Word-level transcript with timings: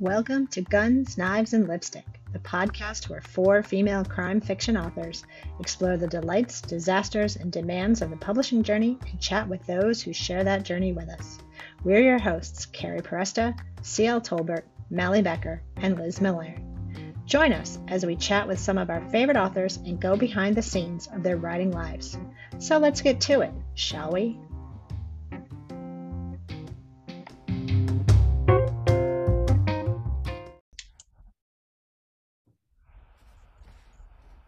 Welcome 0.00 0.46
to 0.52 0.62
Guns, 0.62 1.18
Knives, 1.18 1.52
and 1.52 1.68
Lipstick, 1.68 2.06
the 2.32 2.38
podcast 2.38 3.10
where 3.10 3.20
four 3.20 3.62
female 3.62 4.02
crime 4.02 4.40
fiction 4.40 4.74
authors 4.74 5.24
explore 5.58 5.98
the 5.98 6.06
delights, 6.06 6.62
disasters, 6.62 7.36
and 7.36 7.52
demands 7.52 8.00
of 8.00 8.08
the 8.08 8.16
publishing 8.16 8.62
journey 8.62 8.96
and 9.10 9.20
chat 9.20 9.46
with 9.46 9.62
those 9.66 10.00
who 10.00 10.14
share 10.14 10.42
that 10.42 10.62
journey 10.62 10.94
with 10.94 11.10
us. 11.10 11.36
We're 11.84 12.00
your 12.00 12.18
hosts, 12.18 12.64
Carrie 12.64 13.02
Poresta, 13.02 13.54
C.L. 13.82 14.22
Tolbert, 14.22 14.62
Mally 14.88 15.20
Becker, 15.20 15.60
and 15.76 15.98
Liz 15.98 16.18
Milliron. 16.18 16.64
Join 17.26 17.52
us 17.52 17.78
as 17.86 18.06
we 18.06 18.16
chat 18.16 18.48
with 18.48 18.58
some 18.58 18.78
of 18.78 18.88
our 18.88 19.06
favorite 19.10 19.36
authors 19.36 19.76
and 19.84 20.00
go 20.00 20.16
behind 20.16 20.56
the 20.56 20.62
scenes 20.62 21.08
of 21.08 21.22
their 21.22 21.36
writing 21.36 21.72
lives. 21.72 22.16
So 22.56 22.78
let's 22.78 23.02
get 23.02 23.20
to 23.20 23.42
it, 23.42 23.52
shall 23.74 24.12
we? 24.12 24.38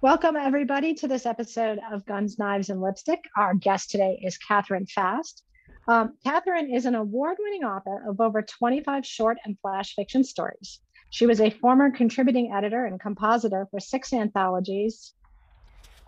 Welcome, 0.03 0.35
everybody, 0.35 0.95
to 0.95 1.07
this 1.07 1.27
episode 1.27 1.79
of 1.93 2.05
Guns, 2.07 2.37
Knives, 2.37 2.71
and 2.71 2.81
Lipstick. 2.81 3.21
Our 3.37 3.55
guest 3.55 3.89
today 3.89 4.21
is 4.21 4.37
Katherine 4.37 4.87
Fast. 4.87 5.45
Um, 5.87 6.15
Katherine 6.25 6.75
is 6.75 6.87
an 6.87 6.97
award 6.97 7.37
winning 7.39 7.63
author 7.63 8.03
of 8.11 8.21
over 8.21 8.43
25 8.43 9.07
short 9.07 9.39
and 9.45 9.57
flash 9.61 9.95
fiction 9.95 10.25
stories. 10.25 10.81
She 11.11 11.25
was 11.25 11.41
a 11.41 11.51
former 11.51 11.89
contributing 11.93 12.53
editor 12.53 12.85
and 12.85 12.99
compositor 12.99 13.69
for 13.71 13.79
six 13.79 14.13
anthologies 14.13 15.15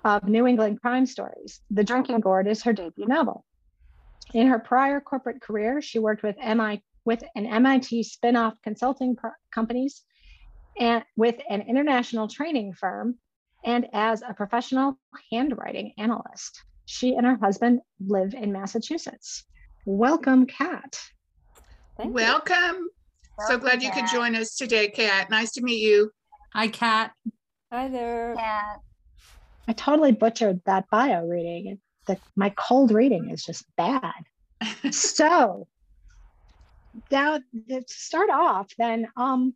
of 0.05 0.25
New 0.25 0.49
England 0.49 0.81
crime 0.83 1.07
stories. 1.07 1.61
The 1.71 1.85
Drinking 1.85 2.19
Gourd 2.19 2.49
is 2.49 2.65
her 2.65 2.73
debut 2.73 3.07
novel. 3.07 3.45
In 4.33 4.49
her 4.49 4.59
prior 4.59 5.01
corporate 5.01 5.41
career, 5.41 5.81
she 5.81 6.01
worked 6.01 6.25
with, 6.25 6.35
MI, 6.39 6.83
with 7.05 7.23
an 7.37 7.47
MIT 7.47 8.03
spin 8.03 8.35
off 8.35 8.55
consulting 8.65 9.15
companies 9.53 10.03
and 10.81 11.05
with 11.17 11.37
an 11.49 11.63
international 11.69 12.27
training 12.27 12.73
firm 12.73 13.19
and 13.65 13.87
as 13.93 14.23
a 14.23 14.35
professional 14.35 14.99
handwriting 15.33 15.93
analyst. 15.99 16.63
She 16.87 17.15
and 17.15 17.27
her 17.27 17.39
husband 17.41 17.81
live 18.07 18.35
in 18.35 18.53
Massachusetts. 18.53 19.45
Welcome, 19.87 20.47
Kat. 20.47 20.99
Welcome. 21.99 22.89
So 23.49 23.59
glad 23.59 23.83
you 23.83 23.91
could 23.91 24.07
join 24.13 24.37
us 24.37 24.55
today, 24.55 24.89
Kat. 24.89 25.31
Nice 25.31 25.53
to 25.53 25.63
meet 25.63 25.81
you. 25.81 26.11
Hi, 26.53 26.69
Kat. 26.69 27.13
Hi 27.73 27.89
there. 27.89 28.35
Kat. 28.37 28.81
I 29.67 29.73
totally 29.73 30.13
butchered 30.13 30.61
that 30.67 30.85
bio 30.91 31.27
reading. 31.27 31.79
The, 32.07 32.19
my 32.37 32.51
cold 32.51 32.93
reading 32.93 33.31
is 33.31 33.45
just 33.45 33.65
bad. 33.77 34.13
so, 34.91 35.67
now 37.11 37.39
to 37.69 37.83
start 37.89 38.31
off, 38.31 38.71
then, 38.79 39.09
um, 39.17 39.55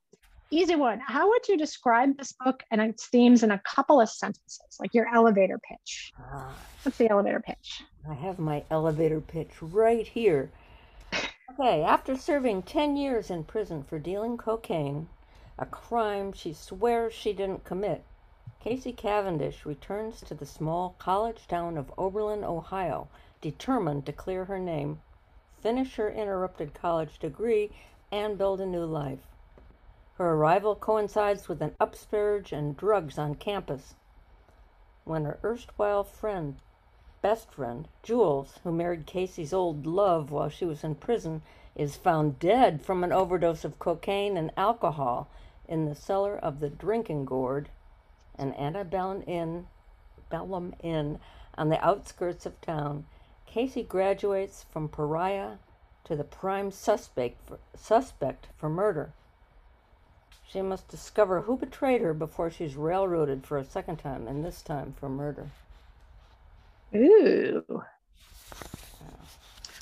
easy 0.50 0.76
one. 0.76 1.00
How 1.00 1.28
would 1.28 1.46
you 1.48 1.56
describe 1.56 2.16
this 2.16 2.32
book 2.32 2.62
and 2.70 2.80
its 2.80 3.06
themes 3.08 3.42
in 3.42 3.50
a 3.50 3.60
couple 3.60 4.00
of 4.00 4.08
sentences, 4.08 4.78
like 4.80 4.94
your 4.94 5.06
elevator 5.14 5.58
pitch? 5.58 6.12
Ah, 6.18 6.54
What's 6.82 6.98
the 6.98 7.10
elevator 7.10 7.40
pitch? 7.40 7.82
I 8.08 8.14
have 8.14 8.38
my 8.38 8.64
elevator 8.70 9.20
pitch 9.20 9.50
right 9.60 10.06
here. 10.06 10.50
Okay, 11.52 11.82
after 11.82 12.16
serving 12.16 12.62
10 12.62 12.96
years 12.96 13.30
in 13.30 13.44
prison 13.44 13.82
for 13.82 13.98
dealing 13.98 14.36
cocaine, 14.36 15.08
a 15.58 15.66
crime 15.66 16.32
she 16.32 16.52
swears 16.52 17.12
she 17.12 17.32
didn't 17.32 17.64
commit, 17.64 18.04
Casey 18.60 18.92
Cavendish 18.92 19.64
returns 19.64 20.20
to 20.22 20.34
the 20.34 20.46
small 20.46 20.94
college 20.98 21.46
town 21.48 21.76
of 21.78 21.92
Oberlin, 21.96 22.44
Ohio, 22.44 23.08
determined 23.40 24.04
to 24.06 24.12
clear 24.12 24.44
her 24.44 24.58
name, 24.58 25.00
finish 25.60 25.94
her 25.96 26.10
interrupted 26.10 26.74
college 26.74 27.18
degree, 27.18 27.70
and 28.12 28.38
build 28.38 28.60
a 28.60 28.66
new 28.66 28.84
life. 28.84 29.20
Her 30.18 30.32
arrival 30.32 30.74
coincides 30.74 31.48
with 31.48 31.62
an 31.62 31.76
upsurge 31.78 32.52
in 32.52 32.74
drugs 32.74 33.18
on 33.18 33.36
campus. 33.36 33.94
When 35.04 35.24
her 35.24 35.38
erstwhile 35.44 36.02
friend, 36.02 36.56
best 37.22 37.52
friend, 37.52 37.86
Jules, 38.02 38.58
who 38.64 38.72
married 38.72 39.06
Casey's 39.06 39.52
old 39.52 39.86
love 39.86 40.32
while 40.32 40.48
she 40.48 40.64
was 40.64 40.82
in 40.82 40.96
prison, 40.96 41.42
is 41.76 41.96
found 41.96 42.40
dead 42.40 42.82
from 42.82 43.04
an 43.04 43.12
overdose 43.12 43.64
of 43.64 43.78
cocaine 43.78 44.36
and 44.36 44.50
alcohol 44.56 45.28
in 45.68 45.84
the 45.84 45.94
cellar 45.94 46.36
of 46.36 46.58
the 46.58 46.68
Drinking 46.68 47.24
Gourd, 47.24 47.68
an 48.36 48.52
antebellum 48.54 49.22
inn, 49.24 49.68
Bellum 50.30 50.74
Inn 50.82 51.20
on 51.56 51.68
the 51.68 51.80
outskirts 51.84 52.44
of 52.44 52.60
town, 52.60 53.06
Casey 53.46 53.84
graduates 53.84 54.64
from 54.64 54.88
pariah 54.88 55.58
to 56.02 56.16
the 56.16 56.24
prime 56.24 56.72
suspect 56.72 57.36
for, 57.46 57.60
suspect 57.76 58.48
for 58.56 58.68
murder. 58.68 59.12
She 60.50 60.62
must 60.62 60.88
discover 60.88 61.42
who 61.42 61.58
betrayed 61.58 62.00
her 62.00 62.14
before 62.14 62.50
she's 62.50 62.74
railroaded 62.74 63.44
for 63.44 63.58
a 63.58 63.64
second 63.64 63.98
time, 63.98 64.26
and 64.26 64.42
this 64.42 64.62
time 64.62 64.94
for 64.98 65.08
murder. 65.10 65.50
Ooh. 66.94 67.82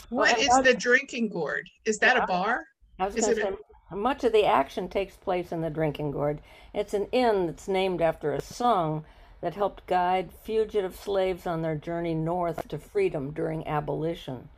What 0.09 0.37
is 0.39 0.49
the 0.65 0.75
drinking 0.75 1.29
gourd? 1.29 1.71
Is 1.85 1.99
that 1.99 2.17
a 2.17 2.27
bar? 2.27 2.65
I 2.99 3.07
was 3.07 3.15
Is 3.17 3.29
it 3.29 3.37
say, 3.37 3.53
much 3.93 4.25
of 4.25 4.33
the 4.33 4.45
action 4.45 4.89
takes 4.89 5.15
place 5.15 5.53
in 5.53 5.61
the 5.61 5.71
drinking 5.71 6.11
gourd. 6.11 6.41
It's 6.75 6.95
an 6.95 7.07
inn 7.13 7.47
that's 7.47 7.69
named 7.69 8.03
after 8.03 8.33
a 8.33 8.41
song 8.41 9.05
that 9.41 9.55
helped 9.55 9.87
guide 9.87 10.33
fugitive 10.43 10.97
slaves 10.97 11.47
on 11.47 11.63
their 11.63 11.77
journey 11.77 12.15
north 12.15 12.67
to 12.69 12.79
freedom 12.79 13.31
during 13.31 13.67
abolition. 13.69 14.49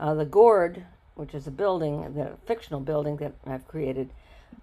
Uh, 0.00 0.14
the 0.14 0.24
gourd, 0.24 0.84
which 1.14 1.32
is 1.32 1.46
a 1.46 1.52
building, 1.52 2.14
the 2.14 2.32
fictional 2.44 2.80
building 2.80 3.18
that 3.18 3.34
I've 3.46 3.68
created, 3.68 4.10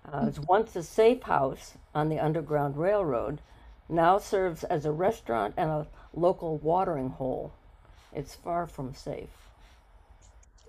uh, 0.06 0.26
was 0.26 0.40
once 0.40 0.76
a 0.76 0.84
safe 0.84 1.24
house 1.24 1.74
on 1.94 2.10
the 2.10 2.20
Underground 2.20 2.78
Railroad, 2.78 3.42
now 3.90 4.18
serves 4.18 4.64
as 4.64 4.86
a 4.86 4.92
restaurant 4.92 5.54
and 5.58 5.70
a 5.70 5.88
local 6.14 6.58
watering 6.58 7.10
hole. 7.10 7.54
It's 8.14 8.36
far 8.36 8.68
from 8.68 8.94
safe. 8.94 9.30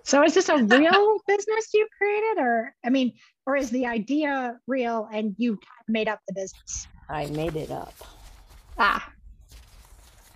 So 0.03 0.23
is 0.23 0.33
this 0.33 0.49
a 0.49 0.57
real 0.57 1.17
business 1.27 1.73
you 1.73 1.87
created 1.97 2.37
or 2.41 2.75
I 2.85 2.89
mean, 2.89 3.13
or 3.45 3.55
is 3.55 3.69
the 3.69 3.85
idea 3.85 4.59
real 4.67 5.07
and 5.11 5.33
you 5.37 5.59
made 5.87 6.07
up 6.07 6.19
the 6.27 6.33
business? 6.33 6.87
I 7.09 7.27
made 7.27 7.55
it 7.55 7.71
up. 7.71 7.93
Ah, 8.77 9.09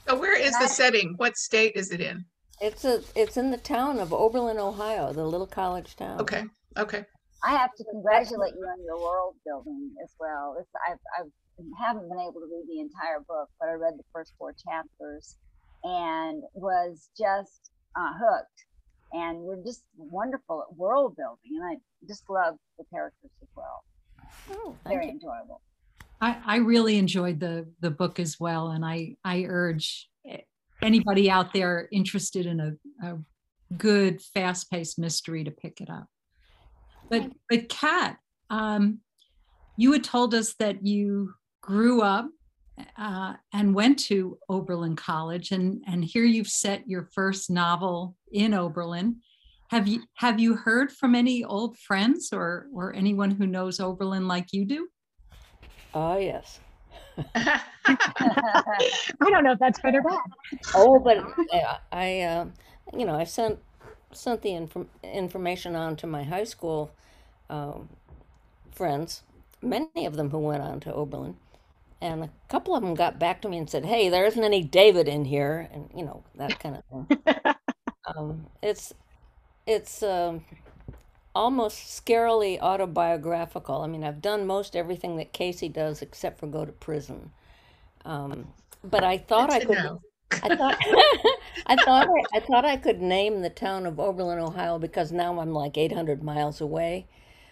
So 0.08 0.16
where 0.16 0.40
is 0.40 0.58
the 0.58 0.68
setting? 0.68 1.16
What 1.18 1.38
state 1.38 1.74
is 1.76 1.92
it 1.92 2.02
in? 2.02 2.26
It's 2.62 2.86
a 2.86 3.02
it's 3.16 3.38
in 3.38 3.52
the 3.52 3.58
town 3.58 4.00
of 4.00 4.14
Oberlin, 4.14 4.58
Ohio, 4.58 5.14
the 5.14 5.26
little 5.26 5.48
college 5.48 5.96
town. 5.96 6.22
Okay, 6.22 6.46
okay. 6.78 7.06
I 7.44 7.52
have 7.52 7.74
to 7.76 7.84
congratulate 7.84 8.54
you 8.56 8.66
on 8.66 8.84
your 8.84 9.00
world 9.00 9.36
building 9.46 9.92
as 10.04 10.12
well. 10.20 10.58
It's, 10.60 10.70
I've, 10.88 11.00
I've 11.20 11.32
haven't 11.80 12.10
been 12.10 12.20
able 12.20 12.42
to 12.42 12.48
read 12.52 12.66
the 12.68 12.80
entire 12.80 13.20
book, 13.28 13.50
but 13.60 13.70
I 13.70 13.74
read 13.74 13.94
the 13.98 14.04
first 14.14 14.34
four 14.38 14.54
chapters 14.54 15.38
and 15.84 16.44
was 16.54 17.10
just 17.18 17.72
uh, 17.96 18.12
hooked. 18.14 18.66
And 19.14 19.46
you're 19.46 19.64
just 19.66 19.84
wonderful 19.96 20.66
at 20.70 20.78
world 20.78 21.16
building, 21.16 21.62
and 21.62 21.66
I 21.66 21.78
just 22.08 22.24
love 22.30 22.56
the 22.78 22.84
characters 22.92 23.32
as 23.42 23.48
well. 23.56 23.84
Oh, 24.52 24.76
Very 24.86 25.06
you. 25.06 25.12
enjoyable. 25.12 25.62
I, 26.20 26.38
I 26.46 26.56
really 26.58 26.98
enjoyed 26.98 27.40
the 27.40 27.68
the 27.80 27.90
book 27.90 28.20
as 28.20 28.38
well, 28.38 28.70
and 28.70 28.84
I 28.84 29.16
I 29.24 29.46
urge 29.48 30.10
anybody 30.82 31.32
out 31.32 31.54
there 31.54 31.88
interested 31.92 32.46
in 32.46 32.60
a, 32.60 33.08
a 33.08 33.18
good 33.78 34.22
fast 34.22 34.70
paced 34.70 35.00
mystery 35.00 35.44
to 35.44 35.52
pick 35.52 35.80
it 35.80 35.90
up. 35.90 36.08
But 37.10 37.32
but 37.50 37.70
Kat, 37.70 38.18
um, 38.50 39.00
you 39.78 39.92
had 39.94 40.04
told 40.04 40.34
us 40.34 40.54
that 40.60 40.86
you 40.86 41.34
grew 41.62 42.02
up 42.02 42.30
uh, 42.98 43.34
and 43.54 43.74
went 43.74 44.00
to 44.00 44.38
Oberlin 44.50 44.96
College, 44.96 45.52
and 45.52 45.84
and 45.88 46.04
here 46.04 46.26
you've 46.26 46.48
set 46.48 46.88
your 46.88 47.10
first 47.14 47.50
novel 47.50 48.16
in 48.32 48.54
Oberlin. 48.54 49.18
Have 49.70 49.88
you 49.88 50.04
have 50.16 50.40
you 50.40 50.56
heard 50.56 50.92
from 50.92 51.16
any 51.16 51.44
old 51.44 51.78
friends 51.78 52.30
or 52.32 52.68
or 52.74 52.94
anyone 52.94 53.32
who 53.32 53.48
knows 53.48 53.80
Oberlin 53.80 54.28
like 54.28 54.48
you 54.52 54.66
do? 54.66 54.88
Oh 55.94 56.18
yes. 56.18 56.60
I 57.36 57.62
don't 59.20 59.44
know 59.44 59.54
if 59.54 59.60
that's 59.60 59.80
good 59.80 59.96
or 59.96 60.04
bad. 60.04 60.20
Oh, 60.76 61.00
but 61.00 61.18
uh, 61.18 61.78
I, 61.92 62.22
uh, 62.22 62.46
you 62.96 63.06
know, 63.06 63.16
I 63.16 63.24
sent 63.24 63.60
sent 64.14 64.42
the 64.42 64.54
inform- 64.54 64.90
information 65.04 65.76
on 65.76 65.96
to 65.98 66.08
my 66.08 66.24
high 66.24 66.44
school 66.44 66.92
um, 67.50 67.90
friends, 68.72 69.24
many 69.62 70.06
of 70.06 70.16
them 70.16 70.30
who 70.32 70.40
went 70.40 70.64
on 70.64 70.80
to 70.82 70.94
Oberlin, 70.94 71.38
and 72.02 72.24
a 72.24 72.32
couple 72.50 72.76
of 72.76 72.84
them 72.84 72.96
got 72.96 73.20
back 73.20 73.42
to 73.44 73.50
me 73.50 73.58
and 73.60 73.70
said, 73.70 73.86
"Hey, 73.86 74.10
there 74.10 74.26
isn't 74.26 74.44
any 74.44 74.64
David 74.64 75.08
in 75.08 75.26
here," 75.26 75.70
and 75.74 75.90
you 75.96 76.06
know 76.06 76.24
that 76.36 76.60
kind 76.60 76.78
of 76.78 76.86
thing. 76.86 77.10
um, 78.18 78.48
it's 78.62 78.94
it's 79.68 80.04
um, 80.04 80.46
almost 81.36 82.06
scarily 82.06 82.60
autobiographical. 82.60 83.82
I 83.82 83.88
mean, 83.88 84.04
I've 84.04 84.22
done 84.22 84.48
most 84.48 84.76
everything 84.76 85.18
that 85.18 85.34
Casey 85.34 85.70
does 85.70 86.02
except 86.02 86.40
for 86.40 86.48
go 86.48 86.66
to 86.66 86.72
prison. 86.72 87.32
Um, 88.06 88.54
but 88.84 89.04
I 89.04 89.18
thought 89.18 89.50
Good 89.50 89.52
I 89.52 89.62
could. 89.62 89.78
know. 89.82 90.02
I 90.44 90.50
thought 90.52 90.78
I 91.68 91.78
thought 91.78 92.08
I, 92.10 92.38
I 92.38 92.40
thought 92.42 92.66
I 92.66 92.78
could 92.78 93.02
name 93.02 93.42
the 93.42 93.50
town 93.50 93.86
of 93.86 94.00
Oberlin, 94.00 94.40
Ohio, 94.40 94.80
because 94.80 95.12
now 95.12 95.40
I'm 95.40 95.54
like 95.54 95.78
800 95.78 96.24
miles 96.24 96.62
away. 96.62 97.08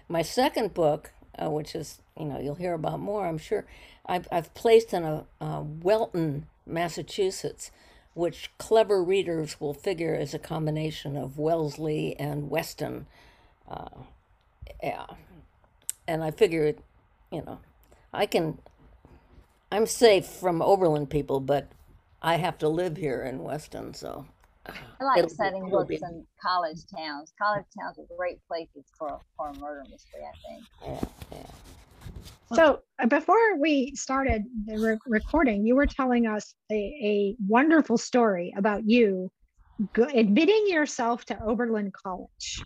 My 0.07 0.21
second 0.21 0.73
book, 0.73 1.11
uh, 1.41 1.49
which 1.49 1.75
is, 1.75 1.99
you 2.17 2.25
know, 2.25 2.39
you'll 2.39 2.55
hear 2.55 2.73
about 2.73 2.99
more, 2.99 3.25
I'm 3.25 3.37
sure. 3.37 3.65
I've, 4.05 4.27
I've 4.31 4.53
placed 4.53 4.93
in 4.93 5.03
a, 5.03 5.25
Welton, 5.61 6.47
Massachusetts, 6.65 7.71
which 8.13 8.51
clever 8.57 9.03
readers 9.03 9.59
will 9.59 9.73
figure 9.73 10.15
is 10.15 10.33
a 10.33 10.39
combination 10.39 11.17
of 11.17 11.37
Wellesley 11.37 12.15
and 12.19 12.49
Weston. 12.49 13.07
Uh, 13.69 13.89
yeah. 14.81 15.05
And 16.07 16.23
I 16.23 16.31
figured, 16.31 16.77
you 17.31 17.41
know, 17.41 17.59
I 18.13 18.25
can, 18.25 18.59
I'm 19.71 19.87
safe 19.87 20.25
from 20.25 20.61
Oberlin 20.61 21.07
people, 21.07 21.39
but 21.39 21.67
I 22.21 22.37
have 22.37 22.57
to 22.59 22.69
live 22.69 22.97
here 22.97 23.23
in 23.23 23.43
Weston, 23.43 23.93
so. 23.93 24.27
I 25.00 25.03
like 25.03 25.17
it'll 25.19 25.29
setting 25.29 25.67
it'll 25.67 25.79
books 25.79 25.89
be- 25.89 25.95
in 26.01 26.25
college 26.41 26.79
towns. 26.95 27.33
College 27.41 27.65
towns 27.77 27.97
are 28.00 28.15
great 28.17 28.39
places 28.47 28.85
for, 28.97 29.19
for 29.38 29.50
a 29.50 29.53
murder 29.59 29.83
mystery, 29.89 30.21
I 30.23 30.47
think. 30.47 30.65
Yeah, 31.31 31.38
yeah. 31.38 32.56
So 32.56 32.79
uh, 33.00 33.07
before 33.07 33.57
we 33.57 33.94
started 33.95 34.44
the 34.65 34.79
re- 34.79 34.97
recording, 35.07 35.65
you 35.65 35.75
were 35.75 35.88
telling 35.88 36.27
us 36.27 36.53
a, 36.71 36.75
a 36.75 37.35
wonderful 37.47 37.97
story 37.97 38.53
about 38.56 38.88
you 38.88 39.31
go- 39.94 40.07
admitting 40.13 40.65
yourself 40.67 41.25
to 41.25 41.41
Oberlin 41.44 41.91
College. 41.91 42.62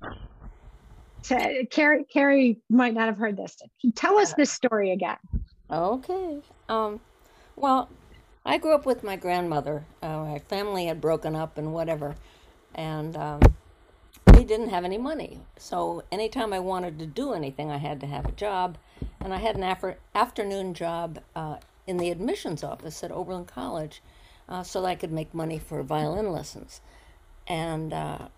To, 1.24 1.66
Carrie, 1.72 2.06
Carrie 2.06 2.60
might 2.70 2.94
not 2.94 3.08
have 3.08 3.18
heard 3.18 3.38
this. 3.38 3.58
Tell 3.96 4.18
us 4.18 4.34
this 4.34 4.52
story 4.52 4.92
again. 4.92 5.18
Okay. 5.72 6.40
Um, 6.68 7.00
well, 7.56 7.90
I 8.50 8.58
grew 8.58 8.74
up 8.74 8.84
with 8.84 9.04
my 9.04 9.16
grandmother. 9.16 9.86
Uh, 10.02 10.24
my 10.24 10.40
family 10.40 10.88
had 10.88 11.00
broken 11.00 11.36
up 11.36 11.60
and 11.60 11.72
whatever, 11.72 12.16
and 12.74 13.16
um, 13.16 13.42
we 14.34 14.44
didn't 14.44 14.70
have 14.70 14.84
any 14.84 14.98
money. 14.98 15.42
So 15.56 16.04
anytime 16.12 16.52
I 16.52 16.58
wanted 16.58 16.98
to 16.98 17.06
do 17.06 17.34
anything, 17.34 17.70
I 17.70 17.78
had 17.78 18.00
to 18.00 18.08
have 18.08 18.26
a 18.26 18.32
job, 18.32 18.80
and 19.20 19.36
I 19.36 19.38
had 19.38 19.56
an 19.56 19.62
after- 19.62 20.00
afternoon 20.16 20.74
job 20.74 21.20
uh, 21.36 21.58
in 21.86 21.98
the 21.98 22.10
admissions 22.10 22.64
office 22.64 23.04
at 23.04 23.12
Oberlin 23.12 23.46
College, 23.46 24.02
uh, 24.50 24.64
so 24.64 24.82
that 24.82 24.88
I 24.88 24.96
could 24.96 25.12
make 25.12 25.32
money 25.32 25.60
for 25.60 25.84
violin 25.84 26.32
lessons. 26.32 26.82
And 27.48 27.94
uh, 27.94 28.30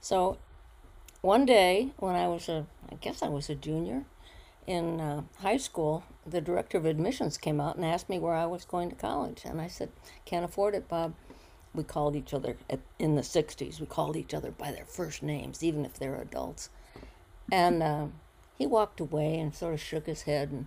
so 0.00 0.38
one 1.20 1.44
day 1.44 1.90
when 1.98 2.14
I 2.14 2.26
was 2.26 2.48
a, 2.48 2.64
I 2.90 2.94
guess 2.94 3.22
I 3.22 3.28
was 3.28 3.50
a 3.50 3.54
junior 3.54 4.06
in 4.68 5.00
uh, 5.00 5.22
high 5.38 5.56
school, 5.56 6.04
the 6.26 6.42
director 6.42 6.76
of 6.76 6.84
admissions 6.84 7.38
came 7.38 7.58
out 7.58 7.76
and 7.76 7.84
asked 7.86 8.10
me 8.10 8.18
where 8.18 8.34
I 8.34 8.44
was 8.44 8.66
going 8.66 8.90
to 8.90 8.94
college, 8.94 9.42
and 9.46 9.62
I 9.62 9.66
said, 9.66 9.88
"Can't 10.26 10.44
afford 10.44 10.74
it, 10.74 10.88
Bob." 10.88 11.14
We 11.74 11.84
called 11.84 12.14
each 12.14 12.34
other 12.34 12.58
at, 12.68 12.80
in 12.98 13.16
the 13.16 13.22
'60s. 13.22 13.80
We 13.80 13.86
called 13.86 14.14
each 14.14 14.34
other 14.34 14.50
by 14.50 14.70
their 14.70 14.84
first 14.84 15.22
names, 15.22 15.64
even 15.64 15.86
if 15.86 15.94
they're 15.94 16.20
adults. 16.20 16.68
And 17.50 17.82
uh, 17.82 18.06
he 18.58 18.66
walked 18.66 19.00
away 19.00 19.38
and 19.38 19.54
sort 19.54 19.72
of 19.72 19.80
shook 19.80 20.04
his 20.04 20.22
head, 20.22 20.50
and 20.50 20.66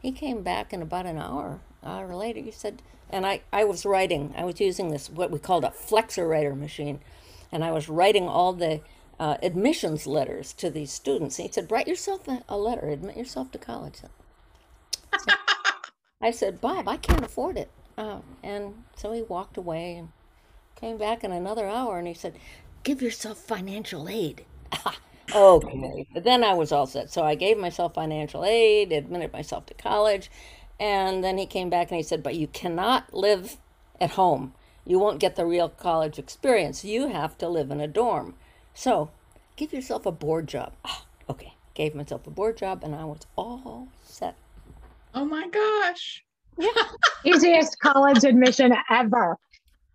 he 0.00 0.12
came 0.12 0.42
back 0.42 0.72
in 0.72 0.80
about 0.80 1.06
an 1.06 1.18
hour. 1.18 1.58
Hour 1.82 2.14
later, 2.14 2.40
he 2.40 2.52
said, 2.52 2.82
and 3.10 3.26
I, 3.26 3.40
I 3.52 3.64
was 3.64 3.84
writing. 3.84 4.32
I 4.36 4.44
was 4.44 4.60
using 4.60 4.90
this 4.90 5.10
what 5.10 5.32
we 5.32 5.40
called 5.40 5.64
a 5.64 5.70
Flexowriter 5.70 6.56
machine, 6.56 7.00
and 7.50 7.64
I 7.64 7.72
was 7.72 7.88
writing 7.88 8.28
all 8.28 8.52
the 8.52 8.80
uh, 9.20 9.36
admissions 9.42 10.06
letters 10.06 10.54
to 10.54 10.70
these 10.70 10.90
students. 10.90 11.38
And 11.38 11.46
he 11.46 11.52
said, 11.52 11.70
"Write 11.70 11.86
yourself 11.86 12.26
a, 12.26 12.56
letter. 12.56 12.88
Admit 12.88 13.18
yourself 13.18 13.52
to 13.52 13.58
college." 13.58 13.98
I 16.22 16.30
said, 16.30 16.60
"Bob, 16.60 16.88
I 16.88 16.96
can't 16.96 17.22
afford 17.22 17.58
it." 17.58 17.70
Uh, 17.98 18.20
and 18.42 18.82
so 18.96 19.12
he 19.12 19.20
walked 19.20 19.58
away 19.58 19.94
and 19.96 20.08
came 20.74 20.96
back 20.96 21.22
in 21.22 21.32
another 21.32 21.68
hour, 21.68 21.98
and 21.98 22.08
he 22.08 22.14
said, 22.14 22.38
"Give 22.82 23.02
yourself 23.02 23.36
financial 23.36 24.08
aid." 24.08 24.46
okay. 25.34 26.06
But 26.14 26.24
then 26.24 26.42
I 26.42 26.54
was 26.54 26.72
all 26.72 26.86
set. 26.86 27.12
So 27.12 27.22
I 27.22 27.34
gave 27.34 27.58
myself 27.58 27.94
financial 27.94 28.42
aid, 28.42 28.90
admitted 28.90 29.34
myself 29.34 29.66
to 29.66 29.74
college, 29.74 30.30
and 30.80 31.22
then 31.22 31.36
he 31.36 31.44
came 31.44 31.68
back 31.68 31.90
and 31.90 31.98
he 31.98 32.02
said, 32.02 32.22
"But 32.22 32.36
you 32.36 32.46
cannot 32.46 33.12
live 33.12 33.58
at 34.00 34.12
home. 34.12 34.54
You 34.86 34.98
won't 34.98 35.20
get 35.20 35.36
the 35.36 35.44
real 35.44 35.68
college 35.68 36.18
experience. 36.18 36.86
You 36.86 37.08
have 37.08 37.36
to 37.36 37.48
live 37.50 37.70
in 37.70 37.82
a 37.82 37.86
dorm." 37.86 38.34
So, 38.74 39.10
give 39.56 39.72
yourself 39.72 40.06
a 40.06 40.12
board 40.12 40.46
job. 40.46 40.72
Ah, 40.84 41.04
okay, 41.30 41.54
gave 41.74 41.94
myself 41.94 42.26
a 42.26 42.30
board 42.30 42.56
job, 42.56 42.82
and 42.84 42.94
I 42.94 43.04
was 43.04 43.20
all 43.36 43.88
set. 44.04 44.34
Oh 45.14 45.24
my 45.24 45.48
gosh. 45.48 46.24
Yeah. 46.58 46.68
Easiest 47.24 47.78
college 47.80 48.24
admission 48.24 48.72
ever. 48.90 49.36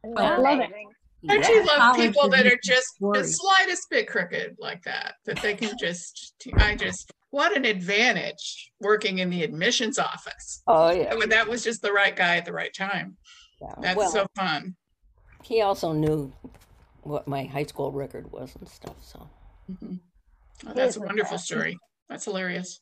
I 0.04 0.08
Well, 0.10 0.42
love 0.44 0.60
it. 0.60 0.66
Amazing. 0.70 0.90
Don't 1.28 1.48
you 1.48 1.66
love 1.66 1.78
College 1.78 2.02
people 2.02 2.30
that 2.30 2.46
are 2.46 2.50
admission 2.54 2.60
just 2.64 2.88
the 3.00 3.24
slightest 3.24 3.90
bit 3.90 4.08
crooked 4.08 4.58
like 4.60 4.84
that? 4.84 5.16
That 5.26 5.42
they 5.42 5.56
can 5.56 5.72
just, 5.80 6.36
I 6.58 6.76
just, 6.76 7.12
what 7.32 7.56
an 7.58 7.66
advantage 7.66 8.72
working 8.80 9.18
in 9.20 9.32
the 9.32 9.42
admissions 9.44 9.98
office. 9.98 10.62
Oh 10.68 10.92
yeah. 10.92 11.14
Oh, 11.16 11.26
That 11.26 11.48
was 11.48 11.64
just 11.64 11.82
the 11.82 11.92
right 11.92 12.16
guy 12.16 12.38
at 12.38 12.46
the 12.46 12.54
right 12.54 12.74
time. 12.76 13.18
yeah. 13.60 13.74
That's 13.82 13.98
well, 13.98 14.10
so 14.12 14.28
fun. 14.36 14.76
he 15.44 15.62
also 15.62 15.94
knew 15.94 16.32
what 17.06 17.28
my 17.28 17.44
high 17.46 17.64
school 17.66 17.92
record 17.92 18.32
was 18.32 18.56
and 18.60 18.68
stuff. 18.68 18.96
So 19.02 19.28
Mhm. 19.72 20.00
Oh, 20.68 20.74
that's 20.74 20.96
a 20.98 21.00
wonderful 21.00 21.38
that- 21.38 21.44
story. 21.44 21.78
That's 22.10 22.26
hilarious. 22.26 22.80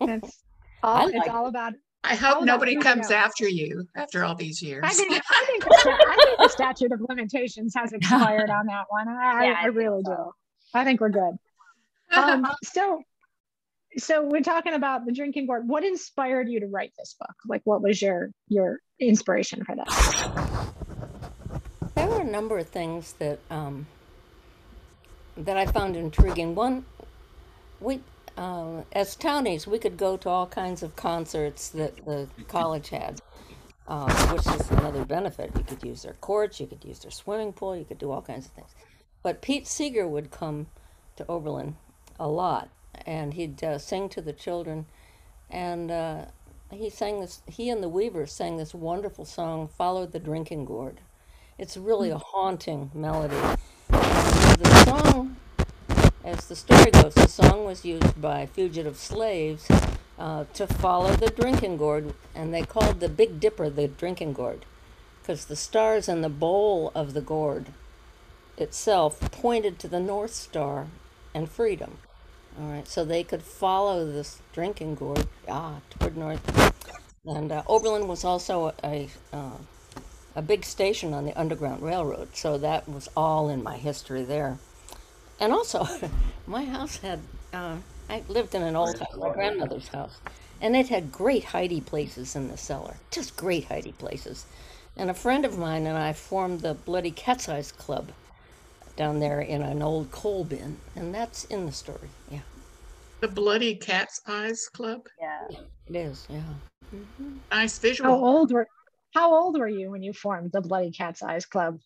It's 0.00 0.42
all, 0.82 1.08
it's 1.08 1.16
like 1.16 1.30
all 1.30 1.46
about 1.46 1.74
I 2.06 2.14
hope 2.16 2.38
Oh, 2.42 2.44
nobody 2.44 2.76
comes 2.76 3.08
go. 3.08 3.14
after 3.14 3.48
you 3.48 3.86
after 3.96 4.24
all 4.24 4.34
these 4.34 4.60
years. 4.60 4.82
I 4.84 4.90
think, 4.90 5.12
I 5.12 5.44
think, 5.46 5.64
the, 5.64 5.70
I 5.90 6.16
think 6.26 6.38
the 6.38 6.48
statute 6.48 6.92
of 6.92 7.00
limitations 7.08 7.72
has 7.76 7.92
expired 7.94 8.50
on 8.50 8.66
that 8.66 8.84
one. 8.90 9.08
I, 9.08 9.44
Yeah, 9.46 9.52
I, 9.52 9.60
I 9.60 9.64
think 9.64 9.76
really 9.76 10.02
do. 10.04 10.16
I 10.74 10.84
think 10.84 11.00
we're 11.00 11.08
good. 11.08 11.36
Um, 12.14 12.46
so, 12.64 13.00
so 13.96 14.22
we're 14.26 14.42
talking 14.42 14.74
about 14.74 15.06
the 15.06 15.12
drinking 15.12 15.46
gourd. 15.46 15.66
What 15.66 15.82
inspired 15.84 16.48
you 16.50 16.60
to 16.60 16.66
write 16.66 16.92
this 16.98 17.14
book? 17.18 17.34
Like, 17.48 17.62
what 17.64 17.80
was 17.80 18.02
your 18.02 18.30
your 18.48 18.80
inspiration 19.00 19.64
for 19.64 19.74
this? 19.76 20.53
There 22.04 22.18
were 22.18 22.20
a 22.20 22.30
number 22.30 22.58
of 22.58 22.68
things 22.68 23.14
that 23.14 23.38
um, 23.50 23.86
that 25.38 25.56
I 25.56 25.64
found 25.64 25.96
intriguing. 25.96 26.54
One, 26.54 26.84
we 27.80 28.00
uh, 28.36 28.82
as 28.92 29.16
townies 29.16 29.66
we 29.66 29.78
could 29.78 29.96
go 29.96 30.16
to 30.18 30.28
all 30.28 30.46
kinds 30.46 30.82
of 30.82 30.96
concerts 30.96 31.68
that 31.70 32.04
the 32.04 32.28
college 32.46 32.90
had, 32.90 33.22
um, 33.88 34.10
which 34.32 34.46
is 34.46 34.70
another 34.70 35.04
benefit. 35.04 35.52
You 35.56 35.64
could 35.64 35.82
use 35.82 36.02
their 36.02 36.14
courts, 36.14 36.60
you 36.60 36.66
could 36.66 36.84
use 36.84 36.98
their 36.98 37.10
swimming 37.10 37.54
pool, 37.54 37.74
you 37.74 37.86
could 37.86 37.98
do 37.98 38.10
all 38.10 38.22
kinds 38.22 38.46
of 38.46 38.52
things. 38.52 38.74
But 39.22 39.40
Pete 39.40 39.66
Seeger 39.66 40.06
would 40.06 40.30
come 40.30 40.66
to 41.16 41.24
Oberlin 41.26 41.76
a 42.20 42.28
lot, 42.28 42.68
and 43.06 43.32
he'd 43.32 43.64
uh, 43.64 43.78
sing 43.78 44.10
to 44.10 44.20
the 44.20 44.34
children, 44.34 44.84
and 45.48 45.90
uh, 45.90 46.24
he 46.70 46.90
sang 46.90 47.20
this. 47.20 47.40
He 47.46 47.70
and 47.70 47.82
the 47.82 47.88
Weavers 47.88 48.32
sang 48.32 48.58
this 48.58 48.74
wonderful 48.74 49.24
song, 49.24 49.68
"Follow 49.68 50.04
the 50.04 50.20
Drinking 50.20 50.66
Gourd." 50.66 51.00
It's 51.56 51.76
really 51.76 52.10
a 52.10 52.18
haunting 52.18 52.90
melody. 52.92 53.36
The 53.88 54.84
song, 54.84 55.36
as 56.24 56.48
the 56.48 56.56
story 56.56 56.90
goes, 56.90 57.14
the 57.14 57.28
song 57.28 57.64
was 57.64 57.84
used 57.84 58.20
by 58.20 58.46
fugitive 58.46 58.96
slaves 58.96 59.68
uh, 60.18 60.46
to 60.54 60.66
follow 60.66 61.14
the 61.14 61.30
drinking 61.30 61.76
gourd, 61.76 62.12
and 62.34 62.52
they 62.52 62.62
called 62.62 62.98
the 62.98 63.08
Big 63.08 63.38
Dipper 63.38 63.70
the 63.70 63.86
drinking 63.86 64.32
gourd 64.32 64.64
because 65.22 65.44
the 65.44 65.54
stars 65.54 66.08
in 66.08 66.22
the 66.22 66.28
bowl 66.28 66.90
of 66.92 67.14
the 67.14 67.20
gourd 67.20 67.66
itself 68.58 69.20
pointed 69.30 69.78
to 69.78 69.88
the 69.88 70.00
North 70.00 70.34
Star 70.34 70.88
and 71.32 71.48
freedom. 71.48 71.98
All 72.60 72.66
right, 72.66 72.86
so 72.88 73.04
they 73.04 73.22
could 73.22 73.42
follow 73.42 74.04
this 74.04 74.42
drinking 74.52 74.96
gourd 74.96 75.28
ah, 75.48 75.76
toward 75.90 76.16
north. 76.16 76.84
And 77.24 77.50
uh, 77.52 77.62
Oberlin 77.68 78.06
was 78.06 78.24
also 78.24 78.74
a, 78.84 79.08
uh, 79.32 79.56
a 80.36 80.42
big 80.42 80.64
station 80.64 81.14
on 81.14 81.24
the 81.26 81.38
Underground 81.38 81.82
Railroad, 81.82 82.34
so 82.36 82.58
that 82.58 82.88
was 82.88 83.08
all 83.16 83.48
in 83.48 83.62
my 83.62 83.76
history 83.76 84.24
there. 84.24 84.58
And 85.40 85.52
also, 85.52 85.86
my 86.46 86.64
house 86.64 86.98
had, 86.98 87.20
uh, 87.52 87.76
I 88.08 88.22
lived 88.28 88.54
in 88.54 88.62
an 88.62 88.76
old 88.76 88.98
house, 88.98 89.16
my 89.16 89.32
grandmother's 89.32 89.88
house, 89.88 90.18
and 90.60 90.76
it 90.76 90.88
had 90.88 91.12
great 91.12 91.44
hidey 91.46 91.84
places 91.84 92.34
in 92.36 92.48
the 92.48 92.56
cellar, 92.56 92.96
just 93.10 93.36
great 93.36 93.68
hidey 93.68 93.96
places. 93.96 94.46
And 94.96 95.10
a 95.10 95.14
friend 95.14 95.44
of 95.44 95.58
mine 95.58 95.86
and 95.86 95.98
I 95.98 96.12
formed 96.12 96.60
the 96.60 96.74
Bloody 96.74 97.10
Cat's 97.10 97.48
Eyes 97.48 97.72
Club 97.72 98.10
down 98.96 99.18
there 99.20 99.40
in 99.40 99.62
an 99.62 99.82
old 99.82 100.10
coal 100.12 100.44
bin, 100.44 100.78
and 100.94 101.14
that's 101.14 101.44
in 101.44 101.66
the 101.66 101.72
story. 101.72 102.08
Yeah, 102.30 102.40
The 103.20 103.28
Bloody 103.28 103.74
Cat's 103.74 104.20
Eyes 104.28 104.68
Club. 104.72 105.02
Yeah. 105.20 105.48
it 105.88 105.96
is. 105.96 106.26
Yeah. 106.30 106.42
hmm 106.90 107.36
Nice 107.50 107.76
How 107.76 107.82
visual. 107.82 108.12
old 108.24 108.52
were 108.52 108.68
How 109.14 109.32
old 109.32 109.56
were 109.56 109.68
you 109.68 109.92
when 109.92 110.02
you 110.02 110.12
formed 110.12 110.50
the 110.50 110.60
Bloody 110.60 110.90
Cat's 110.90 111.22
Eyes 111.22 111.46
Club? 111.46 111.78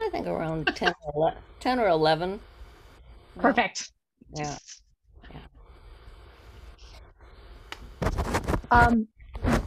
I 0.00 0.08
think 0.10 0.28
around 0.28 0.66
10 0.74 0.94
or 1.04 1.12
11. 1.16 1.42
10 1.58 1.80
or 1.80 1.88
11. 1.88 2.40
Perfect. 3.40 3.90
Yeah. 4.34 4.56
Um, 8.70 9.08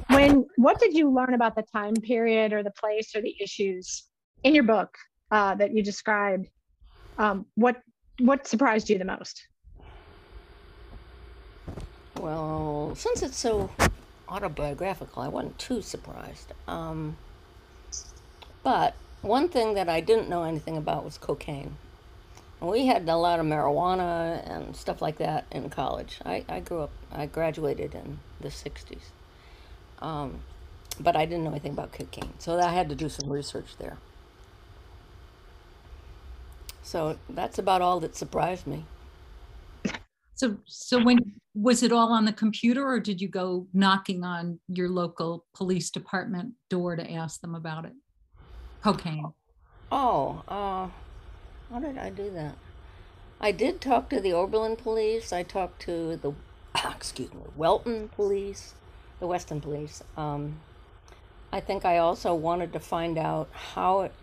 when 0.09 0.45
what 0.57 0.79
did 0.79 0.93
you 0.93 1.09
learn 1.09 1.33
about 1.33 1.55
the 1.55 1.63
time 1.73 1.95
period 1.95 2.51
or 2.51 2.63
the 2.63 2.71
place 2.71 3.15
or 3.15 3.21
the 3.21 3.33
issues 3.41 4.03
in 4.43 4.53
your 4.53 4.65
book 4.65 4.93
uh, 5.31 5.55
that 5.55 5.73
you 5.73 5.83
described? 5.83 6.47
Um, 7.17 7.45
what 7.55 7.77
what 8.19 8.47
surprised 8.47 8.89
you 8.89 8.97
the 8.97 9.05
most? 9.05 9.41
Well, 12.19 12.93
since 12.95 13.21
it's 13.21 13.37
so 13.37 13.69
autobiographical, 14.29 15.21
I 15.21 15.27
wasn't 15.27 15.57
too 15.59 15.81
surprised. 15.81 16.53
Um, 16.67 17.17
but 18.63 18.95
one 19.21 19.49
thing 19.49 19.73
that 19.73 19.89
I 19.89 19.99
didn't 20.01 20.29
know 20.29 20.43
anything 20.43 20.77
about 20.77 21.03
was 21.03 21.17
cocaine. 21.17 21.77
We 22.61 22.87
had 22.87 23.07
a 23.07 23.15
lot 23.15 23.39
of 23.39 23.45
marijuana 23.45 24.47
and 24.49 24.75
stuff 24.75 25.01
like 25.01 25.17
that 25.17 25.45
in 25.51 25.69
college. 25.69 26.19
I, 26.25 26.43
I 26.49 26.59
grew 26.59 26.81
up, 26.81 26.91
I 27.11 27.25
graduated 27.25 27.95
in 27.95 28.19
the 28.41 28.49
60s. 28.49 29.11
Um, 29.99 30.39
but 30.99 31.15
I 31.15 31.25
didn't 31.25 31.45
know 31.45 31.51
anything 31.51 31.71
about 31.71 31.93
cocaine. 31.93 32.33
So 32.39 32.59
I 32.59 32.73
had 32.73 32.89
to 32.89 32.95
do 32.95 33.07
some 33.07 33.31
research 33.31 33.77
there. 33.77 33.97
So 36.83 37.17
that's 37.29 37.57
about 37.57 37.81
all 37.81 37.99
that 38.01 38.15
surprised 38.15 38.67
me. 38.67 38.85
So, 40.39 40.55
so 40.63 41.03
when, 41.03 41.33
was 41.53 41.83
it 41.83 41.91
all 41.91 42.13
on 42.13 42.23
the 42.23 42.31
computer 42.31 42.87
or 42.87 43.01
did 43.01 43.19
you 43.19 43.27
go 43.27 43.67
knocking 43.73 44.23
on 44.23 44.57
your 44.69 44.87
local 44.87 45.45
police 45.53 45.89
department 45.89 46.53
door 46.69 46.95
to 46.95 47.11
ask 47.11 47.41
them 47.41 47.55
about 47.55 47.83
it? 47.83 47.91
Cocaine. 48.81 49.33
Oh, 49.91 50.41
uh, 50.47 50.87
how 51.69 51.79
did 51.81 51.97
I 51.97 52.09
do 52.09 52.31
that? 52.31 52.55
I 53.41 53.51
did 53.51 53.81
talk 53.81 54.09
to 54.11 54.21
the 54.21 54.31
Oberlin 54.31 54.77
police. 54.77 55.33
I 55.33 55.43
talked 55.43 55.81
to 55.81 56.15
the, 56.15 56.31
excuse 56.89 57.33
me, 57.33 57.41
Welton 57.57 58.07
police, 58.07 58.75
the 59.19 59.27
Weston 59.27 59.59
police. 59.59 60.01
Um, 60.15 60.61
I 61.51 61.59
think 61.59 61.83
I 61.83 61.97
also 61.97 62.33
wanted 62.33 62.71
to 62.71 62.79
find 62.79 63.17
out 63.17 63.49
how 63.73 64.03
it, 64.03 64.13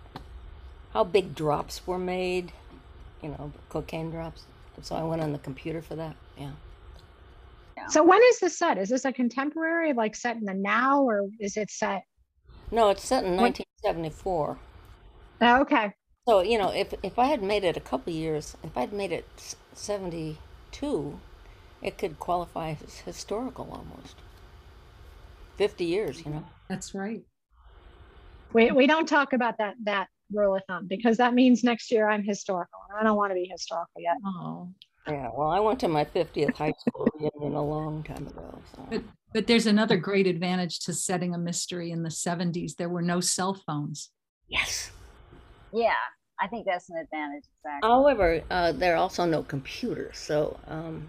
how 0.94 1.04
big 1.04 1.34
drops 1.34 1.86
were 1.86 1.98
made, 1.98 2.52
you 3.22 3.28
know, 3.28 3.52
cocaine 3.68 4.10
drops. 4.10 4.46
So 4.82 4.94
I 4.94 5.02
went 5.02 5.22
on 5.22 5.32
the 5.32 5.38
computer 5.38 5.82
for 5.82 5.96
that. 5.96 6.16
Yeah. 6.38 6.52
So 7.88 8.02
when 8.02 8.20
is 8.30 8.40
this 8.40 8.58
set? 8.58 8.78
Is 8.78 8.88
this 8.88 9.04
a 9.04 9.12
contemporary, 9.12 9.92
like 9.92 10.16
set 10.16 10.36
in 10.36 10.44
the 10.44 10.54
now, 10.54 11.02
or 11.02 11.28
is 11.40 11.56
it 11.56 11.70
set? 11.70 12.02
No, 12.70 12.90
it's 12.90 13.04
set 13.04 13.24
in 13.24 13.36
1974. 13.36 14.58
Oh, 15.42 15.60
okay. 15.60 15.92
So 16.28 16.40
you 16.40 16.58
know, 16.58 16.70
if 16.70 16.94
if 17.02 17.18
I 17.18 17.26
had 17.26 17.42
made 17.42 17.64
it 17.64 17.76
a 17.76 17.80
couple 17.80 18.12
years, 18.12 18.56
if 18.64 18.76
I'd 18.76 18.92
made 18.92 19.12
it 19.12 19.56
72, 19.74 21.20
it 21.82 21.98
could 21.98 22.18
qualify 22.18 22.74
as 22.82 23.00
historical 23.00 23.68
almost. 23.70 24.16
50 25.56 25.84
years, 25.84 26.24
you 26.24 26.30
know. 26.30 26.44
That's 26.68 26.94
right. 26.94 27.22
We, 28.52 28.70
we 28.70 28.86
don't 28.86 29.08
talk 29.08 29.32
about 29.32 29.58
that 29.58 29.74
that 29.84 30.08
rule 30.32 30.56
of 30.56 30.62
thumb 30.68 30.86
because 30.88 31.16
that 31.18 31.34
means 31.34 31.62
next 31.62 31.90
year 31.90 32.08
I'm 32.08 32.24
historical 32.24 32.80
and 32.90 32.98
I 32.98 33.04
don't 33.04 33.16
want 33.16 33.30
to 33.30 33.34
be 33.34 33.48
historical 33.50 34.00
yet. 34.00 34.16
Oh, 34.24 34.68
Yeah. 35.08 35.30
Well, 35.34 35.48
I 35.48 35.60
went 35.60 35.80
to 35.80 35.88
my 35.88 36.04
50th 36.04 36.56
high 36.56 36.72
school 36.78 37.08
reunion 37.20 37.54
a 37.54 37.64
long 37.64 38.02
time 38.02 38.26
ago. 38.26 38.58
So. 38.74 38.82
but, 38.90 39.02
but 39.32 39.46
there's 39.46 39.66
another 39.66 39.96
great 39.96 40.26
advantage 40.26 40.80
to 40.80 40.92
setting 40.92 41.34
a 41.34 41.38
mystery 41.38 41.90
in 41.90 42.02
the 42.02 42.10
70s. 42.10 42.74
There 42.74 42.88
were 42.88 43.02
no 43.02 43.20
cell 43.20 43.54
phones. 43.54 44.10
Yes. 44.48 44.90
Yeah, 45.72 45.92
I 46.40 46.48
think 46.48 46.66
that's 46.66 46.88
an 46.90 46.98
advantage. 46.98 47.44
Exactly. 47.64 47.88
However, 47.88 48.42
uh, 48.50 48.72
there 48.72 48.94
are 48.94 48.98
also 48.98 49.24
no 49.24 49.42
computers, 49.42 50.16
so 50.18 50.58
um, 50.68 51.08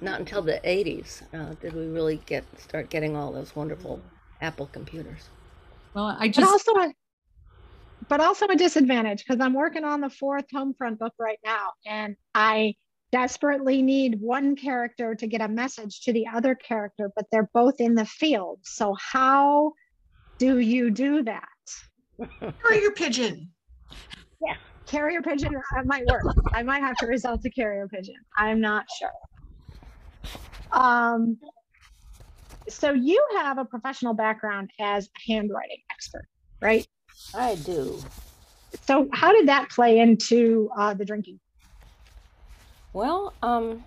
not 0.00 0.20
until 0.20 0.42
the 0.42 0.60
80s 0.64 1.22
uh, 1.32 1.54
did 1.60 1.72
we 1.74 1.86
really 1.86 2.20
get 2.26 2.44
start 2.58 2.90
getting 2.90 3.16
all 3.16 3.32
those 3.32 3.54
wonderful 3.56 4.00
Apple 4.40 4.66
computers. 4.72 5.28
Well, 5.94 6.16
I 6.18 6.26
But 6.26 6.32
just, 6.32 6.52
also 6.52 6.72
a 6.72 6.92
but 8.08 8.20
also 8.20 8.46
a 8.46 8.56
disadvantage 8.56 9.24
because 9.24 9.40
I'm 9.40 9.54
working 9.54 9.84
on 9.84 10.00
the 10.00 10.10
fourth 10.10 10.46
Homefront 10.54 10.98
book 10.98 11.14
right 11.18 11.38
now 11.44 11.70
and 11.86 12.16
I 12.34 12.74
desperately 13.12 13.80
need 13.80 14.20
one 14.20 14.56
character 14.56 15.14
to 15.14 15.26
get 15.26 15.40
a 15.40 15.48
message 15.48 16.00
to 16.02 16.12
the 16.12 16.26
other 16.26 16.54
character, 16.54 17.10
but 17.14 17.26
they're 17.30 17.48
both 17.54 17.80
in 17.80 17.94
the 17.94 18.04
field. 18.04 18.58
So 18.64 18.96
how 19.00 19.72
do 20.38 20.58
you 20.58 20.90
do 20.90 21.22
that? 21.22 21.48
Carrier 22.64 22.90
pigeon. 22.90 23.52
Yeah, 24.40 24.56
carrier 24.86 25.22
pigeon 25.22 25.52
might 25.84 26.04
work. 26.06 26.22
I 26.52 26.62
might 26.62 26.80
have 26.80 26.96
to 26.98 27.06
resort 27.06 27.42
to 27.42 27.50
carrier 27.50 27.88
pigeon. 27.88 28.16
I'm 28.36 28.60
not 28.60 28.86
sure. 28.98 29.10
Um, 30.72 31.38
so 32.68 32.92
you 32.92 33.24
have 33.36 33.58
a 33.58 33.64
professional 33.64 34.14
background 34.14 34.70
as 34.80 35.06
a 35.06 35.32
handwriting 35.32 35.82
expert, 35.92 36.26
right? 36.60 36.86
I 37.34 37.56
do. 37.56 37.98
So 38.86 39.08
how 39.12 39.32
did 39.32 39.48
that 39.48 39.70
play 39.70 39.98
into 39.98 40.70
uh, 40.76 40.94
the 40.94 41.04
drinking? 41.04 41.40
Well, 42.92 43.34
um, 43.42 43.84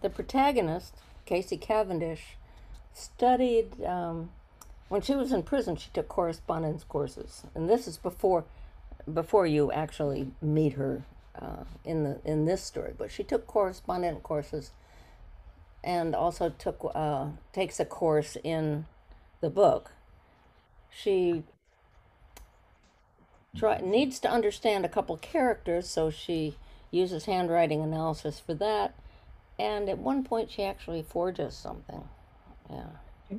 the 0.00 0.10
protagonist, 0.10 0.94
Casey 1.26 1.56
Cavendish, 1.56 2.36
studied 2.92 3.82
um, 3.84 4.30
when 4.88 5.02
she 5.02 5.14
was 5.14 5.32
in 5.32 5.42
prison. 5.42 5.76
She 5.76 5.90
took 5.92 6.08
correspondence 6.08 6.84
courses, 6.84 7.42
and 7.54 7.68
this 7.68 7.86
is 7.86 7.98
before 7.98 8.44
before 9.12 9.46
you 9.46 9.70
actually 9.72 10.30
meet 10.40 10.74
her 10.74 11.02
uh, 11.38 11.64
in 11.84 12.04
the 12.04 12.20
in 12.24 12.46
this 12.46 12.62
story. 12.62 12.94
But 12.96 13.10
she 13.10 13.22
took 13.22 13.46
correspondence 13.46 14.20
courses, 14.22 14.70
and 15.82 16.14
also 16.14 16.50
took 16.50 16.90
uh, 16.94 17.26
takes 17.52 17.80
a 17.80 17.84
course 17.84 18.36
in 18.42 18.86
the 19.40 19.50
book. 19.50 19.92
She 20.90 21.44
try, 23.56 23.80
needs 23.80 24.18
to 24.20 24.30
understand 24.30 24.84
a 24.84 24.88
couple 24.88 25.16
characters, 25.16 25.88
so 25.88 26.10
she 26.10 26.56
uses 26.90 27.24
handwriting 27.24 27.82
analysis 27.82 28.40
for 28.40 28.54
that. 28.54 28.94
And 29.58 29.88
at 29.88 29.98
one 29.98 30.24
point, 30.24 30.50
she 30.50 30.62
actually 30.62 31.02
forges 31.02 31.54
something. 31.54 32.08
Yeah. 32.70 33.38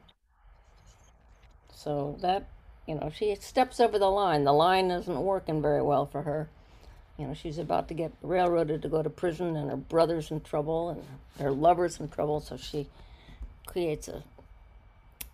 So 1.73 2.17
that, 2.21 2.47
you 2.87 2.95
know, 2.95 3.11
she 3.13 3.35
steps 3.35 3.79
over 3.79 3.99
the 3.99 4.09
line. 4.09 4.43
The 4.43 4.53
line 4.53 4.91
isn't 4.91 5.19
working 5.19 5.61
very 5.61 5.81
well 5.81 6.05
for 6.05 6.21
her. 6.23 6.49
You 7.17 7.27
know, 7.27 7.33
she's 7.33 7.57
about 7.57 7.87
to 7.89 7.93
get 7.93 8.11
railroaded 8.21 8.81
to 8.81 8.89
go 8.89 9.01
to 9.01 9.09
prison, 9.09 9.55
and 9.55 9.69
her 9.69 9.77
brother's 9.77 10.31
in 10.31 10.41
trouble, 10.41 10.89
and 10.89 11.03
her 11.39 11.51
lover's 11.51 11.99
in 11.99 12.09
trouble. 12.09 12.41
So 12.41 12.57
she 12.57 12.87
creates 13.65 14.07
a, 14.07 14.23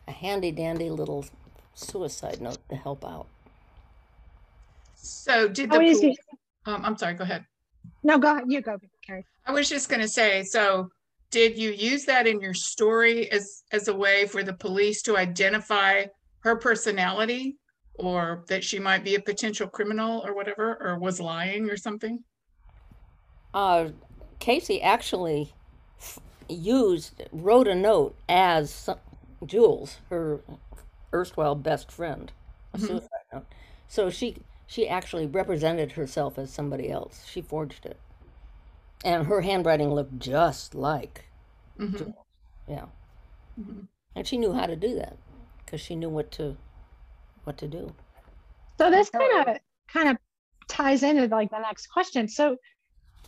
a 0.07 0.11
handy 0.11 0.51
dandy 0.51 0.89
little 0.89 1.25
suicide 1.73 2.41
note 2.41 2.57
to 2.69 2.75
help 2.75 3.05
out. 3.05 3.27
So 5.03 5.47
did 5.47 5.71
the, 5.71 5.77
How 5.77 5.81
is 5.81 5.99
pol- 5.99 6.09
it? 6.09 6.17
um, 6.65 6.85
I'm 6.85 6.97
sorry, 6.97 7.15
go 7.15 7.23
ahead. 7.23 7.45
No, 8.03 8.17
go 8.17 8.31
ahead. 8.31 8.43
You 8.47 8.61
go, 8.61 8.77
Carrie. 9.05 9.25
I 9.45 9.51
was 9.51 9.67
just 9.69 9.89
gonna 9.89 10.07
say, 10.07 10.43
so 10.43 10.89
did 11.31 11.57
you 11.57 11.71
use 11.71 12.05
that 12.05 12.27
in 12.27 12.39
your 12.39 12.53
story 12.53 13.31
as, 13.31 13.63
as 13.71 13.87
a 13.87 13.95
way 13.95 14.25
for 14.27 14.43
the 14.43 14.53
police 14.53 15.01
to 15.03 15.17
identify 15.17 16.05
her 16.41 16.55
personality? 16.55 17.57
Or 17.95 18.45
that 18.47 18.63
she 18.63 18.79
might 18.79 19.03
be 19.03 19.15
a 19.15 19.21
potential 19.21 19.67
criminal 19.67 20.25
or 20.25 20.33
whatever, 20.33 20.77
or 20.81 20.97
was 20.97 21.19
lying 21.19 21.69
or 21.69 21.77
something? 21.77 22.23
uh, 23.53 23.89
Casey 24.39 24.81
actually 24.81 25.53
used 26.49 27.21
wrote 27.31 27.67
a 27.67 27.75
note 27.75 28.15
as 28.29 28.89
Jules, 29.45 29.97
her 30.09 30.39
erstwhile 31.13 31.55
best 31.55 31.91
friend, 31.91 32.31
a 32.73 32.77
Mhm. 32.77 33.07
note. 33.33 33.45
So 33.87 34.09
she 34.09 34.37
she 34.71 34.87
actually 34.87 35.27
represented 35.27 35.91
herself 35.91 36.37
as 36.39 36.49
somebody 36.49 36.89
else. 36.89 37.25
She 37.27 37.41
forged 37.41 37.85
it, 37.85 37.97
and 39.03 39.27
her 39.27 39.41
handwriting 39.41 39.93
looked 39.93 40.17
just 40.17 40.73
like 40.73 41.25
Mhm, 41.77 41.97
Jules. 41.97 42.15
Yeah, 42.69 42.85
mhm. 43.59 43.87
and 44.15 44.25
she 44.25 44.37
knew 44.37 44.53
how 44.53 44.67
to 44.67 44.77
do 44.77 44.95
that 44.95 45.17
because 45.65 45.81
she 45.81 45.93
knew 45.95 46.07
what 46.09 46.31
to 46.31 46.55
what 47.43 47.57
to 47.57 47.67
do. 47.67 47.93
So 48.77 48.89
this 48.89 49.09
kind 49.09 49.49
of 49.49 49.57
kind 49.91 50.07
of 50.07 50.17
ties 50.69 51.03
into 51.03 51.27
like 51.27 51.51
the 51.51 51.59
next 51.59 51.87
question. 51.87 52.29
So 52.29 52.55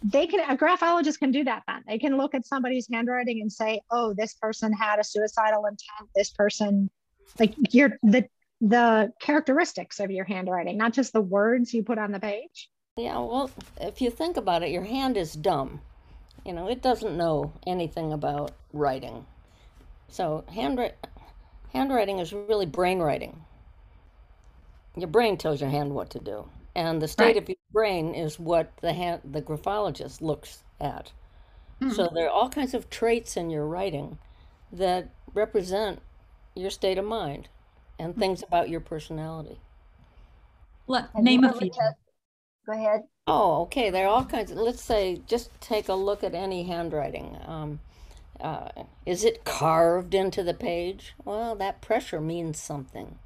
they 0.01 0.27
can 0.27 0.49
a 0.49 0.55
graphologist 0.55 1.19
can 1.19 1.31
do 1.31 1.43
that 1.43 1.63
then. 1.67 1.83
They 1.87 1.99
can 1.99 2.15
look 2.15 2.33
at 2.35 2.45
somebody's 2.45 2.87
handwriting 2.89 3.41
and 3.41 3.51
say, 3.51 3.81
oh, 3.91 4.13
this 4.13 4.33
person 4.35 4.71
had 4.71 4.97
a 4.99 5.03
suicidal 5.03 5.65
intent. 5.65 6.09
This 6.15 6.31
person 6.31 6.89
like 7.37 7.53
you're 7.71 7.97
the 8.01 8.29
the 8.63 9.11
characteristics 9.19 9.99
of 9.99 10.09
your 10.09 10.23
handwriting, 10.23 10.77
not 10.77 10.93
just 10.93 11.11
the 11.11 11.21
words 11.21 11.73
you 11.73 11.83
put 11.83 11.97
on 11.97 12.13
the 12.13 12.19
page. 12.19 12.69
Yeah, 12.95 13.19
well, 13.19 13.51
if 13.81 14.01
you 14.01 14.09
think 14.09 14.37
about 14.37 14.63
it, 14.63 14.69
your 14.69 14.85
hand 14.85 15.17
is 15.17 15.33
dumb. 15.33 15.81
You 16.45 16.53
know, 16.53 16.69
it 16.69 16.81
doesn't 16.81 17.17
know 17.17 17.51
anything 17.67 18.13
about 18.13 18.51
writing. 18.71 19.25
So 20.07 20.45
handwri- 20.49 20.93
handwriting 21.73 22.19
is 22.19 22.31
really 22.31 22.65
brain 22.65 22.99
writing. 22.99 23.43
Your 24.95 25.09
brain 25.09 25.37
tells 25.37 25.59
your 25.59 25.69
hand 25.69 25.93
what 25.93 26.09
to 26.11 26.19
do, 26.19 26.47
and 26.73 27.01
the 27.01 27.07
state 27.07 27.25
Right. 27.25 27.37
of 27.37 27.49
your 27.49 27.57
brain 27.71 28.15
is 28.15 28.39
what 28.39 28.71
the 28.77 28.93
hand 28.93 29.21
the 29.25 29.41
graphologist 29.41 30.21
looks 30.21 30.63
at. 30.79 31.11
So 31.81 31.87
mm-hmm. 31.87 32.15
there 32.15 32.27
are 32.27 32.29
all 32.29 32.49
kinds 32.49 32.73
of 32.73 32.89
traits 32.89 33.35
in 33.35 33.49
your 33.49 33.65
writing 33.65 34.19
that 34.71 35.09
represent 35.33 36.01
your 36.55 36.69
state 36.69 36.97
of 36.97 37.05
mind 37.05 37.49
and 37.99 38.17
things 38.17 38.43
about 38.43 38.69
your 38.69 38.79
personality. 38.81 39.59
let, 40.87 41.09
Have 41.15 41.23
name 41.23 41.43
a 41.43 41.49
ever 41.49 41.53
few. 41.53 41.67
looked 41.67 41.77
Go 42.65 42.73
ahead. 42.73 43.01
Oh, 43.27 43.63
okay. 43.63 43.89
There 43.89 44.05
are 44.05 44.09
all 44.09 44.25
kinds. 44.25 44.51
Of, 44.51 44.57
let's 44.57 44.81
say, 44.81 45.21
just 45.27 45.49
take 45.61 45.89
a 45.89 45.93
look 45.93 46.23
at 46.23 46.33
any 46.33 46.63
handwriting. 46.63 47.37
Um, 47.45 47.79
Uh, 48.41 48.69
is 49.05 49.23
it 49.23 49.45
carved 49.45 50.13
into 50.13 50.43
the 50.43 50.53
page? 50.53 51.13
Well, 51.25 51.55
that 51.55 51.81
pressure 51.81 52.21
means 52.21 52.59
something. 52.59 53.19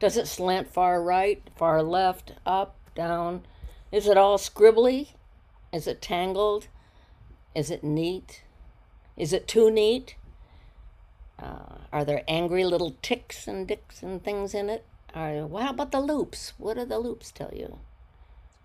Does 0.00 0.16
it 0.16 0.26
slant 0.28 0.68
far 0.72 1.02
right, 1.02 1.42
far 1.56 1.82
left, 1.82 2.32
up, 2.46 2.76
down? 2.94 3.44
Is 3.92 4.06
it 4.08 4.16
all 4.18 4.38
scribbly? 4.38 5.10
Is 5.72 5.86
it 5.86 6.02
tangled? 6.02 6.68
Is 7.54 7.70
it 7.70 7.84
neat? 7.84 8.42
Is 9.16 9.32
it 9.32 9.48
too 9.48 9.70
neat? 9.70 10.16
Uh, 11.38 11.78
are 11.92 12.04
there 12.04 12.22
angry 12.28 12.64
little 12.64 12.96
ticks 13.02 13.46
and 13.48 13.66
dicks 13.68 14.02
and 14.02 14.22
things 14.22 14.54
in 14.54 14.70
it? 14.70 14.84
Are, 15.14 15.46
well, 15.46 15.62
how 15.64 15.70
about 15.70 15.92
the 15.92 16.00
loops? 16.00 16.52
What 16.58 16.76
do 16.76 16.84
the 16.84 16.98
loops 16.98 17.30
tell 17.32 17.50
you? 17.54 17.78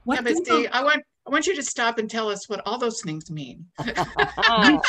What 0.03 0.15
Yeah, 0.15 0.21
but 0.21 0.35
do 0.35 0.43
see, 0.45 0.61
you- 0.63 0.69
I 0.71 0.83
want, 0.83 1.03
I 1.27 1.31
want 1.31 1.45
you 1.47 1.55
to 1.55 1.63
stop 1.63 1.97
and 1.99 2.09
tell 2.09 2.29
us 2.29 2.47
what 2.49 2.61
all 2.65 2.77
those 2.77 3.01
things 3.01 3.29
mean. 3.29 3.65
I 3.79 4.79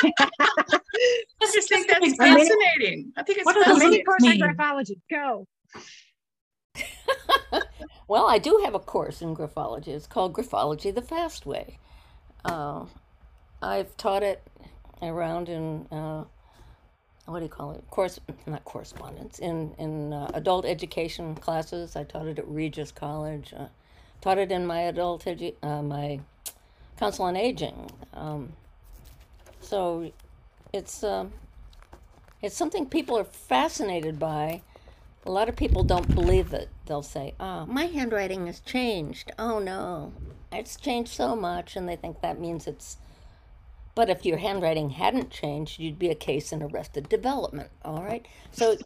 just 1.53 1.69
think 1.69 1.89
that's 1.89 2.17
fascinating. 2.17 3.13
I 3.17 3.23
think 3.23 3.39
it's 3.39 3.47
What 3.47 3.57
are 3.57 3.63
A 3.63 3.67
those 3.69 3.79
fascinating. 3.79 4.05
course 4.05 4.23
on 4.25 4.31
mean? 4.31 4.41
graphology. 4.41 5.01
Go. 5.11 5.47
well, 8.09 8.27
I 8.29 8.39
do 8.39 8.61
have 8.65 8.75
a 8.75 8.79
course 8.79 9.21
in 9.23 9.35
graphology. 9.35 9.89
It's 9.89 10.07
called 10.07 10.33
Graphology 10.35 10.95
the 10.95 11.03
Fast 11.03 11.47
Way. 11.47 11.79
Uh, 12.45 12.85
I've 13.63 13.97
taught 13.97 14.23
it 14.23 14.43
around 15.03 15.49
in 15.49 15.87
uh, 15.91 16.25
what 17.27 17.39
do 17.39 17.45
you 17.45 17.51
call 17.51 17.73
it? 17.73 17.85
Course, 17.91 18.19
not 18.47 18.65
correspondence. 18.65 19.39
In 19.39 19.75
in 19.79 20.13
uh, 20.13 20.31
adult 20.35 20.65
education 20.65 21.35
classes, 21.35 21.97
I 21.97 22.05
taught 22.05 22.27
it 22.27 22.39
at 22.39 22.49
Regis 22.49 22.93
College. 22.93 23.53
Uh, 23.57 23.67
taught 24.21 24.39
it 24.39 24.51
in 24.51 24.67
my 24.67 24.81
adult 24.83 25.25
edu- 25.25 25.55
uh, 25.63 25.83
my 25.83 26.21
council 26.97 27.25
on 27.25 27.37
aging. 27.37 27.91
Um, 28.15 28.53
so 29.61 30.11
it's 30.73 31.03
um 31.03 31.33
it's 32.43 32.57
something 32.57 32.87
people 32.87 33.19
are 33.19 33.25
fascinated 33.25 34.19
by. 34.19 34.63
A 35.27 35.31
lot 35.31 35.51
of 35.51 35.57
people 35.57 35.85
don't 35.85 36.15
believe 36.15 36.55
it. 36.55 36.71
They'll 36.87 37.03
say, 37.03 37.35
"Oh, 37.39 37.67
my 37.67 37.85
handwriting 37.85 38.47
has 38.47 38.61
changed. 38.61 39.31
Oh 39.39 39.59
no, 39.59 40.13
it's 40.51 40.77
changed 40.77 41.13
so 41.13 41.37
much," 41.37 41.77
and 41.77 41.89
they 41.89 41.97
think 41.97 42.21
that 42.23 42.41
means 42.41 42.67
it's. 42.67 42.97
But 43.95 44.11
if 44.11 44.25
your 44.25 44.39
handwriting 44.39 44.91
hadn't 44.91 45.31
changed, 45.31 45.81
you'd 45.81 45.99
be 45.99 46.11
a 46.11 46.15
case 46.15 46.53
in 46.53 46.63
arrested 46.63 47.09
development. 47.09 47.71
All 47.85 48.03
right. 48.03 48.27
So, 48.53 48.77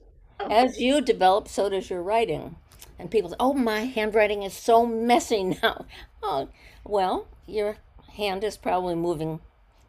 as 0.40 0.80
you 0.80 1.00
develop, 1.00 1.48
so 1.48 1.68
does 1.68 1.90
your 1.90 2.02
writing. 2.02 2.56
And 2.98 3.10
people 3.10 3.30
say, 3.30 3.36
"Oh, 3.38 3.54
my 3.54 3.80
handwriting 3.80 4.42
is 4.42 4.54
so 4.54 4.86
messy 4.86 5.44
now." 5.62 5.86
Oh, 6.22 6.48
well, 6.84 7.26
your 7.46 7.76
hand 8.14 8.44
is 8.44 8.56
probably 8.56 8.94
moving. 8.94 9.40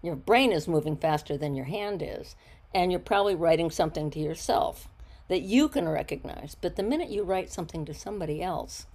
Your 0.01 0.15
brain 0.15 0.51
is 0.51 0.67
moving 0.67 0.98
faster 0.98 1.38
than 1.38 1.55
your 1.55 1.65
hand 1.65 2.03
is, 2.03 2.36
and 2.74 2.91
you're 2.91 3.00
probably 3.00 3.36
writing 3.36 3.72
something 3.72 4.12
to 4.12 4.19
yourself 4.19 4.88
that 5.27 5.41
you 5.41 5.67
can 5.69 5.88
recognize. 5.88 6.55
But 6.55 6.75
the 6.75 6.84
minute 6.84 7.10
you 7.10 7.24
write 7.24 7.51
something 7.51 7.86
to 7.86 7.93
somebody 7.93 8.43
else, 8.43 8.86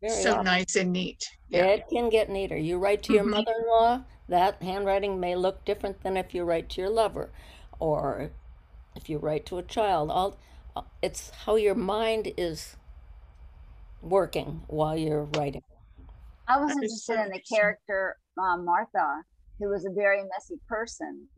very 0.00 0.24
So 0.24 0.30
often, 0.30 0.44
nice 0.44 0.76
and 0.76 0.92
neat. 0.92 1.28
Yeah. 1.48 1.66
it 1.66 1.88
can 1.88 2.08
get 2.10 2.28
neater. 2.28 2.56
You 2.56 2.78
write 2.78 3.02
to 3.04 3.12
your 3.12 3.24
Mhm. 3.24 3.30
mother 3.30 3.52
in 3.58 3.66
law, 3.68 4.04
that 4.28 4.62
handwriting 4.62 5.18
may 5.20 5.34
look 5.36 5.64
different 5.64 6.02
than 6.02 6.16
if 6.16 6.34
you 6.34 6.44
write 6.44 6.68
to 6.70 6.80
your 6.82 6.90
lover 6.90 7.30
or 7.78 8.30
if 8.96 9.08
you 9.08 9.18
write 9.18 9.46
to 9.46 9.58
a 9.58 9.62
child. 9.62 10.10
All 10.10 10.38
it's 11.02 11.30
how 11.30 11.56
your 11.56 11.74
mind 11.74 12.32
is 12.36 12.76
working 14.02 14.62
while 14.68 14.96
you're 14.96 15.24
writing. 15.24 15.62
I 16.46 16.58
was 16.58 16.74
That 16.74 16.84
is 16.84 17.04
so 17.04 17.14
interested 17.14 17.26
in 17.26 17.30
the 17.32 17.40
character 17.56 18.16
um, 18.40 18.64
Martha, 18.64 19.22
who 19.58 19.68
was 19.68 19.84
a 19.84 19.90
very 19.90 20.22
messy 20.22 20.60
person 20.68 21.28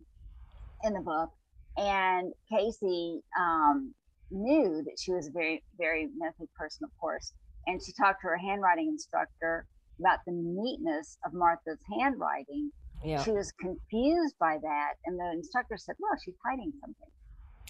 in 0.84 0.92
the 0.92 1.00
book, 1.00 1.30
and 1.76 2.32
Casey 2.50 3.22
um, 3.38 3.94
knew 4.30 4.82
that 4.84 4.96
she 5.00 5.12
was 5.12 5.28
a 5.28 5.30
very, 5.32 5.64
very 5.78 6.08
messy 6.16 6.48
person, 6.56 6.84
of 6.84 6.90
course. 7.00 7.32
And 7.66 7.80
she 7.84 7.92
talked 7.92 8.22
to 8.22 8.28
her 8.28 8.36
handwriting 8.38 8.88
instructor 8.88 9.66
about 10.00 10.18
the 10.26 10.32
neatness 10.32 11.18
of 11.26 11.32
Martha's 11.34 11.78
handwriting. 11.98 12.70
Yeah. 13.04 13.22
She 13.22 13.30
was 13.32 13.52
confused 13.60 14.34
by 14.38 14.58
that, 14.62 14.92
and 15.06 15.18
the 15.18 15.30
instructor 15.32 15.76
said, 15.76 15.94
"Well, 15.98 16.12
she's 16.24 16.36
hiding 16.44 16.72
something." 16.80 17.10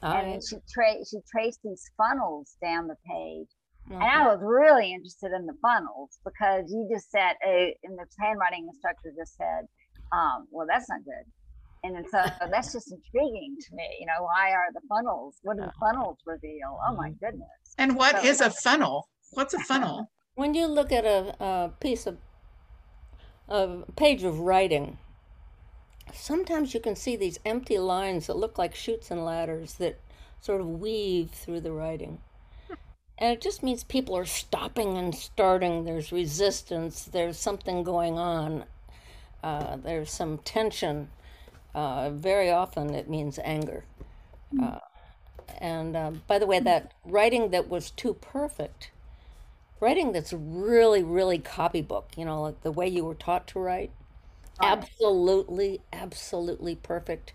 All 0.02 0.12
and 0.16 0.32
right. 0.32 0.42
she 0.42 0.56
tra- 0.72 1.04
she 1.04 1.18
traced 1.30 1.60
these 1.62 1.84
funnels 1.96 2.56
down 2.62 2.86
the 2.88 2.96
page 3.06 3.48
and 3.90 4.00
Mhm. 4.00 4.02
I 4.02 4.26
was 4.28 4.40
really 4.42 4.92
interested 4.92 5.32
in 5.32 5.46
the 5.46 5.54
funnels 5.62 6.18
because 6.24 6.70
you 6.70 6.86
just 6.90 7.10
said, 7.10 7.36
uh, 7.44 7.72
and 7.82 7.98
the 7.98 8.06
handwriting 8.18 8.66
instructor 8.68 9.10
just 9.16 9.34
said, 9.36 9.66
um, 10.12 10.46
well, 10.50 10.66
that's 10.66 10.88
not 10.88 11.02
good. 11.04 11.24
And 11.82 11.96
then 11.96 12.04
so 12.08 12.22
that's 12.54 12.72
just 12.72 12.92
intriguing 12.92 13.56
to 13.58 13.74
me. 13.74 13.96
You 14.00 14.06
know, 14.06 14.22
why 14.22 14.52
are 14.52 14.70
the 14.72 14.80
funnels? 14.88 15.38
What 15.42 15.56
do 15.56 15.64
the 15.64 15.72
funnels 15.80 16.18
reveal? 16.26 16.78
Oh 16.86 16.94
my 16.94 17.10
goodness. 17.10 17.74
And 17.78 17.96
what 17.96 18.16
So- 18.20 18.24
is 18.28 18.40
a 18.40 18.50
funnel? 18.50 19.08
What's 19.32 19.54
a 19.54 19.60
funnel? 19.60 20.10
When 20.34 20.54
you 20.54 20.66
look 20.66 20.90
at 20.90 21.04
a, 21.04 21.36
a 21.42 21.70
piece 21.80 22.06
of 22.06 22.18
a 23.48 23.84
page 23.96 24.24
of 24.24 24.40
writing, 24.40 24.98
sometimes 26.12 26.74
you 26.74 26.80
can 26.80 26.96
see 26.96 27.16
these 27.16 27.38
empty 27.44 27.78
lines 27.78 28.26
that 28.26 28.36
look 28.36 28.58
like 28.58 28.74
chutes 28.74 29.10
and 29.10 29.24
ladders 29.24 29.74
that 29.74 30.00
sort 30.40 30.60
of 30.60 30.80
weave 30.80 31.30
through 31.30 31.60
the 31.60 31.72
writing. 31.72 32.20
And 33.18 33.32
it 33.32 33.40
just 33.40 33.62
means 33.62 33.84
people 33.84 34.16
are 34.16 34.24
stopping 34.24 34.96
and 34.96 35.14
starting. 35.14 35.84
There's 35.84 36.10
resistance. 36.10 37.04
There's 37.04 37.38
something 37.38 37.84
going 37.84 38.18
on. 38.18 38.64
Uh, 39.44 39.76
there's 39.76 40.10
some 40.10 40.38
tension. 40.38 41.10
Uh, 41.74 42.10
very 42.10 42.50
often 42.50 42.94
it 42.94 43.10
means 43.10 43.38
anger. 43.44 43.84
Uh, 44.60 44.78
and 45.58 45.94
uh, 45.94 46.12
by 46.26 46.38
the 46.38 46.46
way, 46.46 46.60
that 46.60 46.94
writing 47.04 47.50
that 47.50 47.68
was 47.68 47.90
too 47.90 48.14
perfect 48.14 48.90
writing 49.80 50.12
that's 50.12 50.32
really 50.32 51.02
really 51.02 51.38
copybook 51.38 52.10
you 52.16 52.24
know 52.24 52.42
like 52.42 52.60
the 52.62 52.70
way 52.72 52.86
you 52.88 53.04
were 53.04 53.14
taught 53.14 53.46
to 53.48 53.58
write. 53.58 53.90
Right. 54.60 54.72
absolutely 54.72 55.80
absolutely 55.92 56.74
perfect. 56.76 57.32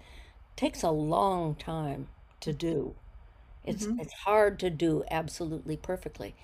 Takes 0.55 0.83
a 0.83 0.91
long 0.91 1.55
time 1.55 2.07
to 2.41 2.53
do. 2.53 2.93
It's 3.65 3.87
Mhm. 3.87 3.99
it's 3.99 4.13
hard 4.13 4.59
to 4.59 4.69
do 4.69 5.03
absolutely 5.09 5.75
perfectly. 5.77 6.35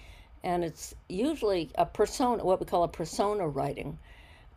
And 0.44 0.64
it's 0.64 0.96
usually 1.08 1.70
a 1.76 1.86
persona 1.86 2.44
what 2.44 2.60
we 2.60 2.66
call 2.66 2.84
a 2.84 2.88
persona 2.88 3.48
writing. 3.48 4.00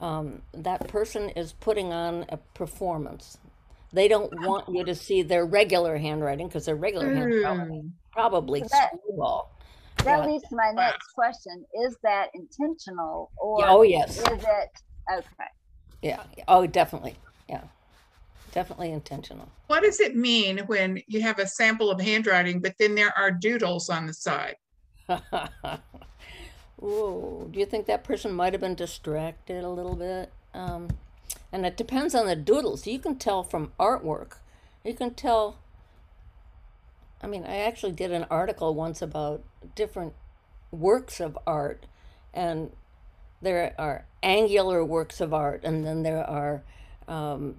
Um, 0.01 0.43
that 0.53 0.89
person 0.89 1.29
is 1.31 1.53
putting 1.53 1.93
on 1.93 2.25
a 2.31 2.39
performance. 2.55 3.37
They 3.93 4.09
don't 4.09 4.33
want 4.41 4.69
you 4.69 4.83
to 4.85 4.95
see 4.95 5.23
their 5.23 5.45
regular 5.47 5.99
handwriting 5.99 6.49
because 6.49 6.65
their 6.65 6.75
regular 6.75 7.13
handwriting 7.13 7.83
Mm. 7.83 7.93
probably 8.13 8.63
So 8.63 8.69
that- 8.71 8.93
screwball 8.99 9.51
That 10.05 10.21
Yeah. 10.21 10.27
leads 10.27 10.45
to 10.49 10.57
my 10.57 10.73
Wow. 10.73 10.87
next 10.87 11.09
question. 11.15 11.65
Is 11.83 11.97
that 12.03 12.29
intentional 12.35 13.33
or 13.37 13.67
oh 13.69 13.83
yes 13.83 14.19
is 14.19 14.27
it 14.27 14.71
okay? 15.11 15.49
Yeah. 16.03 16.23
Oh, 16.47 16.67
definitely. 16.67 17.17
Yeah. 17.49 17.63
Definitely 18.53 18.93
intentional. 18.93 19.49
What 19.67 19.83
does 19.83 20.01
it 20.01 20.15
mean 20.15 20.59
when 20.67 21.03
you 21.09 21.23
have 21.23 21.39
a 21.39 21.47
sample 21.47 21.91
of 21.91 22.01
handwriting, 22.01 22.61
but 22.61 22.77
then 22.79 22.95
there 22.95 23.13
are 23.19 23.31
doodles 23.31 23.89
on 23.89 24.07
the 24.07 24.15
side? 24.15 24.57
Ooh, 26.83 27.49
do 27.51 27.59
you 27.59 27.67
think 27.67 27.87
that 27.87 28.05
person 28.05 28.33
might 28.33 28.53
have 28.53 28.61
been 28.61 28.75
distracted 28.75 29.65
a 29.65 29.71
little 29.71 29.97
bit? 29.97 30.31
Um, 30.53 30.89
and 31.51 31.65
it 31.65 31.77
depends 31.77 32.15
on 32.15 32.27
the 32.27 32.37
doodles. 32.37 32.87
You 32.87 32.99
can 32.99 33.17
tell 33.17 33.43
from 33.43 33.73
artwork. 33.81 34.35
You 34.85 34.95
can 34.95 35.15
tell. 35.15 35.57
I 37.23 37.27
mean, 37.27 37.45
I 37.45 37.57
actually 37.57 37.93
did 37.93 38.13
an 38.13 38.27
article 38.31 38.75
once 38.75 39.01
about 39.01 39.43
different 39.75 40.15
works 40.71 41.21
of 41.21 41.39
art, 41.47 41.87
and 42.33 42.73
there 43.43 43.75
are 43.79 44.07
angular 44.23 44.85
works 44.85 45.21
of 45.21 45.33
art, 45.33 45.63
and 45.65 45.87
then 45.87 46.03
there 46.03 46.25
are 46.25 46.63
um, 47.09 47.57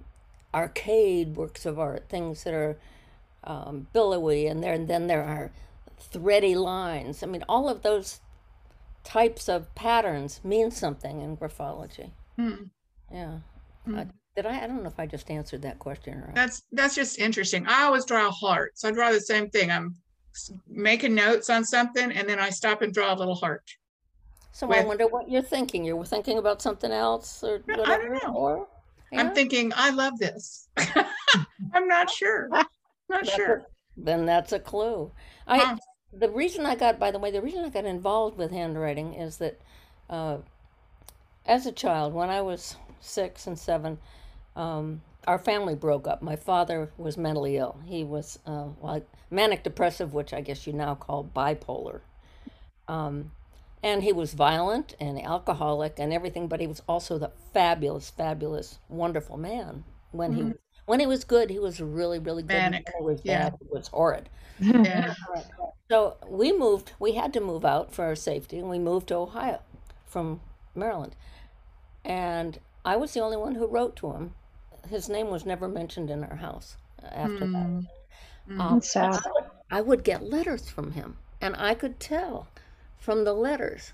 arcade 0.54 1.36
works 1.36 1.66
of 1.66 1.78
art, 1.78 2.08
things 2.08 2.44
that 2.44 2.54
are 2.54 2.76
um, 3.44 3.86
billowy, 3.92 4.46
and 4.46 4.62
there 4.62 4.74
and 4.74 4.88
then 4.88 5.06
there 5.06 5.24
are 5.24 5.50
thready 5.98 6.54
lines. 6.54 7.22
I 7.22 7.26
mean, 7.26 7.44
all 7.48 7.68
of 7.68 7.82
those 7.82 8.20
types 9.04 9.48
of 9.48 9.72
patterns 9.74 10.40
mean 10.42 10.70
something 10.70 11.20
in 11.20 11.36
graphology. 11.36 12.10
Hmm. 12.36 12.64
Yeah. 13.12 13.38
Hmm. 13.84 13.98
Uh, 13.98 14.04
did 14.34 14.46
I? 14.46 14.64
I 14.64 14.66
don't 14.66 14.82
know 14.82 14.88
if 14.88 14.98
I 14.98 15.06
just 15.06 15.30
answered 15.30 15.62
that 15.62 15.78
question 15.78 16.20
right. 16.20 16.34
That's 16.34 16.62
that's 16.72 16.94
just 16.94 17.18
interesting. 17.18 17.66
I 17.66 17.84
always 17.84 18.04
draw 18.04 18.30
hearts. 18.30 18.84
I 18.84 18.90
draw 18.90 19.10
the 19.10 19.20
same 19.20 19.48
thing. 19.48 19.70
I'm 19.70 19.94
making 20.68 21.14
notes 21.14 21.50
on 21.50 21.64
something, 21.64 22.10
and 22.12 22.28
then 22.28 22.38
I 22.38 22.50
stop 22.50 22.82
and 22.82 22.92
draw 22.92 23.12
a 23.14 23.16
little 23.16 23.34
heart. 23.34 23.64
So 24.52 24.70
I 24.72 24.80
wonder 24.80 25.06
what 25.06 25.30
you're 25.30 25.42
thinking. 25.42 25.84
You're 25.84 26.04
thinking 26.04 26.38
about 26.38 26.62
something 26.62 26.90
else 26.90 27.44
or 27.44 27.62
No, 27.66 27.74
I 27.74 27.78
whatever? 27.78 28.02
don't 28.08 28.22
know. 28.22 28.34
Or 28.34 28.68
I'm 29.12 29.34
thinking, 29.34 29.72
I 29.76 29.90
love 29.90 30.18
this. 30.18 30.68
I'm 31.74 31.86
not 31.88 32.10
sure. 32.10 32.48
Not 33.08 33.26
That's 33.26 33.36
sure. 33.36 33.56
a- 33.58 33.66
then 33.96 34.26
that's 34.26 34.52
a 34.52 34.58
clue. 34.58 35.12
I 35.46 35.58
Huh. 35.58 35.76
the 36.12 36.28
reason 36.30 36.66
I 36.66 36.74
got, 36.74 36.98
by 36.98 37.10
the 37.10 37.18
way, 37.18 37.30
the 37.30 37.42
reason 37.42 37.64
I 37.64 37.68
got 37.68 37.84
involved 37.84 38.38
with 38.38 38.50
handwriting 38.50 39.14
is 39.14 39.36
that 39.38 39.60
uh, 40.10 40.38
as 41.46 41.66
a 41.66 41.72
child, 41.72 42.12
when 42.14 42.30
I 42.30 42.40
was 42.42 42.76
six 43.00 43.46
and 43.46 43.58
seven, 43.58 43.98
Um, 44.56 45.02
our 45.26 45.38
family 45.38 45.74
broke 45.74 46.06
up. 46.06 46.22
My 46.22 46.36
father 46.36 46.90
was 46.96 47.16
mentally 47.18 47.56
ill. 47.56 47.80
He 47.84 48.04
was 48.04 48.38
uh, 48.46 48.68
like 48.80 49.06
manic 49.30 49.62
depressive, 49.64 50.14
which 50.14 50.32
I 50.32 50.40
guess 50.40 50.66
you 50.66 50.72
now 50.72 50.94
call 50.94 51.24
bipolar. 51.34 52.00
Um, 52.88 53.32
and 53.82 54.02
he 54.02 54.12
was 54.12 54.34
violent 54.34 54.94
and 55.00 55.20
alcoholic 55.22 55.98
and 55.98 56.12
everything, 56.12 56.48
but 56.48 56.60
he 56.60 56.66
was 56.66 56.82
also 56.88 57.18
the 57.18 57.32
fabulous, 57.52 58.10
fabulous, 58.10 58.78
wonderful 58.88 59.36
man. 59.36 59.84
When 60.12 60.32
he 60.32 60.42
Mhm. 60.42 60.58
when 60.86 61.00
he 61.00 61.06
was 61.06 61.24
good, 61.24 61.50
he 61.50 61.58
was 61.58 61.80
really, 61.80 62.18
really 62.20 62.42
good. 62.44 62.70
Manic, 62.70 62.86
When 62.86 62.94
he 62.98 63.04
was 63.04 63.20
yeah. 63.24 63.50
bad, 63.50 63.56
he 63.60 63.66
was 63.70 63.88
horrid. 63.88 64.28
Yeah. 64.58 65.14
So 65.90 66.16
we 66.26 66.52
moved, 66.52 66.92
we 66.98 67.12
had 67.12 67.32
to 67.34 67.40
move 67.40 67.64
out 67.64 67.92
for 67.92 68.04
our 68.04 68.16
safety, 68.16 68.58
and 68.58 68.68
we 68.68 68.78
moved 68.78 69.08
to 69.08 69.14
Ohio 69.16 69.60
from 70.06 70.40
Maryland. 70.74 71.14
And 72.04 72.58
I 72.84 72.96
was 72.96 73.12
the 73.14 73.20
only 73.20 73.36
one 73.36 73.56
who 73.56 73.66
wrote 73.66 73.96
to 73.96 74.12
him. 74.12 74.34
His 74.88 75.08
name 75.08 75.28
was 75.28 75.44
never 75.44 75.68
mentioned 75.68 76.10
in 76.10 76.24
our 76.24 76.36
house 76.36 76.76
after 77.02 77.40
that. 77.40 77.46
Mm. 77.46 77.86
Mm. 78.48 78.60
Um, 78.60 78.74
That's 78.74 78.90
sad. 78.90 79.14
I 79.14 79.30
would, 79.32 79.44
I 79.70 79.80
would 79.80 80.04
get 80.04 80.22
letters 80.22 80.68
from 80.68 80.92
him, 80.92 81.16
and 81.40 81.56
I 81.56 81.74
could 81.74 81.98
tell 81.98 82.48
from 82.98 83.24
the 83.24 83.32
letters 83.32 83.92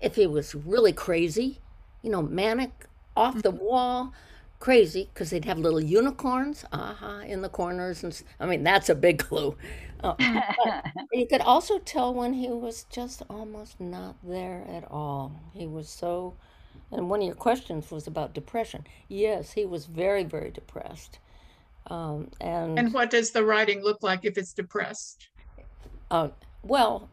if 0.00 0.16
he 0.16 0.26
was 0.26 0.54
really 0.54 0.92
crazy, 0.92 1.58
you 2.02 2.10
know, 2.10 2.22
manic, 2.22 2.86
off 3.16 3.42
the 3.42 3.50
wall, 3.50 4.12
crazy, 4.60 5.08
because 5.12 5.30
they'd 5.30 5.44
have 5.44 5.58
little 5.58 5.80
unicorns, 5.80 6.64
aha, 6.72 7.20
in 7.20 7.42
the 7.42 7.48
corners, 7.48 8.02
and 8.02 8.22
I 8.40 8.46
mean 8.46 8.64
that's 8.64 8.88
a 8.88 8.94
big 8.94 9.18
clue. 9.18 9.56
Uh, 10.02 10.14
you 11.12 11.26
could 11.26 11.40
also 11.40 11.78
tell 11.78 12.12
when 12.12 12.34
he 12.34 12.48
was 12.48 12.84
just 12.90 13.22
almost 13.30 13.80
not 13.80 14.16
there 14.22 14.64
at 14.68 14.90
all. 14.90 15.32
He 15.52 15.66
was 15.66 15.88
so, 15.88 16.34
and 16.94 17.10
one 17.10 17.20
of 17.20 17.26
your 17.26 17.34
questions 17.34 17.90
was 17.90 18.06
about 18.06 18.34
depression. 18.34 18.84
Yes, 19.08 19.52
he 19.52 19.64
was 19.64 19.86
very, 19.86 20.24
very 20.24 20.50
depressed. 20.50 21.18
Um, 21.88 22.30
and 22.40 22.78
And 22.78 22.94
what 22.94 23.10
does 23.10 23.32
the 23.32 23.44
writing 23.44 23.82
look 23.82 24.02
like 24.02 24.24
if 24.24 24.38
it's 24.38 24.52
depressed? 24.54 25.28
uh, 26.10 26.28
well, 26.62 27.08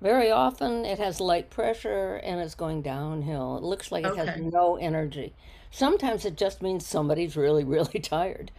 very 0.00 0.30
often 0.30 0.84
it 0.84 0.98
has 0.98 1.20
light 1.20 1.50
pressure 1.50 2.16
and 2.16 2.40
it's 2.40 2.54
going 2.54 2.82
downhill. 2.82 3.56
It 3.56 3.62
looks 3.62 3.90
like 3.90 4.04
it 4.04 4.16
has 4.16 4.40
no 4.40 4.76
energy. 4.76 5.32
Sometimes 5.70 6.24
it 6.24 6.36
just 6.36 6.62
means 6.62 6.86
somebody's 6.86 7.36
really, 7.36 7.64
really 7.76 7.98
tired. 8.00 8.50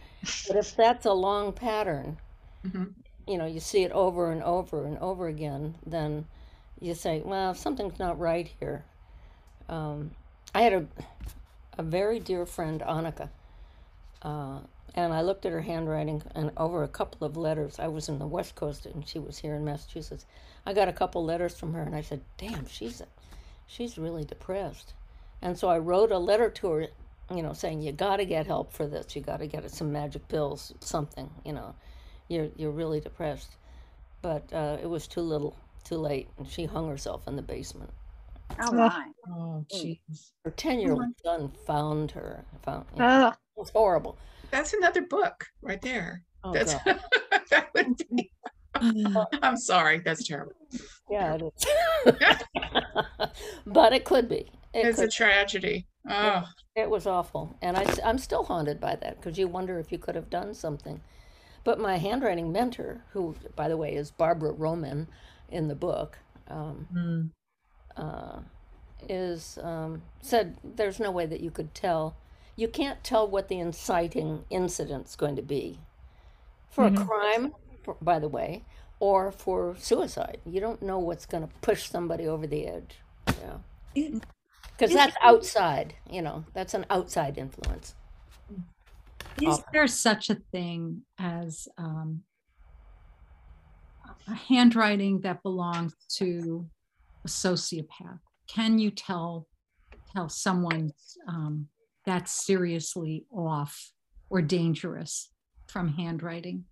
But 0.48 0.56
if 0.56 0.76
that's 0.76 1.06
a 1.06 1.12
long 1.12 1.52
pattern, 1.52 2.18
Mhm. 2.66 2.94
you 3.26 3.38
know, 3.38 3.46
you 3.46 3.60
see 3.60 3.84
it 3.84 3.92
over 3.92 4.32
and 4.32 4.42
over 4.42 4.84
and 4.84 4.98
over 4.98 5.28
again, 5.28 5.76
then 5.86 6.26
you 6.80 6.94
say, 6.94 7.22
well, 7.24 7.54
something's 7.54 7.98
not 7.98 8.18
right 8.18 8.48
here. 8.60 8.84
Um, 9.68 10.10
I 10.54 10.62
had 10.62 10.72
a, 10.72 10.86
a 11.78 11.82
very 11.82 12.20
dear 12.20 12.46
friend, 12.46 12.80
Annika, 12.80 13.28
uh, 14.22 14.60
and 14.94 15.12
I 15.12 15.22
looked 15.22 15.44
at 15.44 15.52
her 15.52 15.60
handwriting 15.60 16.22
and 16.34 16.50
over 16.56 16.82
a 16.82 16.88
couple 16.88 17.26
of 17.26 17.36
letters. 17.36 17.78
I 17.78 17.88
was 17.88 18.08
in 18.08 18.18
the 18.18 18.26
West 18.26 18.54
Coast 18.54 18.86
and 18.86 19.06
she 19.06 19.18
was 19.18 19.38
here 19.38 19.54
in 19.54 19.64
Massachusetts. 19.64 20.24
I 20.64 20.72
got 20.72 20.88
a 20.88 20.92
couple 20.92 21.24
letters 21.24 21.58
from 21.58 21.74
her 21.74 21.82
and 21.82 21.94
I 21.94 22.00
said, 22.00 22.22
damn, 22.38 22.66
she's, 22.66 23.02
she's 23.66 23.98
really 23.98 24.24
depressed. 24.24 24.94
And 25.42 25.58
so 25.58 25.68
I 25.68 25.78
wrote 25.78 26.12
a 26.12 26.18
letter 26.18 26.48
to 26.48 26.70
her, 26.70 26.86
you 27.34 27.42
know, 27.42 27.52
saying, 27.52 27.82
you 27.82 27.92
got 27.92 28.16
to 28.16 28.24
get 28.24 28.46
help 28.46 28.72
for 28.72 28.86
this. 28.86 29.14
You 29.14 29.20
got 29.20 29.40
to 29.40 29.46
get 29.46 29.70
some 29.70 29.92
magic 29.92 30.26
pills, 30.28 30.72
something, 30.80 31.30
you 31.44 31.52
know 31.52 31.74
you're 32.28 32.48
you're 32.56 32.70
really 32.70 33.00
depressed. 33.00 33.56
But 34.22 34.52
uh, 34.52 34.78
it 34.82 34.86
was 34.86 35.06
too 35.06 35.20
little, 35.20 35.56
too 35.84 35.98
late, 35.98 36.28
and 36.38 36.48
she 36.48 36.64
hung 36.64 36.88
herself 36.88 37.28
in 37.28 37.36
the 37.36 37.42
basement. 37.42 37.90
Oh 38.60 38.72
my. 38.72 39.06
Oh, 39.28 39.64
jeez. 39.72 40.30
Her 40.44 40.50
ten-year-old 40.50 41.04
son 41.24 41.52
found 41.66 42.10
her. 42.12 42.44
Found 42.62 42.86
you 42.94 43.00
know, 43.00 43.28
it 43.28 43.60
was 43.60 43.70
horrible. 43.70 44.18
That's 44.50 44.72
another 44.72 45.02
book 45.02 45.46
right 45.62 45.80
there. 45.80 46.22
Oh 46.44 46.52
That's 46.52 46.74
that 47.50 47.68
would 47.74 47.96
be. 48.14 48.30
I'm 49.42 49.56
sorry. 49.56 50.00
That's 50.00 50.26
terrible. 50.26 50.52
Yeah, 51.10 51.36
it 51.36 51.42
is. 51.42 52.36
but 53.66 53.92
it 53.92 54.04
could 54.04 54.28
be. 54.28 54.50
It, 54.74 54.86
It's 54.86 54.98
a 54.98 55.02
could, 55.02 55.12
tragedy. 55.12 55.86
Oh, 56.08 56.44
it 56.76 56.88
was 56.90 57.06
awful, 57.06 57.56
and 57.62 57.76
I, 57.76 57.84
am 58.04 58.18
still 58.18 58.44
haunted 58.44 58.80
by 58.80 58.96
that 58.96 59.16
because 59.16 59.38
you 59.38 59.48
wonder 59.48 59.78
if 59.78 59.90
you 59.90 59.98
could 59.98 60.14
have 60.14 60.30
done 60.30 60.54
something. 60.54 61.00
But 61.64 61.80
my 61.80 61.96
handwriting 61.96 62.52
mentor, 62.52 63.02
who, 63.12 63.34
by 63.56 63.68
the 63.68 63.76
way, 63.76 63.94
is 63.94 64.10
Barbara 64.12 64.52
Roman 64.52 65.08
in 65.48 65.66
the 65.68 65.74
book, 65.74 66.18
um, 66.48 66.86
Mm. 66.94 67.30
Uh, 67.96 68.40
is 69.08 69.58
um, 69.62 70.02
said 70.20 70.56
there's 70.64 70.98
no 71.00 71.10
way 71.10 71.26
that 71.26 71.40
you 71.40 71.50
could 71.50 71.74
tell. 71.74 72.16
You 72.56 72.68
can't 72.68 73.02
tell 73.04 73.28
what 73.28 73.48
the 73.48 73.58
inciting 73.58 74.44
incident's 74.50 75.16
going 75.16 75.36
to 75.36 75.42
be 75.42 75.78
for 76.70 76.88
Mhm. 76.88 77.00
a 77.00 77.04
crime, 77.04 77.54
by 78.00 78.18
the 78.18 78.28
way, 78.28 78.64
or 78.98 79.30
for 79.30 79.76
suicide. 79.78 80.40
You 80.46 80.60
don't 80.60 80.82
know 80.82 80.98
what's 80.98 81.26
going 81.26 81.46
to 81.46 81.52
push 81.60 81.88
somebody 81.88 82.26
over 82.26 82.46
the 82.46 82.66
edge. 82.66 82.96
Yeah, 83.26 83.58
because 84.72 84.92
that's 84.94 85.16
outside. 85.20 85.94
You 86.10 86.22
know, 86.22 86.44
that's 86.54 86.74
an 86.74 86.86
outside 86.90 87.36
influence. 87.38 87.94
Is 89.42 89.62
there 89.72 89.86
such 89.86 90.30
a 90.30 90.36
thing 90.50 91.02
as 91.18 91.68
um, 91.76 92.22
a 94.26 94.34
handwriting 94.34 95.20
that 95.20 95.42
belongs 95.42 95.94
to 96.16 96.66
a 97.26 97.28
sociopath? 97.28 98.20
Can 98.46 98.78
you 98.78 98.90
tell 98.90 99.48
tell 100.14 100.28
someone 100.28 100.92
um, 101.26 101.68
that's 102.04 102.30
seriously 102.30 103.26
off 103.30 103.92
or 104.30 104.40
dangerous 104.40 105.30
from 105.66 105.88
handwriting? 105.94 106.64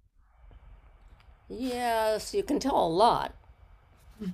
Yes, 1.48 2.32
you 2.32 2.42
can 2.42 2.60
tell 2.60 2.86
a 2.86 2.88
lot. 2.88 3.34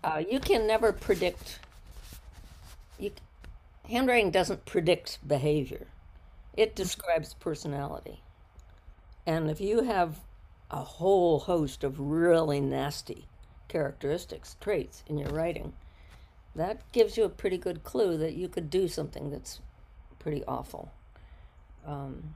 Uh, 0.05 0.23
you 0.31 0.39
can 0.39 0.67
never 0.67 0.93
predict. 0.93 1.59
You, 2.99 3.13
handwriting 3.89 4.31
doesn't 4.31 4.67
predict 4.67 5.27
behavior; 5.27 5.87
it 6.55 6.77
describes 6.77 7.35
personality. 7.35 8.21
And 9.27 9.51
if 9.51 9.61
you 9.61 9.83
have 9.83 10.21
a 10.71 10.85
whole 10.85 11.41
host 11.41 11.83
of 11.83 11.99
really 11.99 12.61
nasty 12.61 13.27
characteristics, 13.69 14.57
traits 14.61 15.03
in 15.07 15.17
your 15.19 15.31
writing, 15.31 15.73
that 16.57 16.91
gives 16.93 17.17
you 17.17 17.25
a 17.25 17.29
pretty 17.29 17.59
good 17.59 17.85
clue 17.85 18.17
that 18.19 18.35
you 18.35 18.49
could 18.49 18.71
do 18.71 18.89
something 18.89 19.31
that's 19.31 19.61
pretty 20.19 20.45
awful. 20.45 20.93
Um, 21.87 22.35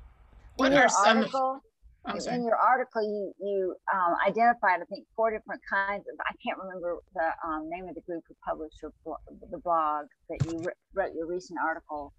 what 0.56 0.66
in 0.66 0.72
your 0.74 0.84
are 0.84 0.88
some? 0.88 1.18
article, 1.18 1.60
in 2.06 2.44
your 2.44 2.56
article, 2.56 3.02
you 3.02 3.32
you 3.40 3.74
um, 3.92 4.14
identified, 4.26 4.80
I 4.80 4.84
think, 4.88 5.04
four 5.16 5.30
different 5.30 5.60
kinds 5.68 6.04
of. 6.10 6.18
I 6.20 6.34
can't 6.46 6.58
remember 6.58 6.98
the 7.14 7.30
um, 7.46 7.68
name 7.68 7.88
of 7.88 7.94
the 7.94 8.02
group 8.02 8.24
who 8.28 8.34
published 8.46 8.76
your 8.82 8.92
blo- 9.04 9.16
the 9.50 9.58
blog 9.58 10.06
that 10.28 10.38
you 10.50 10.60
wr- 10.60 10.78
wrote 10.94 11.14
your 11.14 11.26
recent 11.26 11.58
article 11.64 12.12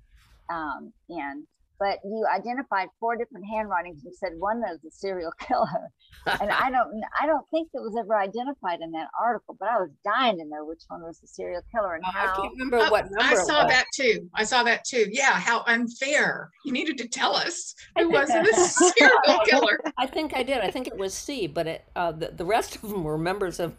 um, 0.50 0.92
in. 1.10 1.46
But 1.80 2.00
you 2.06 2.26
identified 2.34 2.88
four 3.00 3.18
different 3.18 3.46
handwritings 3.52 4.04
and 4.06 4.16
said 4.16 4.32
one 4.38 4.60
was 4.62 4.80
a 4.88 4.92
serial 4.92 5.32
killer, 5.40 5.92
and 6.40 6.52
I 6.52 6.70
don't 6.70 6.90
I 7.20 7.26
don't 7.26 7.46
think 7.52 7.70
it 7.74 7.80
was 7.80 7.96
ever 8.00 8.16
identified 8.18 8.80
in 8.82 8.92
that 8.92 9.08
article. 9.22 9.56
But 9.60 9.70
I 9.70 9.78
was 9.78 9.90
dying 10.04 10.38
to 10.38 10.46
know 10.46 10.66
which 10.66 10.82
one 10.88 11.02
was 11.04 11.20
the 11.20 11.28
serial 11.28 11.62
killer 11.74 11.96
and 11.96 12.04
I 12.06 12.34
can't 12.36 12.52
remember 12.54 12.78
Oh, 12.78 12.90
what 12.92 13.06
number 13.12 13.22
I 13.22 13.34
it 13.34 13.46
saw 13.46 13.64
was. 13.64 13.72
that 13.74 13.86
too. 13.94 14.30
I 14.34 14.44
saw 14.44 14.64
that 14.64 14.84
too. 14.86 15.06
Yeah, 15.12 15.34
how 15.34 15.64
unfair. 15.68 16.50
You 16.66 16.72
needed 16.72 16.98
to 17.00 17.08
tell 17.08 17.36
us 17.36 17.76
who 17.98 18.10
wasn't 18.10 18.48
a 18.48 18.54
serial 18.54 19.40
killer. 19.46 19.80
I 19.98 20.08
think 20.08 20.36
I 20.36 20.44
did. 20.44 20.60
I 20.60 20.72
think 20.72 20.88
it 20.88 20.98
was 20.98 21.14
C, 21.14 21.48
but 21.48 21.68
it, 21.68 21.86
uh, 21.96 22.12
the, 22.12 22.30
the 22.30 22.46
rest 22.46 22.76
of 22.76 22.82
them 22.84 23.04
were 23.04 23.18
members 23.18 23.60
of, 23.60 23.74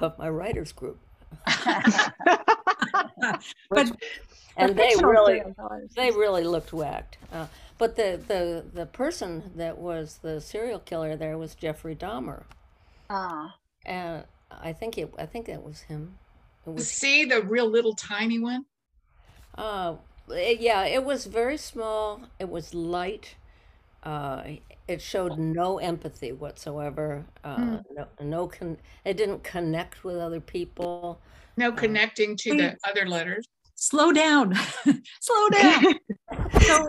of 0.00 0.18
my 0.18 0.28
writers 0.28 0.72
group. 0.72 0.98
But 3.70 3.92
And 4.56 4.76
they 4.76 4.94
really, 4.96 5.42
they 5.94 6.10
really 6.10 6.44
looked 6.44 6.72
whacked. 6.72 7.18
Uh, 7.32 7.46
but 7.78 7.96
the, 7.96 8.20
the, 8.26 8.64
the 8.72 8.86
person 8.86 9.52
that 9.56 9.78
was 9.78 10.18
the 10.22 10.40
serial 10.40 10.80
killer 10.80 11.16
there 11.16 11.38
was 11.38 11.54
Jeffrey 11.54 11.94
Dahmer. 11.94 12.42
Ah, 13.08 13.58
And 13.84 14.24
I 14.50 14.72
think 14.72 14.98
it, 14.98 15.12
I 15.18 15.26
think 15.26 15.48
it 15.48 15.62
was 15.62 15.82
him. 15.82 16.18
It 16.66 16.70
was, 16.70 16.88
See 16.88 17.24
the 17.24 17.42
real 17.42 17.66
little 17.68 17.94
tiny 17.94 18.38
one? 18.38 18.66
uh, 19.56 19.96
it- 20.30 20.60
yeah, 20.60 20.84
it 20.84 21.04
was 21.04 21.26
very 21.26 21.56
small. 21.56 22.22
It 22.38 22.48
was 22.48 22.74
light. 22.74 23.36
Uh, 24.02 24.42
it 24.86 25.02
showed 25.02 25.38
no 25.38 25.78
empathy 25.78 26.32
whatsoever. 26.32 27.26
Uh, 27.44 27.78
no, 27.94 28.06
no 28.20 28.48
con- 28.48 28.78
it 29.04 29.16
didn't 29.16 29.44
connect 29.44 30.04
with 30.04 30.16
other 30.16 30.40
people. 30.40 31.20
No 31.58 31.72
connecting 31.72 32.36
to 32.36 32.56
the 32.56 32.76
other 32.88 33.06
letters. 33.06 33.46
slow 33.74 34.12
down, 34.12 34.54
slow 35.20 35.48
down. 35.52 35.84
so 36.60 36.88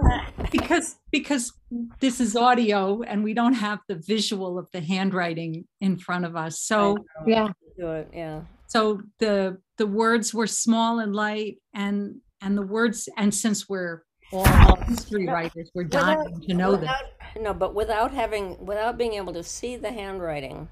because 0.51 0.95
because 1.11 1.51
this 1.99 2.19
is 2.19 2.35
audio 2.35 3.01
and 3.01 3.23
we 3.23 3.33
don't 3.33 3.53
have 3.53 3.79
the 3.87 3.95
visual 3.95 4.57
of 4.57 4.67
the 4.71 4.81
handwriting 4.81 5.65
in 5.81 5.97
front 5.97 6.25
of 6.25 6.35
us 6.35 6.59
so 6.59 6.97
yeah. 7.27 7.49
do 7.77 7.91
it. 7.91 8.09
Yeah. 8.13 8.41
so 8.67 9.01
the 9.19 9.57
the 9.77 9.87
words 9.87 10.33
were 10.33 10.47
small 10.47 10.99
and 10.99 11.15
light 11.15 11.57
and 11.73 12.21
and 12.41 12.57
the 12.57 12.61
words 12.65 13.09
and 13.17 13.33
since 13.33 13.67
we're 13.67 14.03
all 14.31 14.75
history 14.87 15.27
writers 15.27 15.71
we're 15.73 15.83
dying 15.83 16.41
to 16.47 16.53
know 16.53 16.75
that. 16.75 17.03
No, 17.39 17.53
but 17.53 17.73
without 17.75 18.11
having, 18.11 18.65
without 18.65 18.97
being 18.97 19.13
able 19.13 19.33
to 19.33 19.43
see 19.43 19.75
the 19.75 19.91
handwriting, 19.91 20.67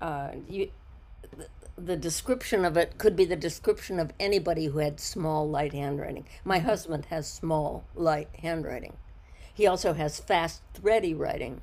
uh, 0.00 0.30
you, 0.48 0.70
the, 1.76 1.96
description 1.96 2.64
of 2.64 2.76
it 2.76 2.98
could 2.98 3.16
be 3.16 3.24
the 3.24 3.36
description 3.36 3.98
of 3.98 4.12
anybody 4.18 4.66
who 4.66 4.78
had 4.78 5.00
small, 5.00 5.48
light 5.48 5.72
handwriting. 5.72 6.26
My 6.44 6.58
husband 6.58 7.06
has 7.06 7.26
small, 7.26 7.84
light 7.94 8.28
handwriting. 8.42 8.96
He 9.52 9.66
also 9.66 9.94
has 9.94 10.20
fast, 10.20 10.62
thready 10.74 11.14
writing. 11.14 11.60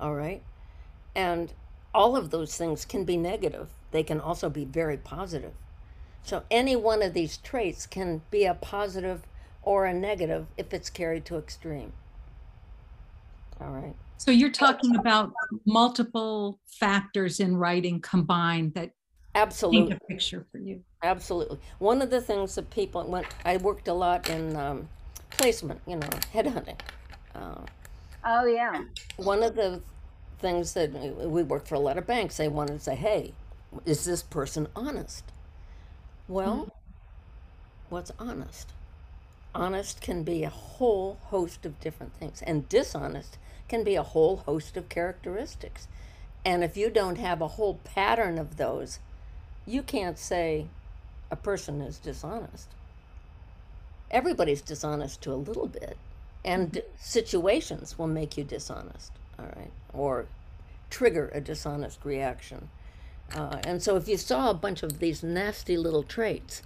All 0.00 0.14
right, 0.14 0.42
and 1.14 1.52
all 1.94 2.16
of 2.16 2.30
those 2.30 2.56
things 2.56 2.84
can 2.84 3.04
be 3.04 3.16
negative. 3.16 3.68
They 3.90 4.02
can 4.02 4.20
also 4.20 4.48
be 4.48 4.64
very 4.64 4.96
positive. 4.96 5.52
So 6.22 6.44
any 6.50 6.76
one 6.76 7.02
of 7.02 7.14
these 7.14 7.36
traits 7.38 7.86
can 7.86 8.22
be 8.30 8.44
a 8.44 8.54
positive 8.54 9.22
or 9.62 9.86
a 9.86 9.94
negative 9.94 10.46
if 10.56 10.72
it's 10.72 10.90
carried 10.90 11.24
to 11.26 11.38
extreme. 11.38 11.92
All 13.60 13.70
right. 13.70 13.96
So 14.20 14.30
you're 14.30 14.50
talking 14.50 14.96
about 14.96 15.32
multiple 15.64 16.60
factors 16.66 17.40
in 17.40 17.56
writing 17.56 18.02
combined 18.02 18.74
that 18.74 18.90
paint 18.90 18.94
Absolutely. 19.34 19.96
a 19.96 20.12
picture 20.12 20.46
for 20.52 20.58
you. 20.58 20.82
Absolutely. 21.02 21.58
One 21.78 22.02
of 22.02 22.10
the 22.10 22.20
things 22.20 22.54
that 22.56 22.68
people 22.68 23.02
went, 23.04 23.26
I 23.46 23.56
worked 23.56 23.88
a 23.88 23.94
lot 23.94 24.28
in 24.28 24.54
um, 24.56 24.90
placement, 25.30 25.80
you 25.86 25.96
know, 25.96 26.08
headhunting. 26.34 26.78
Uh, 27.34 27.62
Oh 28.22 28.44
yeah. 28.44 28.82
one 29.16 29.42
of 29.42 29.56
the 29.56 29.80
things 30.38 30.74
that 30.74 30.92
we 30.92 31.42
worked 31.42 31.66
for 31.66 31.76
a 31.76 31.80
lot 31.80 31.96
of 31.96 32.06
banks, 32.06 32.36
they 32.36 32.48
wanted 32.48 32.74
to 32.74 32.80
say, 32.80 32.96
hey, 32.96 33.32
is 33.86 34.04
this 34.04 34.22
person 34.22 34.68
honest? 34.76 35.24
Well, 36.28 36.68
what's 37.88 38.12
honest? 38.18 38.68
Honest 39.54 40.02
can 40.02 40.24
be 40.24 40.44
a 40.44 40.50
whole 40.50 41.18
host 41.22 41.64
of 41.64 41.80
different 41.80 42.12
things, 42.12 42.42
and 42.42 42.68
dishonest 42.68 43.38
can 43.70 43.84
be 43.84 43.94
a 43.94 44.02
whole 44.02 44.38
host 44.38 44.76
of 44.76 44.88
characteristics. 44.90 45.86
And 46.44 46.64
if 46.64 46.76
you 46.76 46.90
don't 46.90 47.18
have 47.18 47.40
a 47.40 47.48
whole 47.48 47.78
pattern 47.84 48.36
of 48.36 48.56
those, 48.56 48.98
you 49.64 49.82
can't 49.82 50.18
say 50.18 50.66
a 51.30 51.36
person 51.36 51.80
is 51.80 51.98
dishonest. 51.98 52.68
Everybody's 54.10 54.60
dishonest 54.60 55.22
to 55.22 55.32
a 55.32 55.34
little 55.34 55.68
bit, 55.68 55.96
and 56.44 56.82
situations 56.98 57.96
will 57.96 58.08
make 58.08 58.36
you 58.36 58.42
dishonest, 58.42 59.12
all 59.38 59.46
right, 59.56 59.70
or 59.94 60.26
trigger 60.90 61.30
a 61.32 61.40
dishonest 61.40 62.04
reaction. 62.04 62.68
Uh, 63.32 63.60
and 63.62 63.80
so 63.80 63.94
if 63.94 64.08
you 64.08 64.16
saw 64.16 64.50
a 64.50 64.54
bunch 64.54 64.82
of 64.82 64.98
these 64.98 65.22
nasty 65.22 65.76
little 65.76 66.02
traits, 66.02 66.62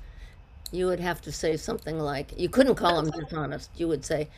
you 0.73 0.87
would 0.87 1.01
have 1.01 1.21
to 1.21 1.31
say 1.31 1.59
something 1.59 1.99
like, 1.99 2.33
you 2.39 2.49
couldn't 2.49 2.77
call 2.77 3.03
them 3.03 3.11
dishonest. 3.11 3.69
You 3.77 3.89
would 3.89 4.07
say, 4.07 4.29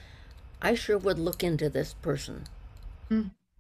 I 0.61 0.75
sure 0.75 0.99
would 0.99 1.21
look 1.21 1.45
into 1.45 1.69
this 1.69 1.95
person 1.95 2.47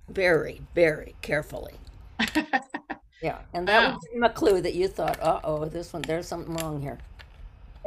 very, 0.08 0.62
very 0.74 1.14
carefully. 1.22 1.74
yeah. 3.22 3.38
And 3.54 3.68
that 3.68 3.84
Wow. 3.84 3.90
would 3.92 4.00
give 4.00 4.12
them 4.14 4.24
a 4.24 4.30
clue 4.30 4.60
that 4.62 4.74
you 4.74 4.88
thought, 4.88 5.20
uh 5.22 5.40
oh, 5.44 5.66
this 5.66 5.92
one, 5.92 6.02
there's 6.02 6.28
something 6.28 6.54
wrong 6.54 6.80
here. 6.82 6.98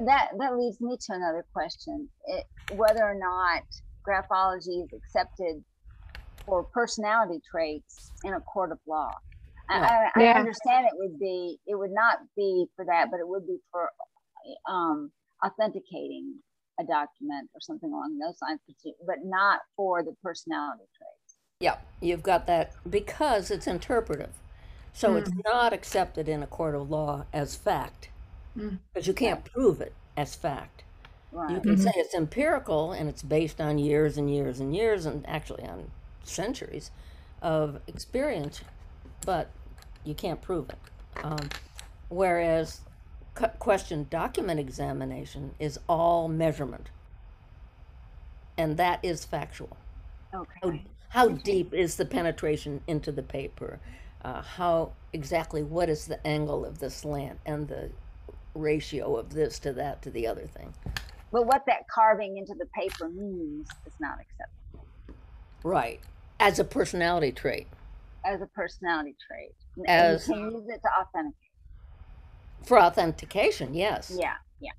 that 0.05 0.29
that 0.39 0.57
leads 0.57 0.81
me 0.81 0.97
to 0.97 1.13
another 1.13 1.45
question 1.53 2.09
it, 2.25 2.45
whether 2.67 3.03
or 3.03 3.15
not 3.15 3.63
graphology 4.07 4.83
is 4.83 4.89
accepted 4.93 5.63
for 6.45 6.65
personality 6.73 7.39
traits 7.49 8.11
in 8.23 8.33
a 8.33 8.41
court 8.41 8.71
of 8.71 8.79
law 8.87 9.11
I, 9.69 9.79
No. 9.79 9.83
I, 10.15 10.23
I 10.25 10.25
Yeah. 10.25 10.39
understand 10.39 10.87
it 10.87 10.93
would 10.97 11.19
be 11.19 11.59
it 11.67 11.75
would 11.75 11.91
not 11.93 12.17
be 12.37 12.65
for 12.75 12.85
that 12.85 13.09
but 13.11 13.19
it 13.19 13.27
would 13.27 13.47
be 13.47 13.57
for 13.71 13.89
um, 14.69 15.11
authenticating 15.45 16.35
a 16.79 16.83
document 16.83 17.49
or 17.55 17.61
something 17.61 17.91
along 17.91 18.17
those 18.19 18.37
lines 18.41 18.61
but- 18.67 18.75
but 19.07 19.17
not 19.23 19.59
for 19.77 20.03
the 20.03 20.15
personality 20.23 20.85
traits 20.97 21.18
Yeah, 21.59 21.77
you've 21.99 22.23
got 22.23 22.47
that 22.47 22.73
because 22.89 23.51
it's 23.51 23.67
interpretive. 23.67 24.31
So 24.93 25.15
it's 25.17 25.31
not 25.45 25.73
accepted 25.73 26.29
in 26.29 26.41
a 26.41 26.47
court 26.47 26.73
of 26.75 26.89
law 26.89 27.25
as 27.33 27.55
fact 27.55 28.09
Mm. 28.57 28.79
because 28.93 29.07
you 29.07 29.13
can't 29.13 29.43
prove 29.45 29.81
it 29.81 29.93
as 30.17 30.35
fact. 30.35 30.83
You 31.47 31.59
right 31.59 31.61
can 31.61 31.77
say 31.77 31.91
it's 31.95 32.15
empirical 32.15 32.91
and 32.93 33.09
it's 33.09 33.23
based 33.23 33.61
on 33.61 33.77
years 33.79 34.17
and 34.17 34.33
years 34.33 34.59
and 34.59 34.75
years 34.75 35.05
and 35.05 35.27
actually 35.27 35.65
on 35.65 35.91
centuries 36.23 36.91
of 37.41 37.81
experience, 37.87 38.63
but 39.25 39.51
you 40.03 40.15
can't 40.15 40.41
prove 40.41 40.69
it. 40.69 40.79
Um, 41.23 41.51
whereas 42.09 42.81
cu- 43.35 43.47
question 43.59 44.07
document 44.09 44.59
examination 44.59 45.55
is 45.59 45.79
all 45.89 46.27
measurement, 46.29 46.91
and 48.57 48.77
that 48.77 48.99
is 49.03 49.25
factual. 49.25 49.77
okay 50.33 50.61
How, 50.63 50.79
how 51.09 51.29
deep 51.29 51.73
is 51.73 51.95
the 51.95 52.05
penetration 52.05 52.81
into 52.87 53.11
the 53.11 53.23
paper? 53.23 53.79
Uh, 54.23 54.41
how 54.41 54.91
exactly 55.13 55.63
what 55.63 55.89
is 55.89 56.05
the 56.05 56.25
angle 56.27 56.65
of 56.65 56.79
the 56.79 56.89
slant 56.89 57.39
and 57.45 57.67
the 57.67 57.89
ratio 58.55 59.15
of 59.15 59.33
this 59.33 59.59
to 59.59 59.71
that 59.73 60.01
to 60.01 60.09
the 60.09 60.25
other 60.27 60.47
thing? 60.47 60.73
but 61.31 61.45
what 61.45 61.63
that 61.67 61.87
carving 61.93 62.37
into 62.37 62.55
the 62.57 62.65
paper 62.75 63.07
means 63.07 63.67
is 63.85 63.93
not 63.99 64.17
acceptable 64.19 64.85
Right. 65.63 65.99
As 66.39 66.57
a 66.57 66.63
personality 66.63 67.31
trait. 67.31 67.67
as 68.25 68.41
a 68.41 68.47
personality 68.47 69.15
trait 69.27 69.53
And 69.77 69.87
As- 69.87 70.27
you 70.27 70.33
can 70.33 70.51
use 70.51 70.67
it 70.67 70.81
to 70.81 70.89
authenticate 70.99 71.35
For 72.63 72.79
authentication, 72.81 73.73
yes. 73.75 74.11
yeah 74.19 74.33
yeah 74.59 74.71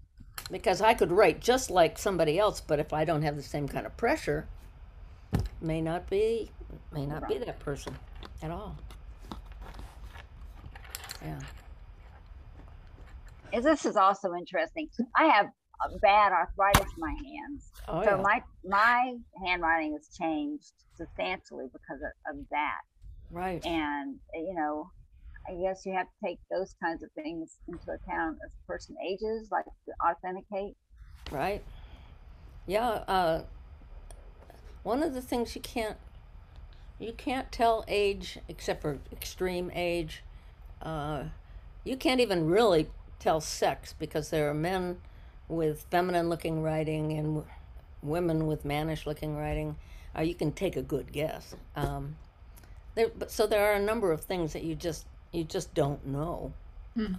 Because 0.50 0.80
I 0.82 0.94
could 0.94 1.12
write 1.12 1.40
just 1.40 1.70
like 1.70 1.98
somebody 1.98 2.38
else, 2.38 2.60
but 2.60 2.78
if 2.80 2.92
I 2.92 3.04
don't 3.04 3.22
have 3.22 3.36
the 3.36 3.42
same 3.42 3.68
kind 3.68 3.86
of 3.86 3.96
pressure, 3.96 4.46
may 5.60 5.80
not 5.80 6.08
be 6.10 6.50
may 6.92 7.06
not 7.06 7.28
be 7.28 7.38
that 7.38 7.58
person 7.60 7.94
at 8.42 8.50
all. 8.50 8.76
Yeah. 11.22 11.38
And 13.52 13.64
this 13.64 13.84
is 13.84 13.96
also 13.96 14.34
interesting. 14.34 14.88
I 15.16 15.24
have 15.26 15.46
bad 16.02 16.32
arthritis 16.32 16.82
in 16.82 16.98
my 16.98 17.10
hands, 17.10 17.70
Oh 17.88 18.04
so 18.04 18.10
yeah. 18.16 18.22
my 18.22 18.42
my 18.64 19.14
handwriting 19.44 19.92
has 19.94 20.08
changed 20.16 20.72
substantially 20.94 21.66
because 21.72 22.00
of, 22.02 22.36
of 22.38 22.44
that. 22.50 22.80
right. 23.30 23.64
And 23.64 24.16
you 24.34 24.54
know, 24.54 24.90
I 25.48 25.54
guess 25.54 25.84
you 25.86 25.92
have 25.94 26.06
to 26.06 26.26
take 26.26 26.38
those 26.50 26.74
kinds 26.82 27.02
of 27.02 27.10
things 27.12 27.56
into 27.68 27.92
account 27.92 28.38
as 28.44 28.50
a 28.52 28.66
person 28.66 28.94
ages, 29.06 29.48
like 29.50 29.64
to 29.64 29.92
authenticate. 30.06 30.76
Right. 31.30 31.62
Yeah. 32.66 32.88
Uh, 33.08 33.42
one 34.82 35.02
of 35.02 35.14
the 35.14 35.22
things 35.22 35.54
you 35.54 35.60
can't 35.60 35.96
you 36.98 37.12
can't 37.12 37.50
tell 37.50 37.84
age 37.88 38.38
except 38.48 38.82
for 38.82 38.98
extreme 39.10 39.70
age. 39.74 40.22
Uh, 40.82 41.24
you 41.82 41.96
can't 41.96 42.20
even 42.20 42.46
really 42.46 42.88
tell 43.18 43.40
sex 43.40 43.94
because 43.98 44.30
there 44.30 44.50
are 44.50 44.54
men 44.54 44.98
with 45.48 45.86
feminine 45.90 46.28
looking 46.28 46.62
writing 46.62 47.12
and 47.12 47.26
w- 47.36 47.46
women 48.02 48.46
with 48.46 48.64
mannish 48.64 49.06
looking 49.06 49.36
writing. 49.36 49.76
Uh, 50.16 50.22
you 50.22 50.34
can 50.34 50.52
take 50.52 50.76
a 50.76 50.82
good 50.82 51.10
guess. 51.10 51.54
Um, 51.74 52.16
there, 52.94 53.08
but 53.16 53.30
so 53.30 53.46
there 53.46 53.70
are 53.70 53.74
a 53.74 53.82
number 53.82 54.12
of 54.12 54.22
things 54.22 54.52
that 54.52 54.62
you 54.62 54.74
just 54.74 55.06
you 55.32 55.44
just 55.44 55.72
don't 55.74 56.06
know. 56.06 56.52
Hmm. 56.94 57.14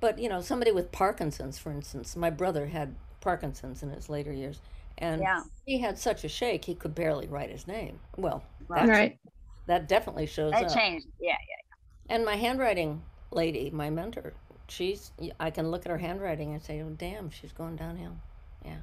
But 0.00 0.18
you 0.18 0.28
know, 0.28 0.40
somebody 0.40 0.70
with 0.70 0.92
Parkinson's, 0.92 1.58
for 1.58 1.70
instance, 1.72 2.16
my 2.16 2.30
brother 2.30 2.66
had 2.66 2.94
Parkinson's 3.20 3.82
in 3.82 3.90
his 3.90 4.08
later 4.08 4.32
years, 4.32 4.60
and 4.98 5.20
Yeah. 5.22 5.42
he 5.66 5.78
had 5.78 5.98
such 5.98 6.24
a 6.24 6.28
shake 6.28 6.64
he 6.64 6.74
could 6.74 6.94
barely 6.94 7.26
write 7.26 7.50
his 7.50 7.66
name. 7.66 7.98
Well, 8.16 8.42
Right. 8.68 8.80
that's- 8.86 8.88
Right. 8.98 9.18
that 9.66 9.88
definitely 9.88 10.26
shows 10.26 10.52
That 10.52 10.64
up. 10.66 10.74
changed. 10.74 11.06
Yeah, 11.20 11.36
yeah. 11.48 12.14
And 12.14 12.24
my 12.24 12.36
handwriting 12.36 13.02
lady, 13.30 13.70
my 13.70 13.90
mentor, 13.90 14.34
she's 14.68 15.12
I 15.40 15.50
can 15.50 15.70
look 15.70 15.84
at 15.86 15.90
her 15.90 15.98
handwriting 15.98 16.52
and 16.52 16.62
say, 16.62 16.80
"Oh, 16.82 16.90
damn, 16.90 17.30
she's 17.30 17.52
going 17.52 17.76
downhill." 17.76 18.16
Yeah, 18.64 18.80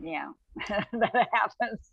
Yeah, 0.00 0.32
that 0.68 1.28
happens. 1.32 1.90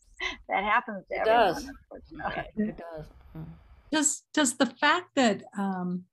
That 0.49 0.63
happens 0.63 1.05
to 1.07 1.15
It 1.15 1.19
everyone, 1.19 1.53
does. 1.53 1.67
unfortunately. 1.67 2.67
it 2.69 2.77
does. 2.77 3.05
Mm. 3.35 3.45
Does 3.91 4.23
does 4.33 4.55
the 4.57 4.65
fact 4.67 5.15
that 5.15 5.43
um, 5.57 6.05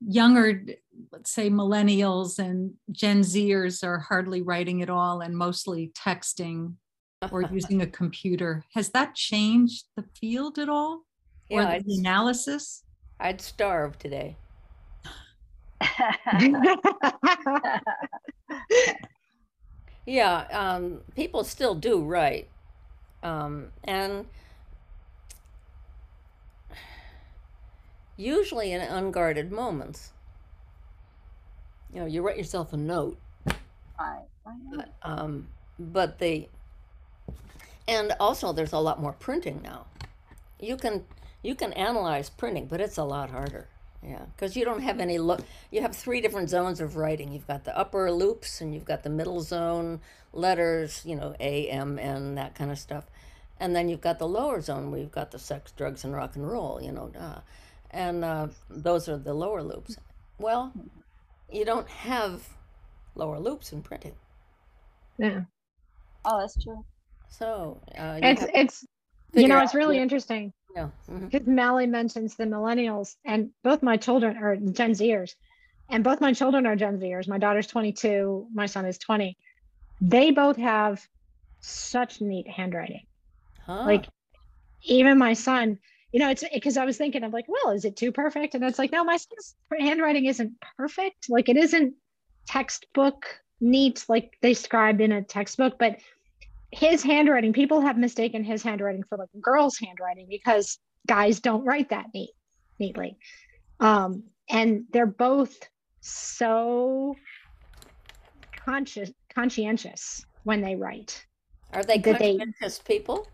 younger, 0.00 0.64
let's 1.12 1.30
say 1.30 1.50
millennials 1.50 2.38
and 2.38 2.74
Gen 2.90 3.20
Zers 3.20 3.84
are 3.84 3.98
hardly 3.98 4.42
writing 4.42 4.82
at 4.82 4.90
all 4.90 5.20
and 5.20 5.36
mostly 5.36 5.92
texting 5.96 6.74
or 7.30 7.42
using 7.52 7.82
a 7.82 7.86
computer, 7.86 8.64
has 8.74 8.90
that 8.90 9.14
changed 9.14 9.86
the 9.96 10.04
field 10.20 10.58
at 10.58 10.68
all? 10.68 11.02
or 11.48 11.62
yeah, 11.62 11.68
the 11.68 11.74
I'd, 11.74 11.86
analysis? 11.86 12.82
I'd 13.20 13.40
starve 13.40 13.98
today. 13.98 14.36
Yeah, 20.06 20.46
um, 20.52 21.00
people 21.16 21.42
still 21.42 21.74
do 21.74 22.00
write, 22.00 22.48
um, 23.24 23.72
and 23.84 24.24
usually 28.16 28.72
in 28.72 28.80
unguarded 28.80 29.52
moments. 29.52 30.12
You 31.92 32.00
know, 32.00 32.06
you 32.06 32.22
write 32.22 32.36
yourself 32.36 32.72
a 32.72 32.76
note, 32.76 33.18
Right, 33.98 34.24
but 34.74 34.92
um, 35.02 35.48
but 35.78 36.18
the 36.18 36.48
and 37.88 38.12
also 38.20 38.52
there's 38.52 38.72
a 38.72 38.78
lot 38.78 39.00
more 39.00 39.12
printing 39.12 39.60
now. 39.62 39.86
You 40.60 40.76
can 40.76 41.04
you 41.42 41.54
can 41.54 41.72
analyze 41.72 42.28
printing, 42.28 42.66
but 42.66 42.80
it's 42.80 42.98
a 42.98 43.04
lot 43.04 43.30
harder. 43.30 43.68
Yeah, 44.02 44.22
because 44.36 44.56
you 44.56 44.64
don't 44.64 44.82
have 44.82 45.00
any 45.00 45.18
look. 45.18 45.40
You 45.70 45.80
have 45.80 45.96
three 45.96 46.20
different 46.20 46.50
zones 46.50 46.80
of 46.80 46.96
writing. 46.96 47.32
You've 47.32 47.46
got 47.46 47.64
the 47.64 47.76
upper 47.76 48.10
loops, 48.12 48.60
and 48.60 48.74
you've 48.74 48.84
got 48.84 49.02
the 49.02 49.10
middle 49.10 49.40
zone 49.40 50.00
letters. 50.32 51.02
You 51.04 51.16
know, 51.16 51.34
A, 51.40 51.68
M, 51.68 51.98
N, 51.98 52.34
that 52.34 52.54
kind 52.54 52.70
of 52.70 52.78
stuff, 52.78 53.04
and 53.58 53.74
then 53.74 53.88
you've 53.88 54.02
got 54.02 54.18
the 54.18 54.28
lower 54.28 54.60
zone 54.60 54.90
where 54.90 55.00
you've 55.00 55.12
got 55.12 55.30
the 55.30 55.38
sex, 55.38 55.72
drugs, 55.72 56.04
and 56.04 56.14
rock 56.14 56.36
and 56.36 56.48
roll. 56.48 56.80
You 56.82 56.92
know, 56.92 57.10
uh, 57.18 57.40
and 57.90 58.24
uh, 58.24 58.48
those 58.70 59.08
are 59.08 59.16
the 59.18 59.34
lower 59.34 59.62
loops. 59.62 59.96
Well, 60.38 60.72
you 61.50 61.64
don't 61.64 61.88
have 61.88 62.48
lower 63.14 63.38
loops 63.38 63.72
in 63.72 63.82
printing, 63.82 64.14
Yeah. 65.18 65.42
Oh, 66.24 66.40
that's 66.40 66.62
true. 66.62 66.84
so 67.28 67.80
uh, 67.96 68.18
It's 68.22 68.40
have- 68.42 68.50
it's 68.54 68.84
you 69.32 69.48
know 69.48 69.60
it's 69.60 69.74
really 69.74 69.96
your- 69.96 70.02
interesting 70.02 70.52
yeah. 70.74 70.88
because 71.08 71.46
Mally 71.46 71.86
mentions 71.86 72.36
the 72.36 72.44
millennials 72.44 73.16
and 73.24 73.50
both 73.62 73.82
my 73.82 73.96
children 73.96 74.36
are 74.36 74.56
Gen 74.56 74.92
Zers, 74.92 75.34
and 75.88 76.02
both 76.04 76.20
my 76.20 76.32
children 76.32 76.66
are 76.66 76.76
Gen 76.76 76.98
Zers. 76.98 77.28
My 77.28 77.38
daughter's 77.38 77.66
22, 77.68 78.48
my 78.52 78.66
son 78.66 78.84
is 78.86 78.98
20. 78.98 79.36
They 80.00 80.30
both 80.32 80.56
have 80.56 81.06
such 81.60 82.20
neat 82.20 82.46
handwriting. 82.48 83.06
Huh. 83.64 83.84
Like 83.84 84.06
even 84.82 85.16
my 85.18 85.32
son, 85.32 85.78
you 86.16 86.20
know, 86.20 86.30
it's 86.30 86.42
because 86.54 86.78
I 86.78 86.86
was 86.86 86.96
thinking 86.96 87.24
of 87.24 87.34
like, 87.34 87.44
well, 87.46 87.74
is 87.74 87.84
it 87.84 87.94
too 87.94 88.10
perfect? 88.10 88.54
And 88.54 88.64
it's 88.64 88.78
like, 88.78 88.90
no, 88.90 89.04
my 89.04 89.18
handwriting 89.78 90.24
isn't 90.24 90.54
perfect. 90.78 91.26
Like 91.28 91.50
it 91.50 91.58
isn't 91.58 91.92
textbook 92.46 93.26
neat 93.60 94.02
like 94.08 94.32
they 94.40 94.54
described 94.54 95.02
in 95.02 95.12
a 95.12 95.22
textbook, 95.22 95.74
but 95.78 95.98
his 96.70 97.02
handwriting, 97.02 97.52
people 97.52 97.82
have 97.82 97.98
mistaken 97.98 98.44
his 98.44 98.62
handwriting 98.62 99.02
for 99.02 99.18
like 99.18 99.28
a 99.36 99.40
girl's 99.40 99.76
handwriting 99.76 100.26
because 100.30 100.78
guys 101.06 101.40
don't 101.40 101.66
write 101.66 101.90
that 101.90 102.06
neat 102.14 102.32
neatly. 102.78 103.18
Um, 103.80 104.22
and 104.48 104.84
they're 104.94 105.04
both 105.04 105.68
so 106.00 107.14
conscious 108.64 109.12
conscientious 109.34 110.24
when 110.44 110.62
they 110.62 110.76
write. 110.76 111.26
are 111.74 111.84
they 111.84 111.98
that 111.98 112.18
they- 112.18 112.38
conscientious 112.38 112.78
people? 112.78 113.28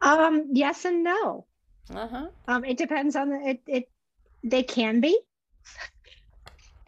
Um, 0.00 0.50
yes 0.52 0.84
and 0.84 1.02
no. 1.04 1.46
Uh 1.94 2.08
huh. 2.08 2.26
Um, 2.48 2.64
it 2.64 2.76
depends 2.76 3.16
on 3.16 3.30
the 3.30 3.40
it, 3.50 3.62
it 3.66 3.90
they 4.42 4.62
can 4.62 5.00
be. 5.00 5.18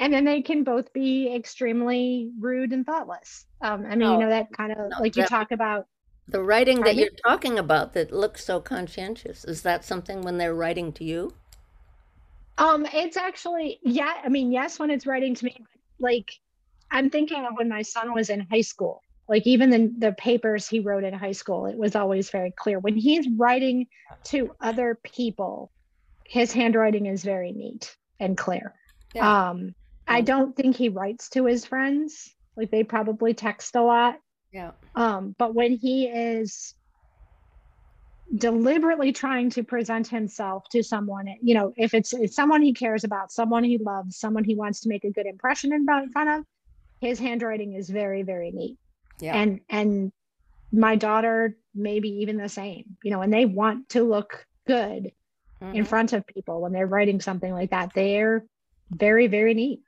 And 0.00 0.12
then 0.12 0.24
they 0.24 0.42
can 0.42 0.62
both 0.62 0.92
be 0.92 1.34
extremely 1.34 2.30
rude 2.38 2.72
and 2.72 2.86
thoughtless. 2.86 3.46
Um, 3.60 3.84
I 3.84 3.96
mean, 3.96 4.00
No. 4.00 4.12
you 4.12 4.18
know, 4.18 4.28
that 4.28 4.52
kind 4.52 4.72
of 4.72 4.78
No, 4.90 5.00
like 5.00 5.16
you 5.16 5.24
talk 5.24 5.50
about 5.50 5.86
The 6.28 6.42
writing 6.42 6.76
that 6.84 6.94
Pardon? 6.94 7.02
you're 7.02 7.10
talking 7.26 7.58
about 7.58 7.94
that 7.94 8.12
looks 8.12 8.44
so 8.44 8.60
conscientious, 8.60 9.44
is 9.44 9.62
that 9.62 9.84
something 9.84 10.22
when 10.22 10.38
they're 10.38 10.54
writing 10.54 10.92
to 10.92 11.04
you? 11.04 11.34
Um, 12.58 12.86
it's 12.92 13.16
actually, 13.16 13.78
yeah, 13.82 14.14
I 14.24 14.28
mean, 14.28 14.52
yes, 14.52 14.78
when 14.78 14.90
it's 14.90 15.06
writing 15.06 15.34
to 15.36 15.44
me, 15.44 15.56
like 16.00 16.32
I'm 16.90 17.10
thinking 17.10 17.44
of 17.44 17.54
when 17.56 17.68
my 17.68 17.82
son 17.82 18.12
was 18.14 18.30
in 18.30 18.40
high 18.50 18.62
school. 18.62 19.02
Like 19.28 19.46
even 19.46 19.70
the 19.70 19.92
the 19.98 20.12
papers 20.12 20.66
he 20.66 20.80
wrote 20.80 21.04
in 21.04 21.12
high 21.12 21.32
school, 21.32 21.66
it 21.66 21.76
was 21.76 21.94
always 21.94 22.30
very 22.30 22.52
clear. 22.56 22.78
When 22.78 22.96
he's 22.96 23.28
writing 23.36 23.86
to 24.24 24.50
other 24.60 24.98
people, 25.02 25.70
his 26.24 26.52
handwriting 26.52 27.06
is 27.06 27.22
very 27.24 27.52
neat 27.52 27.94
and 28.20 28.36
clear. 28.36 28.74
Yeah. 29.14 29.50
Um, 29.50 29.74
I 30.06 30.22
don't 30.22 30.56
think 30.56 30.76
he 30.76 30.88
writes 30.88 31.28
to 31.30 31.44
his 31.44 31.66
friends. 31.66 32.34
Like 32.56 32.70
they 32.70 32.82
probably 32.82 33.34
text 33.34 33.76
a 33.76 33.82
lot. 33.82 34.18
Yeah. 34.52 34.72
Um, 34.94 35.34
but 35.38 35.54
when 35.54 35.72
he 35.72 36.06
is 36.06 36.74
deliberately 38.34 39.12
trying 39.12 39.50
to 39.50 39.62
present 39.62 40.08
himself 40.08 40.64
to 40.70 40.82
someone, 40.82 41.28
you 41.42 41.54
know, 41.54 41.72
if 41.76 41.94
it's, 41.94 42.12
it's 42.12 42.34
someone 42.34 42.62
he 42.62 42.72
cares 42.72 43.04
about, 43.04 43.30
someone 43.30 43.64
he 43.64 43.78
loves, 43.78 44.16
someone 44.16 44.44
he 44.44 44.54
wants 44.54 44.80
to 44.80 44.88
make 44.88 45.04
a 45.04 45.10
good 45.10 45.26
impression 45.26 45.72
in 45.72 45.84
front 45.84 46.28
of, 46.28 46.44
his 47.00 47.18
handwriting 47.18 47.74
is 47.74 47.88
very, 47.88 48.22
very 48.22 48.50
neat. 48.50 48.76
Yeah. 49.20 49.34
And 49.36 49.60
and 49.68 50.12
my 50.72 50.96
daughter 50.96 51.56
maybe 51.74 52.08
even 52.08 52.36
the 52.36 52.48
same, 52.48 52.96
you 53.02 53.10
know, 53.10 53.22
and 53.22 53.32
they 53.32 53.46
want 53.46 53.88
to 53.90 54.02
look 54.02 54.46
good 54.66 55.12
in 55.60 55.84
Mhm. 55.84 55.86
front 55.86 56.12
of 56.12 56.26
people 56.26 56.60
when 56.60 56.72
they're 56.72 56.86
writing 56.86 57.20
something 57.20 57.52
like 57.52 57.70
that. 57.70 57.92
They're 57.94 58.44
very, 58.90 59.26
very 59.26 59.54
neat. 59.54 59.82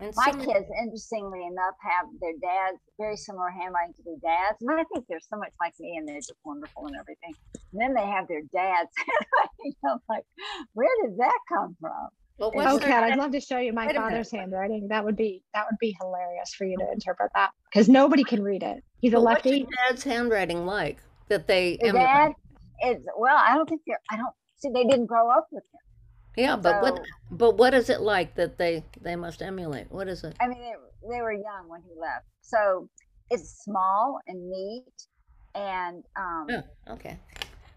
And 0.00 0.12
My 0.16 0.30
some- 0.30 0.40
kids, 0.44 0.68
interestingly 0.82 1.46
enough, 1.46 1.74
have 1.80 2.06
their 2.20 2.34
dads 2.42 2.78
very 2.98 3.16
similar 3.16 3.48
handwriting 3.50 3.94
to 3.94 4.02
their 4.02 4.16
dads, 4.18 4.58
and 4.60 4.70
I 4.72 4.84
think 4.92 5.06
they're 5.06 5.20
so 5.20 5.36
much 5.38 5.52
like 5.60 5.72
me, 5.80 5.96
and 5.96 6.06
they're 6.06 6.16
just 6.16 6.34
wonderful 6.44 6.86
and 6.86 6.96
everything. 6.96 7.34
And 7.72 7.80
then 7.80 7.94
they 7.94 8.06
have 8.06 8.28
their 8.28 8.42
dads. 8.52 8.90
handwriting. 8.96 9.74
I'm 9.84 9.98
like, 10.08 10.24
where 10.74 10.88
did 11.02 11.16
that 11.18 11.38
come 11.48 11.76
from? 11.80 12.08
Well, 12.38 12.50
Oh, 12.52 12.56
what's 12.56 12.74
Oh, 12.74 12.78
Kat, 12.78 13.02
I'd 13.02 13.16
love 13.16 13.32
to 13.32 13.40
show 13.40 13.58
you 13.58 13.72
my 13.72 13.86
Wait 13.86 13.94
minute. 13.94 14.08
father's 14.08 14.30
handwriting. 14.30 14.88
That 14.88 15.04
would 15.04 15.16
be 15.16 15.42
that 15.54 15.66
would 15.70 15.78
be 15.78 15.96
hilarious 16.00 16.52
for 16.54 16.64
you 16.66 16.76
to 16.78 16.92
interpret 16.92 17.30
that 17.34 17.50
because 17.70 17.88
nobody 17.88 18.24
can 18.24 18.42
read 18.42 18.62
it. 18.62 18.82
He's 19.00 19.12
a 19.12 19.16
well, 19.16 19.26
what's 19.26 19.46
your 19.46 19.66
dad's 19.88 20.04
handwriting 20.04 20.66
like 20.66 20.98
that 21.28 21.46
they 21.46 21.78
Their 21.80 21.92
dad 21.92 22.32
is 22.84 23.06
well. 23.18 23.36
I 23.36 23.54
don't 23.54 23.68
think 23.68 23.82
they're. 23.86 24.00
I 24.10 24.16
don't 24.16 24.34
see. 24.58 24.70
They 24.72 24.84
didn't 24.84 25.06
grow 25.06 25.30
up 25.30 25.48
with 25.50 25.64
him. 25.64 25.80
Yeah, 26.36 26.56
but 26.56 26.82
what 26.82 27.00
but 27.30 27.56
what 27.56 27.72
is 27.72 27.88
it 27.88 28.02
like 28.02 28.34
that 28.34 28.58
they 28.58 28.84
they 29.00 29.16
must 29.16 29.40
emulate? 29.40 29.90
What 29.90 30.08
is 30.08 30.22
it? 30.22 30.36
I 30.40 30.48
mean, 30.48 30.60
they, 30.60 30.74
they 31.08 31.20
were 31.22 31.32
young 31.32 31.68
when 31.68 31.80
he 31.82 31.98
left, 31.98 32.26
so 32.42 32.90
it's 33.30 33.62
small 33.64 34.20
and 34.26 34.50
neat, 34.50 34.84
and 35.54 36.04
um, 36.16 36.46
Oh, 36.50 36.92
okay. 36.92 37.18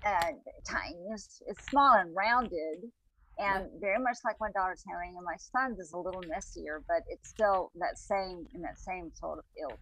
uh, 0.06 0.32
tiny. 0.68 0.98
It's, 1.14 1.42
it's 1.48 1.66
small 1.70 1.94
and 1.94 2.14
rounded, 2.16 2.84
and 3.40 3.68
very 3.80 4.00
much 4.00 4.18
like 4.26 4.36
my 4.40 4.52
daughter's 4.52 4.84
handwriting. 4.86 5.16
And 5.18 5.26
my 5.26 5.38
son's 5.38 5.80
is 5.80 5.94
a 5.94 5.98
little 5.98 6.22
messier, 6.28 6.84
but 6.88 7.04
it's 7.08 7.30
still 7.30 7.72
that 7.80 7.98
same 7.98 8.46
in 8.54 8.62
that 8.62 8.78
same 8.78 9.12
sort 9.16 9.40
of 9.40 9.46
ilk. 9.62 9.80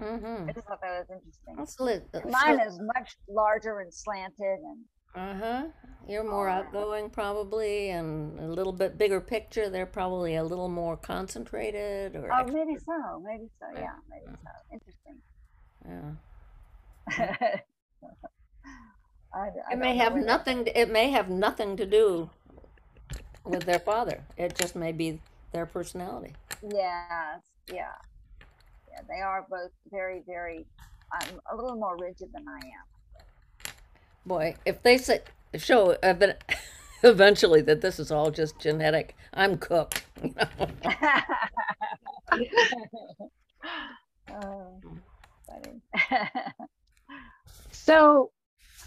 Mm-hmm. 0.00 0.48
I 0.48 0.52
just 0.52 0.66
thought 0.66 0.80
that 0.80 1.06
was 1.08 1.20
interesting. 1.56 1.84
Lit. 1.84 2.08
And 2.14 2.30
Mine 2.30 2.60
is 2.66 2.80
much 2.94 3.16
larger 3.28 3.80
and 3.80 3.92
slanted, 3.92 4.58
and 4.58 4.84
Uh 5.14 5.34
huh. 5.38 5.64
You're 6.08 6.24
more 6.24 6.48
outgoing, 6.48 7.08
probably, 7.10 7.90
and 7.90 8.38
a 8.40 8.48
little 8.48 8.72
bit 8.72 8.98
bigger 8.98 9.20
picture. 9.20 9.70
They're 9.70 9.86
probably 9.86 10.34
a 10.36 10.44
little 10.44 10.68
more 10.68 10.96
concentrated, 10.96 12.16
or 12.16 12.30
oh, 12.32 12.40
ex- 12.40 12.52
maybe 12.52 12.76
so, 12.84 13.22
maybe 13.24 13.48
so, 13.60 13.66
Yeah. 13.74 13.80
yeah, 13.80 13.96
maybe 14.10 14.36
so. 14.42 14.50
Interesting. 14.72 15.22
yeah. 15.86 17.56
I, 19.34 19.38
I 19.68 19.72
It 19.72 19.78
may 19.78 19.96
have 19.96 20.16
nothing. 20.16 20.66
It 20.74 20.90
may 20.90 21.10
have 21.10 21.28
nothing 21.30 21.76
to 21.76 21.86
do 21.86 22.30
with 23.44 23.64
their 23.64 23.78
father. 23.78 24.22
It 24.36 24.54
just 24.56 24.74
may 24.76 24.92
be 24.92 25.20
their 25.52 25.66
personality. 25.66 26.32
Yes, 26.62 27.42
yeah, 27.72 27.92
yeah. 28.90 29.00
They 29.08 29.20
are 29.20 29.46
both 29.48 29.70
very, 29.90 30.22
very. 30.26 30.66
I'm 31.12 31.40
a 31.52 31.56
little 31.56 31.76
more 31.76 31.96
rigid 31.96 32.28
than 32.32 32.44
I 32.48 32.56
am. 32.56 33.72
Boy, 34.26 34.56
if 34.64 34.82
they 34.82 34.98
say 34.98 35.20
show 35.56 35.96
ev- 36.02 36.36
eventually 37.02 37.60
that 37.62 37.80
this 37.80 37.98
is 37.98 38.10
all 38.10 38.30
just 38.30 38.58
genetic, 38.58 39.14
I'm 39.32 39.58
cooked. 39.58 40.04
you 40.22 40.34
know? 40.36 40.68
oh. 44.32 44.80
So, 47.84 48.30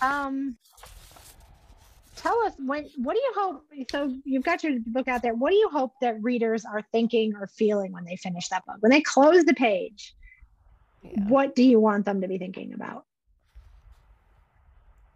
um, 0.01 0.57
tell 2.27 2.43
us 2.45 2.53
when. 2.57 2.89
What 2.97 3.13
do 3.13 3.19
you 3.19 3.33
hope? 3.35 3.63
So 3.91 4.13
you've 4.25 4.43
got 4.43 4.63
your 4.63 4.79
book 4.87 5.07
out 5.07 5.21
there. 5.21 5.33
What 5.33 5.51
do 5.51 5.55
you 5.55 5.69
hope 5.69 5.93
that 6.01 6.21
readers 6.21 6.65
are 6.65 6.81
thinking 6.91 7.33
or 7.35 7.47
feeling 7.47 7.91
when 7.91 8.05
they 8.05 8.15
finish 8.15 8.47
that 8.49 8.65
book? 8.65 8.77
When 8.79 8.91
they 8.91 9.01
close 9.01 9.43
the 9.45 9.53
page, 9.53 10.15
Yeah. 11.01 11.23
what 11.27 11.55
do 11.55 11.63
you 11.63 11.79
want 11.79 12.05
them 12.05 12.21
to 12.21 12.27
be 12.27 12.37
thinking 12.37 12.73
about? 12.73 13.05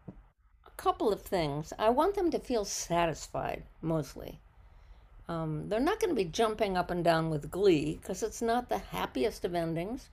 A 0.07 0.71
couple 0.77 1.11
of 1.11 1.21
things. 1.21 1.73
I 1.77 1.89
want 1.89 2.15
them 2.15 2.31
to 2.31 2.39
feel 2.39 2.65
satisfied, 2.65 3.63
mostly. 3.81 4.39
Um, 5.27 5.69
they're 5.69 5.79
not 5.79 5.99
going 5.99 6.09
to 6.09 6.15
be 6.15 6.25
jumping 6.25 6.75
up 6.75 6.91
and 6.91 7.03
down 7.03 7.29
with 7.29 7.49
glee 7.51 7.97
because 8.01 8.21
it's 8.23 8.41
not 8.41 8.69
the 8.69 8.79
happiest 8.79 9.45
of 9.45 9.55
endings. 9.55 10.09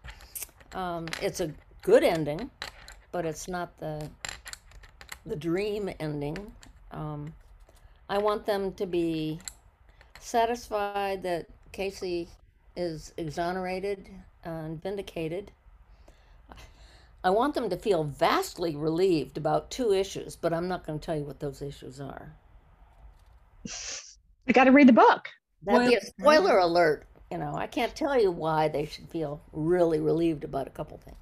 Um, 0.74 1.06
it's 1.22 1.40
a 1.40 1.52
good 1.82 2.04
ending, 2.04 2.50
but 3.12 3.24
it's 3.24 3.48
not 3.48 3.78
the 3.78 4.10
the 5.26 5.36
dream 5.36 5.90
ending. 6.00 6.36
Um, 6.90 7.34
I 8.08 8.18
want 8.18 8.46
them 8.46 8.72
to 8.74 8.86
be 8.86 9.40
satisfied 10.20 11.22
that 11.24 11.48
Casey 11.72 12.28
is 12.76 13.12
exonerated 13.16 14.10
and 14.44 14.80
vindicated. 14.82 15.52
I 17.24 17.30
want 17.30 17.54
them 17.54 17.68
to 17.70 17.76
feel 17.76 18.04
vastly 18.04 18.76
relieved 18.76 19.36
about 19.36 19.70
two 19.70 19.92
issues, 19.92 20.36
but 20.36 20.52
I'm 20.52 20.68
not 20.68 20.86
going 20.86 20.98
to 20.98 21.04
tell 21.04 21.16
you 21.16 21.24
what 21.24 21.40
those 21.40 21.62
issues 21.62 22.00
are. 22.00 22.34
I 24.48 24.52
got 24.52 24.64
to 24.64 24.72
read 24.72 24.88
the 24.88 24.92
book. 24.92 25.28
That'd 25.62 25.84
be 25.84 25.94
a 25.94 26.00
Spoiler. 26.00 26.40
spoiler 26.40 26.58
alert. 26.58 27.06
you 27.30 27.38
know, 27.38 27.54
I 27.56 27.66
can't 27.66 27.94
tell 27.94 28.20
you 28.20 28.30
why 28.30 28.68
they 28.68 28.84
should 28.86 29.08
feel 29.08 29.42
really 29.52 30.00
relieved 30.00 30.44
about 30.44 30.66
a 30.66 30.70
couple 30.70 30.98
things. 30.98 31.16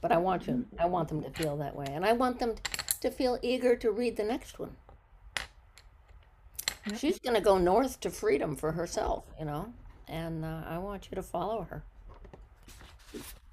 But 0.00 0.12
I 0.12 0.18
want 0.18 0.46
you, 0.46 0.66
I 0.78 0.86
want 0.86 1.08
them 1.08 1.22
to 1.22 1.30
feel 1.30 1.56
that 1.58 1.76
way. 1.76 1.86
And 1.92 2.04
I 2.04 2.12
want 2.12 2.38
them 2.40 2.56
to 3.00 3.10
feel 3.10 3.38
eager 3.42 3.76
to 3.76 3.90
read 3.90 4.16
the 4.16 4.24
next 4.24 4.58
one. 4.58 4.76
She's 6.96 7.18
going 7.18 7.34
to 7.34 7.40
go 7.40 7.58
north 7.58 8.00
to 8.00 8.10
freedom 8.10 8.56
for 8.56 8.72
herself, 8.72 9.24
you 9.38 9.44
know, 9.44 9.72
and 10.08 10.44
uh, 10.44 10.62
I 10.66 10.78
want 10.78 11.08
you 11.10 11.16
to 11.16 11.22
follow 11.22 11.66
her. 11.70 11.82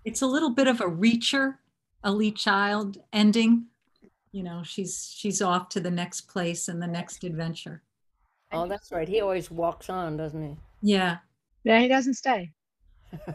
It's 0.03 0.21
a 0.21 0.27
little 0.27 0.51
bit 0.51 0.67
of 0.67 0.81
a 0.81 0.85
Reacher, 0.85 1.55
Lee 2.03 2.31
Child 2.31 2.97
ending. 3.11 3.65
You 4.31 4.43
know, 4.43 4.63
she's 4.63 5.11
she's 5.15 5.41
off 5.41 5.69
to 5.69 5.79
the 5.79 5.91
next 5.91 6.21
place 6.21 6.67
and 6.67 6.81
the 6.81 6.87
next 6.87 7.23
adventure. 7.23 7.81
Oh, 8.51 8.67
that's 8.67 8.91
right. 8.91 9.07
He 9.07 9.21
always 9.21 9.49
walks 9.49 9.89
on, 9.89 10.17
doesn't 10.17 10.41
he? 10.41 10.55
Yeah. 10.81 11.17
Yeah, 11.63 11.79
he 11.79 11.87
doesn't 11.87 12.13
stay. 12.15 12.51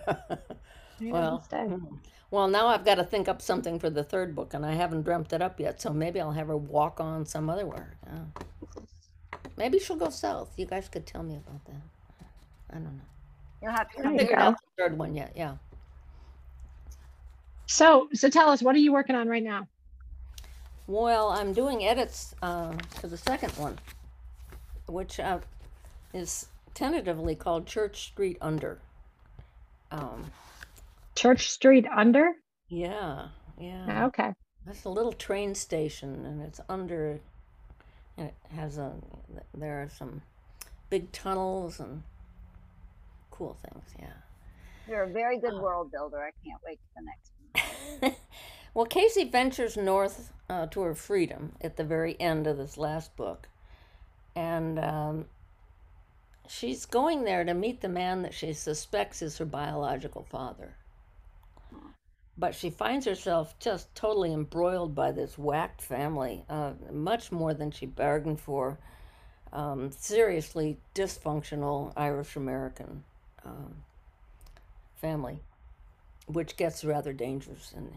He 1.00 1.10
well, 1.10 1.38
doesn't 1.38 1.44
stay. 1.46 1.64
hmm. 1.64 1.96
well, 2.30 2.46
now 2.46 2.66
I've 2.66 2.84
got 2.84 2.96
to 2.96 3.04
think 3.04 3.26
up 3.26 3.40
something 3.40 3.78
for 3.78 3.88
the 3.88 4.04
third 4.04 4.34
book, 4.34 4.52
and 4.52 4.64
I 4.66 4.74
haven't 4.74 5.02
dreamt 5.02 5.32
it 5.32 5.40
up 5.40 5.58
yet. 5.58 5.80
So 5.80 5.92
maybe 5.92 6.20
I'll 6.20 6.32
have 6.32 6.48
her 6.48 6.56
walk 6.56 7.00
on 7.00 7.24
some 7.24 7.48
other 7.48 7.66
where. 7.66 7.96
Yeah. 8.06 8.42
Maybe 9.56 9.78
she'll 9.78 9.96
go 9.96 10.10
south. 10.10 10.50
You 10.56 10.66
guys 10.66 10.88
could 10.88 11.06
tell 11.06 11.22
me 11.22 11.36
about 11.36 11.64
that. 11.66 11.82
I 12.70 12.74
don't 12.74 12.84
know. 12.84 13.02
You'll 13.62 13.72
have 13.72 13.90
to 13.90 13.96
There 13.96 14.04
come 14.04 14.18
Figured 14.18 14.38
out 14.38 14.54
the 14.54 14.82
third 14.82 14.98
one 14.98 15.14
yet. 15.14 15.32
Yeah. 15.36 15.56
So, 17.66 18.08
so 18.12 18.28
tell 18.28 18.48
us, 18.50 18.62
what 18.62 18.74
are 18.74 18.78
you 18.78 18.92
working 18.92 19.14
on 19.14 19.28
right 19.28 19.42
now? 19.42 19.68
Well, 20.86 21.28
I'm 21.28 21.52
doing 21.52 21.84
edits 21.84 22.34
uh, 22.42 22.72
to 23.00 23.06
the 23.06 23.16
second 23.16 23.52
one, 23.52 23.78
which 24.88 25.20
uh, 25.20 25.38
is 26.12 26.46
tentatively 26.74 27.36
called 27.36 27.66
Church 27.66 28.06
Street 28.08 28.38
Under. 28.40 28.80
Um, 29.92 30.24
Church 31.14 31.50
Street 31.50 31.86
Under? 31.94 32.32
yeah, 32.68 33.28
yeah. 33.58 34.06
Okay. 34.06 34.32
It's 34.66 34.84
a 34.84 34.88
little 34.88 35.12
train 35.12 35.54
station, 35.54 36.24
and 36.24 36.40
it's 36.42 36.60
under. 36.68 37.20
It 38.20 38.34
has 38.54 38.76
a. 38.76 38.92
There 39.54 39.82
are 39.82 39.88
some 39.88 40.20
big 40.90 41.10
tunnels 41.10 41.80
and 41.80 42.02
cool 43.30 43.56
things. 43.64 43.84
Yeah. 43.98 44.12
You're 44.86 45.04
a 45.04 45.10
very 45.10 45.38
good 45.38 45.54
world 45.54 45.90
builder. 45.90 46.18
I 46.18 46.30
can't 46.44 46.60
wait 46.64 46.78
for 46.92 47.00
the 47.00 47.06
next 47.06 47.32
one. 48.02 48.16
well, 48.74 48.86
Casey 48.86 49.24
ventures 49.24 49.76
north 49.76 50.32
uh, 50.50 50.66
to 50.66 50.82
her 50.82 50.94
freedom 50.94 51.52
at 51.62 51.76
the 51.76 51.84
very 51.84 52.20
end 52.20 52.46
of 52.46 52.58
this 52.58 52.76
last 52.76 53.16
book. 53.16 53.48
And 54.36 54.78
um, 54.78 55.26
she's 56.48 56.84
going 56.84 57.24
there 57.24 57.44
to 57.44 57.54
meet 57.54 57.80
the 57.80 57.88
man 57.88 58.22
that 58.22 58.34
she 58.34 58.52
suspects 58.52 59.22
is 59.22 59.38
her 59.38 59.44
biological 59.46 60.24
father. 60.24 60.74
But 62.40 62.54
she 62.56 62.70
finds 62.70 63.06
herself 63.06 63.58
just 63.60 63.94
totally 63.94 64.32
embroiled 64.32 64.94
by 64.96 65.12
this 65.12 65.38
whacked 65.38 65.82
family, 65.82 66.44
uh, 66.48 66.72
much 66.90 67.30
more 67.30 67.54
than 67.54 67.70
she 67.70 67.86
bargained 67.86 68.40
for. 68.40 68.78
Um, 69.52 69.90
seriously 69.92 70.78
dysfunctional 70.94 71.92
Irish 71.96 72.36
American 72.36 73.04
um, 73.44 73.84
family 74.96 75.40
which 76.26 76.56
gets 76.56 76.84
rather 76.84 77.12
dangerous 77.12 77.72
and 77.76 77.92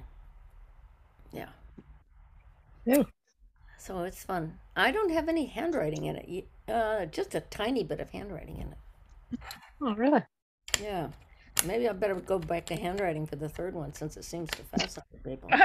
yeah 1.32 1.50
Ew. 2.86 3.06
so 3.78 4.00
it's 4.04 4.24
fun 4.24 4.58
i 4.76 4.92
don't 4.92 5.12
have 5.12 5.30
any 5.30 5.46
handwriting 5.46 6.06
in 6.06 6.16
it 6.16 6.48
uh, 6.72 7.06
just 7.06 7.36
a 7.36 7.42
tiny 7.42 7.84
bit 7.84 8.00
of 8.00 8.10
handwriting 8.10 8.58
in 8.58 8.70
it 8.72 9.40
Oh, 9.82 9.94
really? 9.96 10.24
yeah 10.82 11.10
maybe 11.66 11.88
i 11.88 11.94
better 11.94 12.16
go 12.16 12.40
back 12.40 12.66
to 12.66 12.76
handwriting 12.76 13.26
for 13.26 13.36
the 13.36 13.50
third 13.50 13.74
one 13.74 13.94
since 13.94 14.18
it 14.18 14.24
seems 14.24 14.50
to 14.52 14.64
fascinate 14.64 15.24
people 15.24 15.50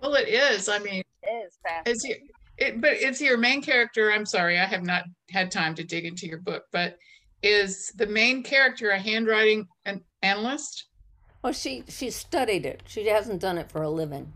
well, 0.00 0.14
it 0.14 0.28
is. 0.28 0.68
I 0.68 0.78
mean, 0.78 1.02
It 1.22 1.46
is 1.46 1.58
fast. 1.62 1.88
Is 1.88 2.04
your, 2.04 2.18
it, 2.58 2.80
but 2.80 2.92
it's 2.92 3.20
your 3.20 3.36
main 3.36 3.62
character. 3.62 4.12
I'm 4.12 4.26
sorry, 4.26 4.58
I 4.58 4.64
have 4.64 4.84
not 4.84 5.04
had 5.30 5.50
time 5.50 5.74
to 5.76 5.84
dig 5.84 6.04
into 6.04 6.26
your 6.26 6.38
book, 6.38 6.64
but 6.72 6.98
is 7.42 7.92
the 7.96 8.06
main 8.06 8.42
character 8.42 8.90
a 8.90 8.98
handwriting 8.98 9.66
an 9.84 10.02
analyst? 10.22 10.86
Well, 11.42 11.52
she 11.52 11.84
she 11.88 12.10
studied 12.10 12.66
it 12.66 12.82
she 12.86 13.06
hasn't 13.06 13.40
done 13.40 13.58
it 13.58 13.70
for 13.70 13.82
a 13.82 13.90
living 13.90 14.32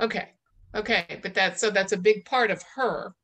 Okay, 0.00 0.30
okay, 0.74 1.20
but 1.22 1.34
that's 1.34 1.60
so 1.60 1.70
that's 1.70 1.92
a 1.92 1.96
big 1.96 2.24
part 2.24 2.50
of 2.50 2.62
her, 2.74 3.14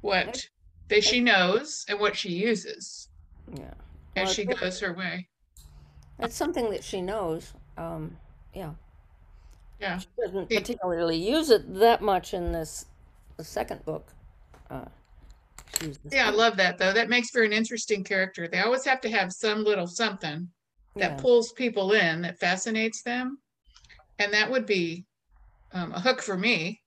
what 0.00 0.44
that 0.88 1.02
she 1.02 1.20
knows 1.20 1.84
and 1.88 1.98
what 1.98 2.16
she 2.16 2.30
uses 2.30 3.08
yeah 3.54 3.74
as 4.16 4.32
she 4.32 4.44
goes 4.44 4.80
her 4.80 4.92
way. 4.92 5.28
It's 6.20 6.36
something 6.36 6.70
that 6.70 6.82
she 6.84 7.00
knows 7.00 7.52
um 7.76 8.16
yeah 8.54 8.72
Yeah. 9.80 9.98
she 9.98 10.06
doesn't 10.20 10.48
particularly 10.48 11.16
use 11.16 11.50
it 11.50 11.74
that 11.74 12.02
much 12.02 12.34
in 12.34 12.52
this 12.52 12.86
the 13.36 13.44
second 13.44 13.84
book 13.84 14.12
uh 14.70 14.86
Yeah, 16.10 16.26
I 16.28 16.30
love 16.30 16.56
that 16.56 16.78
though. 16.78 16.92
That 16.92 17.08
makes 17.08 17.30
for 17.30 17.42
an 17.42 17.52
interesting 17.52 18.02
character. 18.02 18.48
They 18.48 18.60
always 18.60 18.84
have 18.84 19.00
to 19.02 19.10
have 19.10 19.32
some 19.32 19.62
little 19.64 19.86
something 19.86 20.48
that 20.96 21.10
Yeah. 21.12 21.16
pulls 21.16 21.52
people 21.52 21.92
in, 21.92 22.22
that 22.22 22.38
fascinates 22.40 23.02
them. 23.02 23.38
And 24.18 24.32
that 24.32 24.50
would 24.50 24.66
be 24.66 25.04
um, 25.72 25.92
a 25.92 26.00
hook 26.00 26.20
for 26.22 26.36
me. 26.36 26.80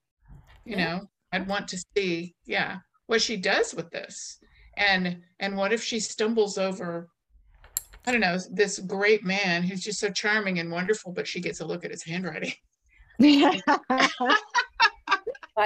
You 0.66 0.76
Yeah. 0.76 0.86
know, 0.98 1.08
I'd 1.32 1.48
want 1.48 1.68
to 1.70 1.84
see, 1.96 2.36
yeah, 2.46 2.80
what 3.08 3.22
she 3.22 3.38
does 3.38 3.74
with 3.74 3.90
this. 3.92 4.38
And 4.78 5.22
and 5.40 5.56
what 5.56 5.72
if 5.74 5.84
she 5.84 6.00
stumbles 6.00 6.58
over, 6.58 7.08
I 8.06 8.12
don't 8.12 8.22
know, 8.22 8.38
this 8.50 8.80
great 8.80 9.24
man 9.24 9.64
who's 9.64 9.82
just 9.82 10.00
so 10.00 10.10
charming 10.10 10.60
and 10.60 10.72
wonderful, 10.72 11.12
but 11.12 11.28
she 11.28 11.40
gets 11.40 11.60
a 11.60 11.66
look 11.66 11.86
at 11.86 11.92
his 11.92 12.04
handwriting. 12.04 12.54
By 13.20 13.62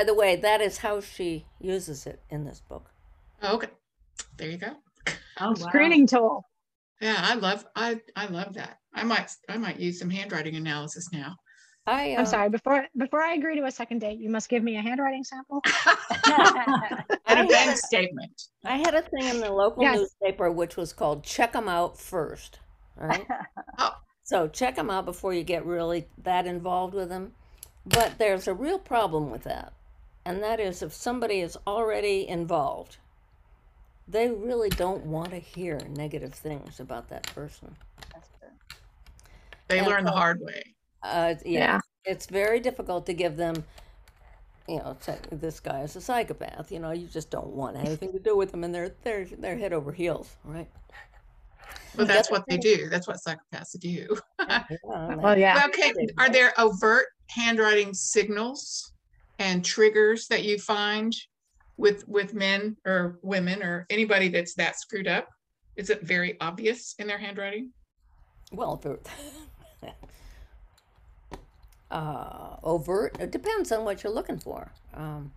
the 0.04 0.14
way, 0.14 0.36
that 0.38 0.62
is 0.62 0.80
how 0.80 1.00
she 1.00 1.46
uses 1.60 2.06
it 2.06 2.22
in 2.30 2.44
this 2.44 2.62
book. 2.68 2.92
Oh, 3.42 3.56
okay. 3.56 3.70
There 4.38 4.50
you 4.50 4.58
go. 4.58 4.76
Oh, 5.40 5.50
wow. 5.50 5.54
Screening 5.54 6.08
tool. 6.08 6.44
Yeah, 7.02 7.18
I 7.20 7.36
love 7.36 7.66
I 7.76 8.00
I 8.16 8.28
love 8.28 8.54
that. 8.54 8.78
I 8.94 9.04
might 9.04 9.30
I 9.50 9.58
might 9.58 9.80
use 9.80 10.00
some 10.00 10.10
handwriting 10.10 10.56
analysis 10.56 11.10
now. 11.12 11.36
I 11.88 12.14
uh, 12.16 12.20
I'm 12.20 12.26
sorry. 12.26 12.50
Before 12.50 12.86
before 12.98 13.22
I 13.22 13.34
agree 13.34 13.56
to 13.58 13.66
a 13.66 13.72
second 13.72 14.00
date, 14.00 14.20
you 14.20 14.30
must 14.30 14.50
give 14.50 14.64
me 14.64 14.78
a 14.78 14.82
handwriting 14.82 15.24
sample. 15.24 15.62
And 17.28 17.40
a 17.40 17.52
bank 17.52 17.78
statement. 17.78 18.44
I 18.64 18.78
had 18.78 18.94
a 18.96 19.02
thing 19.02 19.26
in 19.26 19.40
the 19.40 19.52
local 19.52 19.84
Yes. 19.84 19.98
newspaper 20.00 20.52
which 20.52 20.78
was 20.78 20.94
called 20.94 21.24
"Check 21.24 21.56
'em 21.56 21.68
out 21.70 21.98
first. 22.00 22.60
All 23.00 23.08
right. 23.08 23.28
Oh. 23.78 23.92
So 24.24 24.48
check 24.48 24.76
them 24.76 24.90
out 24.90 25.06
before 25.06 25.34
you 25.34 25.44
get 25.44 25.66
really 25.66 26.08
that 26.24 26.48
involved 26.48 26.94
with 26.94 27.10
them. 27.10 27.34
But 27.86 28.18
there's 28.18 28.48
a 28.48 28.54
real 28.54 28.80
problem 28.80 29.30
with 29.30 29.44
that, 29.44 29.74
and 30.24 30.42
that 30.42 30.60
is 30.60 30.82
if 30.82 30.94
somebody 30.94 31.42
is 31.42 31.58
already 31.68 32.28
involved, 32.28 32.98
they 34.08 34.30
really 34.30 34.70
don't 34.70 35.06
want 35.06 35.32
to 35.32 35.40
hear 35.40 35.80
negative 35.90 36.34
things 36.34 36.80
about 36.80 37.10
that 37.10 37.24
person. 37.36 37.76
That's 38.14 38.30
true. 38.40 38.50
They 39.68 39.80
And 39.80 39.88
learn 39.88 40.06
the 40.06 40.12
hard 40.12 40.40
way. 40.42 40.75
Uh, 41.06 41.36
yeah, 41.46 41.60
Yeah. 41.60 41.80
it's 42.06 42.26
very 42.26 42.60
difficult 42.60 43.06
to 43.06 43.14
give 43.14 43.38
them, 43.38 43.64
you 44.68 44.78
know, 44.78 44.98
say, 45.00 45.18
this 45.32 45.60
guy 45.60 45.82
is 45.82 45.96
a 45.96 46.02
psychopath. 46.02 46.72
You 46.72 46.80
know, 46.80 46.92
you 46.92 47.08
just 47.08 47.30
don't 47.30 47.54
want 47.54 47.78
anything 47.78 48.12
to 48.14 48.20
do 48.20 48.36
with 48.36 48.52
them, 48.52 48.64
and 48.64 48.74
they're 48.74 48.92
they're 49.04 49.26
they're 49.26 49.58
head 49.58 49.74
over 49.74 49.92
heels, 49.92 50.36
right? 50.44 50.70
Well, 51.96 52.08
that's 52.08 52.30
what 52.30 52.44
they 52.48 52.58
do. 52.58 52.90
That's 52.90 53.08
what 53.08 53.18
psychopaths 53.18 53.80
do. 53.80 54.18
Well, 54.84 55.38
yeah. 55.38 55.64
Okay, 55.68 55.92
are 56.18 56.30
there 56.30 56.54
overt 56.60 57.06
handwriting 57.30 57.94
signals 57.94 58.92
and 59.40 59.64
triggers 59.64 60.28
that 60.28 60.44
you 60.44 60.60
find 60.60 61.16
with 61.78 62.08
with 62.08 62.34
men 62.34 62.76
or 62.86 63.20
women 63.22 63.64
or 63.64 63.86
anybody 63.90 64.28
that's 64.30 64.54
that 64.56 64.78
screwed 64.80 65.08
up? 65.08 65.28
Is 65.78 65.90
it 65.90 66.02
very 66.04 66.38
obvious 66.42 66.96
in 67.00 67.08
their 67.08 67.18
handwriting? 67.18 67.72
Well, 68.52 68.76
they're 68.78 69.00
uh, 71.92 72.58
overt. 72.64 73.18
It 73.20 73.32
depends 73.32 73.72
on 73.72 73.84
what 73.86 74.04
you're 74.04 74.14
looking 74.14 74.40
for. 74.40 74.72
Um, 74.94 75.32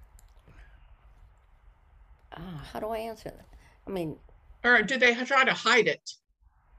ah, 2.36 2.64
how 2.72 2.80
do 2.80 2.88
I 2.88 2.98
answer 2.98 3.30
that? 3.30 3.46
I 3.86 3.90
mean, 3.90 4.16
Or 4.64 4.82
do 4.82 4.96
they 4.98 5.14
try 5.14 5.44
to 5.44 5.52
hide 5.52 5.86
it? 5.88 6.10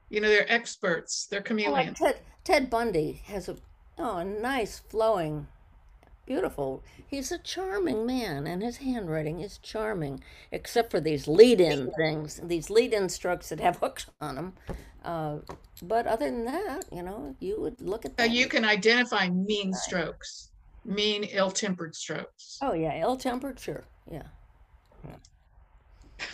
You 0.08 0.20
know, 0.20 0.28
they're 0.28 0.50
experts, 0.50 1.26
they're 1.26 1.40
well, 1.40 1.46
chameleons. 1.46 2.00
like 2.00 2.14
Ted 2.14 2.22
Ted 2.44 2.70
Bundy 2.70 3.22
has 3.26 3.48
a 3.48 3.56
oh 3.98 4.18
a 4.18 4.24
nice 4.24 4.78
flowing, 4.80 5.46
beautiful. 6.30 6.80
He's 7.08 7.32
a 7.32 7.38
charming 7.38 8.06
man, 8.06 8.46
and 8.46 8.62
his 8.62 8.76
handwriting 8.76 9.40
is 9.40 9.58
charming, 9.58 10.22
except 10.52 10.92
for 10.92 11.00
these 11.00 11.26
lead-in 11.26 11.90
things, 11.98 12.40
these 12.44 12.70
lead-in 12.70 13.08
strokes 13.08 13.48
that 13.48 13.58
have 13.58 13.78
hooks 13.78 14.06
on 14.20 14.36
them. 14.36 14.52
Uh, 15.04 15.38
but 15.82 16.06
other 16.06 16.26
than 16.26 16.44
that, 16.44 16.84
you 16.92 17.02
know, 17.02 17.34
you 17.40 17.60
would 17.60 17.80
look 17.80 18.04
at 18.04 18.12
So 18.12 18.26
that. 18.26 18.30
you 18.30 18.46
can 18.46 18.64
identify 18.64 19.28
mean 19.28 19.72
strokes, 19.74 20.50
mean 20.84 21.24
ill-tempered 21.24 21.96
strokes. 21.96 22.58
Oh 22.62 22.74
yeah, 22.74 23.00
ill-tempered, 23.00 23.58
sure, 23.58 23.84
yeah. 24.10 24.22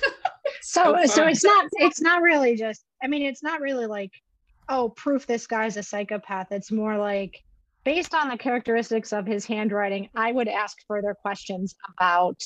So, 0.61 0.95
Oh, 0.99 1.07
so 1.07 1.27
it's 1.27 1.45
not, 1.45 1.69
it's 1.75 2.03
not 2.03 2.21
really 2.21 2.55
just, 2.55 2.85
I 3.03 3.07
mean, 3.07 3.23
it's 3.23 3.43
not 3.43 3.61
really 3.63 3.87
like, 3.87 4.11
oh, 4.69 4.91
proof 4.91 5.25
this 5.27 5.47
guy's 5.47 5.79
a 5.79 5.83
psychopath. 5.83 6.49
It's 6.51 6.71
more 6.71 6.99
like, 6.99 7.43
based 7.87 8.15
on 8.15 8.29
the 8.29 8.37
characteristics 8.37 9.13
of 9.13 9.25
his 9.25 9.47
handwriting, 9.47 10.09
I 10.17 10.33
would 10.33 10.49
ask 10.49 10.77
further 10.89 11.15
questions 11.15 11.77
about 11.97 12.43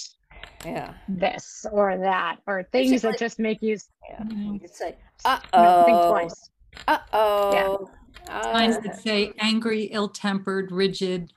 Yeah. 0.64 0.92
this 1.08 1.64
or 1.72 1.96
that, 1.96 2.36
or 2.46 2.62
things 2.64 2.90
that 3.02 3.12
Basically- 3.12 3.18
just 3.26 3.38
make 3.38 3.62
you 3.62 3.78
Yeah. 4.08 4.18
Mhm. 4.22 4.60
You 4.62 4.68
say, 4.68 4.96
uh 5.24 5.38
you 5.42 5.84
think 5.86 5.98
oh, 5.98 6.10
twice. 6.10 6.50
uh 6.86 6.98
oh. 7.14 7.90
Signs 8.28 8.78
that 8.80 9.00
say 9.00 9.32
angry, 9.38 9.84
ill-tempered, 9.84 10.70
rigid, 10.70 11.32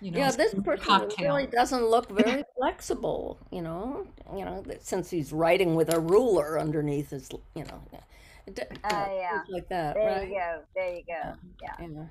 you 0.00 0.10
know. 0.10 0.18
Yeah, 0.18 0.30
this 0.32 0.52
person 0.54 0.84
cocktail. 0.84 1.26
really 1.34 1.46
doesn't 1.46 1.86
look 1.88 2.10
very 2.10 2.42
flexible, 2.56 3.38
you 3.52 3.62
know, 3.62 4.06
you 4.36 4.44
know, 4.44 4.64
since 4.80 5.10
he's 5.10 5.32
writing 5.32 5.76
with 5.76 5.94
a 5.94 6.00
ruler 6.00 6.58
underneath 6.58 7.10
his, 7.10 7.30
you 7.54 7.64
know, 7.64 7.80
yeah. 7.92 8.00
You 8.46 8.54
Oh, 8.84 8.88
know, 8.90 9.16
yeah. 9.16 9.42
like 9.48 9.68
that, 9.68 9.94
There 9.94 10.06
right? 10.06 10.28
you 10.28 10.34
go. 10.34 10.62
There 10.74 10.94
you 10.96 11.02
go. 11.06 11.34
Yeah. 11.62 11.76
Yeah. 11.80 12.06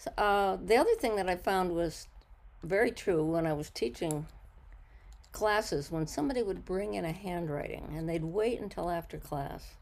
So, 0.00 0.10
uh, 0.16 0.56
the 0.56 0.76
other 0.76 0.94
thing 0.94 1.16
that 1.16 1.28
I 1.28 1.36
found 1.36 1.72
was 1.72 2.08
very 2.62 2.90
true 2.90 3.22
when 3.22 3.46
I 3.46 3.52
was 3.52 3.68
teaching 3.68 4.26
classes, 5.30 5.90
when 5.90 6.06
somebody 6.06 6.42
would 6.42 6.64
bring 6.64 6.94
in 6.94 7.04
a 7.04 7.12
handwriting 7.12 7.92
and 7.94 8.08
they'd 8.08 8.24
wait 8.24 8.60
until 8.60 8.88
after 8.88 9.18
class 9.18 9.76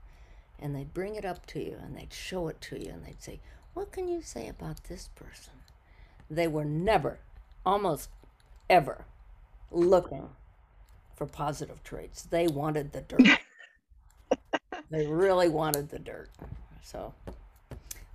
and 0.59 0.75
they'd 0.75 0.93
bring 0.93 1.15
it 1.15 1.25
up 1.25 1.47
to 1.47 1.61
you 1.61 1.77
and 1.81 1.97
they'd 1.97 2.13
show 2.13 2.49
it 2.49 2.61
to 2.63 2.85
you 2.85 2.91
and 2.91 3.07
they'd 3.07 3.23
say, 3.23 3.39
What 3.75 3.93
can 3.93 4.09
you 4.09 4.21
say 4.21 4.49
about 4.49 4.83
this 4.85 5.09
person? 5.15 5.53
They 6.29 6.49
were 6.49 6.65
never, 6.65 7.21
almost 7.65 8.11
ever, 8.69 9.05
looking 9.71 10.31
for 11.15 11.27
positive 11.27 11.85
traits. 11.85 12.23
They 12.25 12.49
wanted 12.49 12.93
the 12.93 13.03
dirt. 13.03 13.39
they 14.91 15.07
really 15.07 15.49
wanted 15.49 15.91
the 15.91 16.01
dirt. 16.01 16.29
So 16.83 17.15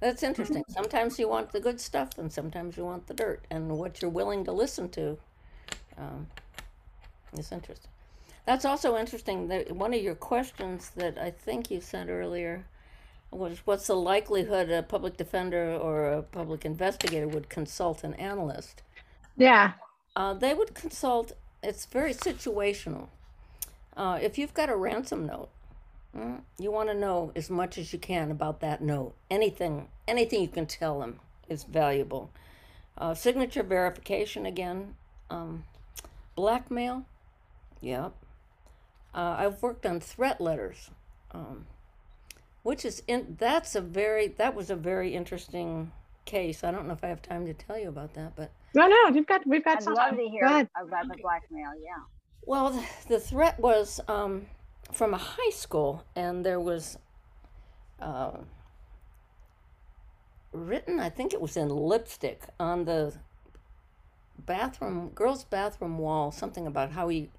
that's 0.04 0.22
interesting. 0.22 0.64
Sometimes 0.68 1.18
you 1.18 1.30
want 1.30 1.52
the 1.54 1.62
good 1.62 1.80
stuff, 1.80 2.18
and 2.18 2.32
sometimes 2.32 2.76
you 2.76 2.84
want 2.84 3.08
the 3.08 3.14
dirt, 3.14 3.46
and 3.50 3.78
what 3.78 4.02
you're 4.02 4.12
willing 4.12 4.44
to 4.44 4.52
listen 4.52 4.90
to 4.90 5.18
um, 5.98 6.28
is 7.38 7.52
interesting. 7.52 7.90
That's 8.46 8.66
also 8.66 8.98
interesting. 8.98 9.48
That 9.48 9.72
one 9.72 9.94
of 9.94 10.02
your 10.02 10.16
questions 10.16 10.92
that 10.98 11.18
I 11.18 11.32
think 11.32 11.72
you 11.72 11.80
sent 11.80 12.10
earlier 12.10 12.66
was, 13.32 13.60
"What's 13.64 13.88
the 13.88 13.96
likelihood 13.96 14.70
a 14.70 14.84
public 14.84 15.16
defender 15.16 15.74
or 15.74 16.12
a 16.12 16.22
public 16.22 16.66
investigator 16.66 17.28
would 17.28 17.48
consult 17.48 18.04
an 18.04 18.14
analyst?" 18.16 18.82
Yeah. 19.38 19.74
Uh, 20.16 20.34
they 20.34 20.54
would 20.54 20.74
consult. 20.76 21.32
It's 21.64 21.86
very 21.86 22.14
situational. 22.14 23.08
Uh, 23.96 24.20
if 24.22 24.38
you've 24.38 24.54
got 24.54 24.70
a 24.70 24.76
ransom 24.76 25.26
note, 25.26 25.50
mm, 26.16 26.42
you 26.60 26.72
want 26.72 26.90
to 26.90 26.96
know 26.96 27.32
as 27.36 27.50
much 27.50 27.78
as 27.78 27.94
you 27.94 28.00
can 28.00 28.32
about 28.32 28.60
that 28.60 28.82
note. 28.82 29.16
Anything, 29.32 29.88
anything 30.08 30.42
you 30.42 30.48
can 30.48 30.66
tell 30.66 31.00
them 31.00 31.20
is 31.50 31.64
valuable. 31.64 32.30
Uh, 32.98 33.14
signature 33.14 33.64
verification 33.64 34.46
again. 34.46 34.96
Um, 35.30 35.64
blackmail. 36.36 37.06
Yep. 37.82 38.14
Uh, 39.14 39.36
I've 39.38 39.62
worked 39.62 39.86
on 39.86 40.00
threat 40.00 40.42
letters, 40.42 40.90
um, 41.32 41.66
which 42.64 42.86
is 42.86 43.04
in. 43.08 43.36
That's 43.40 43.76
a 43.76 43.82
very. 43.82 44.28
That 44.28 44.56
was 44.56 44.70
a 44.70 44.76
very 44.76 45.14
interesting 45.14 45.92
case. 46.26 46.64
I 46.64 46.72
don't 46.72 46.88
know 46.88 46.94
if 46.94 47.04
I 47.04 47.08
have 47.08 47.22
time 47.22 47.46
to 47.46 47.54
tell 47.54 47.78
you 47.78 47.90
about 47.90 48.14
that, 48.16 48.36
but. 48.36 48.52
No, 48.76 48.88
no, 48.88 49.10
you've 49.10 49.28
got, 49.28 49.46
we've 49.46 49.64
got 49.64 49.78
I'd 49.78 49.84
some 49.84 49.94
love 49.94 50.10
time. 50.10 50.18
to 50.18 50.28
hear 50.28 50.46
ahead. 50.46 50.68
about 50.82 51.08
the 51.08 51.18
blackmail. 51.22 51.74
Yeah. 51.84 52.02
Well, 52.46 52.72
th- 52.72 52.86
the 53.08 53.20
threat 53.20 53.60
was 53.60 54.00
um, 54.08 54.48
from 54.92 55.14
a 55.14 55.18
high 55.18 55.52
school, 55.52 56.04
and 56.16 56.44
there 56.44 56.60
was 56.60 56.98
uh, 58.02 58.32
written, 60.54 61.00
I 61.00 61.10
think 61.10 61.34
it 61.34 61.42
was 61.42 61.58
in 61.58 61.70
lipstick, 61.70 62.44
on 62.60 62.86
the 62.86 63.14
bathroom, 64.38 65.10
girls' 65.10 65.44
bathroom 65.44 65.98
wall, 65.98 66.32
something 66.32 66.68
about 66.68 66.92
how 66.92 67.10
you, 67.10 67.30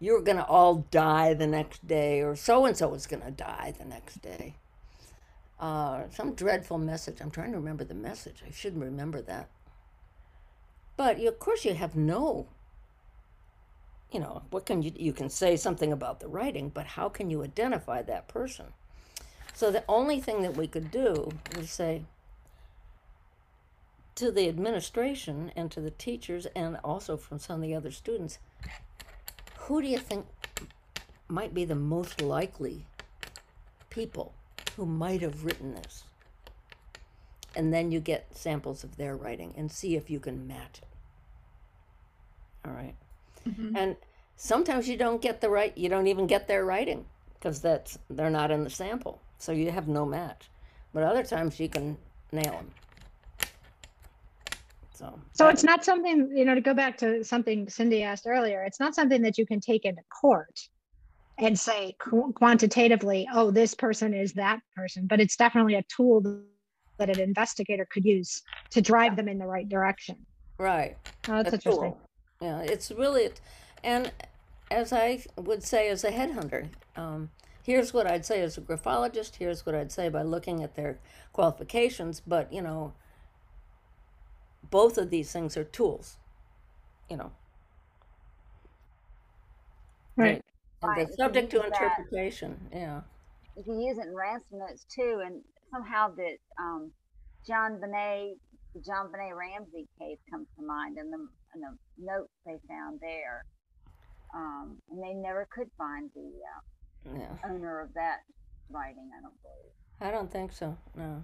you 0.00 0.12
were 0.12 0.22
going 0.22 0.36
to 0.36 0.46
all 0.46 0.86
die 0.90 1.34
the 1.34 1.46
next 1.46 1.86
day, 1.86 2.20
or 2.20 2.36
so 2.36 2.66
and 2.66 2.76
so 2.76 2.88
was 2.88 3.06
going 3.06 3.22
to 3.22 3.30
die 3.30 3.74
the 3.78 3.84
next 3.84 4.22
day. 4.22 4.56
Uh, 5.58 6.04
some 6.10 6.34
dreadful 6.34 6.78
message. 6.78 7.20
I'm 7.20 7.30
trying 7.30 7.52
to 7.52 7.58
remember 7.58 7.84
the 7.84 7.94
message. 7.94 8.42
I 8.46 8.50
should 8.50 8.78
remember 8.78 9.22
that. 9.22 9.48
But 10.96 11.20
of 11.20 11.38
course, 11.38 11.64
you 11.64 11.74
have 11.74 11.96
no 11.96 12.48
you 14.14 14.20
know 14.20 14.42
what 14.50 14.64
can 14.64 14.80
you 14.80 14.92
you 14.94 15.12
can 15.12 15.28
say 15.28 15.56
something 15.56 15.92
about 15.92 16.20
the 16.20 16.28
writing 16.28 16.68
but 16.68 16.86
how 16.86 17.08
can 17.08 17.28
you 17.28 17.42
identify 17.42 18.00
that 18.00 18.28
person 18.28 18.66
so 19.52 19.70
the 19.70 19.84
only 19.88 20.20
thing 20.20 20.42
that 20.42 20.56
we 20.56 20.68
could 20.68 20.90
do 20.90 21.28
was 21.56 21.68
say 21.68 22.04
to 24.16 24.30
the 24.30 24.48
administration 24.48 25.50
and 25.56 25.70
to 25.72 25.80
the 25.80 25.90
teachers 25.90 26.46
and 26.54 26.76
also 26.84 27.16
from 27.16 27.38
some 27.38 27.56
of 27.56 27.62
the 27.62 27.74
other 27.74 27.90
students 27.90 28.38
who 29.58 29.80
do 29.80 29.88
you 29.88 29.98
think 29.98 30.26
might 31.28 31.54
be 31.54 31.64
the 31.64 31.74
most 31.74 32.20
likely 32.20 32.84
people 33.90 34.34
who 34.76 34.84
might 34.84 35.22
have 35.22 35.44
written 35.44 35.74
this? 35.74 36.04
And 37.56 37.72
then 37.72 37.90
you 37.90 38.00
get 38.00 38.36
samples 38.36 38.84
of 38.84 38.96
their 38.96 39.16
writing 39.16 39.54
and 39.56 39.70
see 39.70 39.96
if 39.96 40.10
you 40.10 40.20
can 40.20 40.46
match 40.46 40.80
it. 40.82 40.88
All 42.66 42.72
right? 42.74 42.94
Mhm. 43.46 43.76
and 43.76 43.96
sometimes 44.36 44.88
you 44.88 44.96
don't 44.96 45.20
get 45.20 45.42
the 45.42 45.50
right 45.50 45.76
you 45.76 45.90
don't 45.90 46.06
even 46.06 46.26
get 46.26 46.48
their 46.48 46.64
writing 46.64 47.04
because 47.34 47.60
that's 47.60 47.98
they're 48.08 48.30
not 48.30 48.50
in 48.50 48.64
the 48.64 48.70
sample. 48.70 49.20
So 49.38 49.52
you 49.52 49.70
have 49.70 49.86
no 49.86 50.06
match. 50.06 50.48
But 50.92 51.02
other 51.02 51.24
times 51.24 51.60
you 51.60 51.68
can 51.68 51.98
nail 52.32 52.52
them 52.52 52.70
so 54.94 55.20
So 55.32 55.48
it's 55.48 55.64
not 55.64 55.84
something, 55.84 56.30
you 56.34 56.44
know, 56.44 56.54
to 56.54 56.60
go 56.60 56.74
back 56.74 56.96
to 56.98 57.24
something 57.24 57.68
Cindy 57.68 58.02
asked 58.02 58.26
earlier, 58.26 58.62
it's 58.62 58.80
not 58.80 58.94
something 58.94 59.22
that 59.22 59.36
you 59.38 59.46
can 59.46 59.60
take 59.60 59.84
into 59.84 60.02
court 60.20 60.58
and 61.38 61.58
say 61.58 61.96
qu- 62.00 62.32
quantitatively, 62.32 63.28
oh, 63.32 63.50
this 63.50 63.74
person 63.74 64.14
is 64.14 64.32
that 64.34 64.60
person, 64.76 65.06
but 65.06 65.20
it's 65.20 65.36
definitely 65.36 65.74
a 65.74 65.84
tool 65.94 66.22
that 66.98 67.10
an 67.10 67.20
investigator 67.20 67.86
could 67.90 68.04
use 68.04 68.42
to 68.70 68.80
drive 68.80 69.16
them 69.16 69.28
in 69.28 69.38
the 69.38 69.46
right 69.46 69.68
direction. 69.68 70.24
right 70.58 70.96
Oh, 71.28 71.42
that's 71.42 71.50
a 71.50 71.54
interesting. 71.54 71.82
tool. 71.82 72.00
Yeah, 72.40 72.60
it's 72.60 72.90
really, 72.92 73.30
and 73.82 74.12
as 74.70 74.92
I 74.92 75.24
would 75.36 75.62
say 75.62 75.88
as 75.88 76.04
a 76.04 76.10
headhunter, 76.10 76.68
um, 76.96 77.30
here's 77.62 77.92
what 77.92 78.06
I'd 78.06 78.26
say 78.26 78.40
as 78.42 78.56
a 78.58 78.60
graphologist. 78.60 79.36
Here's 79.36 79.66
what 79.66 79.74
I'd 79.74 79.90
say 79.90 80.08
by 80.08 80.22
looking 80.22 80.62
at 80.62 80.74
their 80.74 80.98
qualifications. 81.32 82.20
But 82.20 82.52
you 82.52 82.62
know, 82.62 82.92
both 84.70 84.98
of 84.98 85.10
these 85.10 85.32
things 85.32 85.56
are 85.56 85.64
tools. 85.64 86.16
You 87.10 87.16
know, 87.18 87.32
Right. 90.16 90.42
and 90.82 90.88
Right, 90.90 91.06
they're 91.06 91.16
subject 91.16 91.50
to 91.50 91.56
use 91.58 91.66
that. 91.70 91.82
interpretation. 91.82 92.68
Yeah. 92.72 93.02
you 93.56 93.62
can 93.64 93.80
use 93.80 93.98
it 93.98 94.06
in 94.06 94.14
ransom 94.14 94.58
notes 94.58 94.84
too, 94.94 95.22
and 95.24 95.42
somehow 95.72 96.08
that 96.16 96.36
um, 96.60 96.92
JonBenét, 97.48 98.34
the 98.74 98.80
JonBenét 98.80 99.36
Ramsey 99.36 99.86
case 99.98 100.18
comes 100.30 100.46
to 100.58 100.66
mind, 100.66 100.98
and 100.98 101.12
the 101.12 101.18
and 101.54 101.62
the 101.62 101.76
notes 101.98 102.32
they 102.44 102.56
found 102.68 102.98
there, 103.00 103.44
um, 104.34 104.78
and 104.90 105.02
they 105.02 105.14
never 105.14 105.46
could 105.54 105.68
find 105.78 106.10
the 106.14 106.30
uh, 107.12 107.18
Yeah. 107.18 107.36
owner 107.50 107.80
of 107.80 107.94
that 107.94 108.18
writing. 108.70 109.08
I 109.16 109.20
don't 109.22 109.40
believe. 109.42 109.72
I 110.00 110.10
don't 110.10 110.30
think 110.30 110.52
so. 110.52 110.76
No. 110.96 111.22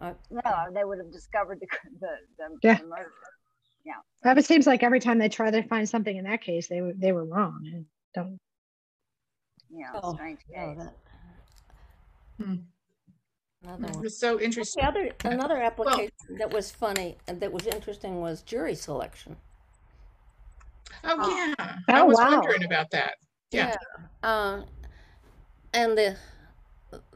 I, 0.00 0.14
No, 0.30 0.40
they 0.74 0.84
would 0.84 0.98
have 0.98 1.12
discovered 1.12 1.60
the 1.60 1.66
the, 2.00 2.08
the, 2.38 2.56
Yeah. 2.62 2.78
the 2.78 2.84
murderer. 2.84 3.12
But 4.22 4.36
it 4.36 4.44
seems 4.44 4.66
like 4.66 4.82
every 4.82 5.00
time 5.00 5.18
they 5.18 5.30
try 5.30 5.50
to 5.50 5.62
find 5.62 5.88
something 5.88 6.14
in 6.14 6.24
that 6.24 6.42
case, 6.42 6.68
they 6.68 6.82
were, 6.82 6.92
they 6.94 7.10
were 7.12 7.24
wrong. 7.24 7.62
and 7.72 7.86
Don't, 8.14 8.38
You 9.70 9.84
know, 9.84 10.00
Oh, 10.02 10.14
strange 10.14 10.40
yeah, 10.50 10.66
case. 10.74 10.78
that. 10.78 12.44
Hmm. 12.44 12.54
Another 13.62 13.86
It 13.86 13.94
one. 13.94 14.02
was 14.02 14.18
so 14.18 14.36
The 14.36 14.44
interesting. 14.44 14.84
other 14.84 15.10
another 15.24 15.56
application 15.62 16.10
that 16.38 16.50
was 16.50 16.70
funny 16.70 17.16
and 17.26 17.40
that 17.40 17.50
was 17.50 17.66
interesting 17.66 18.20
was 18.20 18.42
jury 18.42 18.74
selection. 18.74 19.36
Oh, 21.04 21.16
Oh. 21.18 21.54
yeah. 21.58 21.76
I 21.88 22.02
Oh, 22.02 22.04
was 22.04 22.18
wow. 22.18 22.30
wondering 22.32 22.64
about 22.64 22.90
that. 22.90 23.14
Yeah. 23.52 23.76
Uh, 24.22 24.62
and 25.72 25.96
the, 25.96 26.16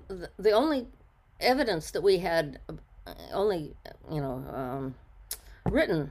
the 0.08 0.30
the 0.38 0.52
only 0.52 0.86
evidence 1.44 1.90
that 1.92 2.02
we 2.02 2.18
had, 2.18 2.60
uh, 2.68 3.14
only 3.32 3.74
you 4.10 4.20
know, 4.20 4.44
um, 4.52 4.94
written 5.68 6.10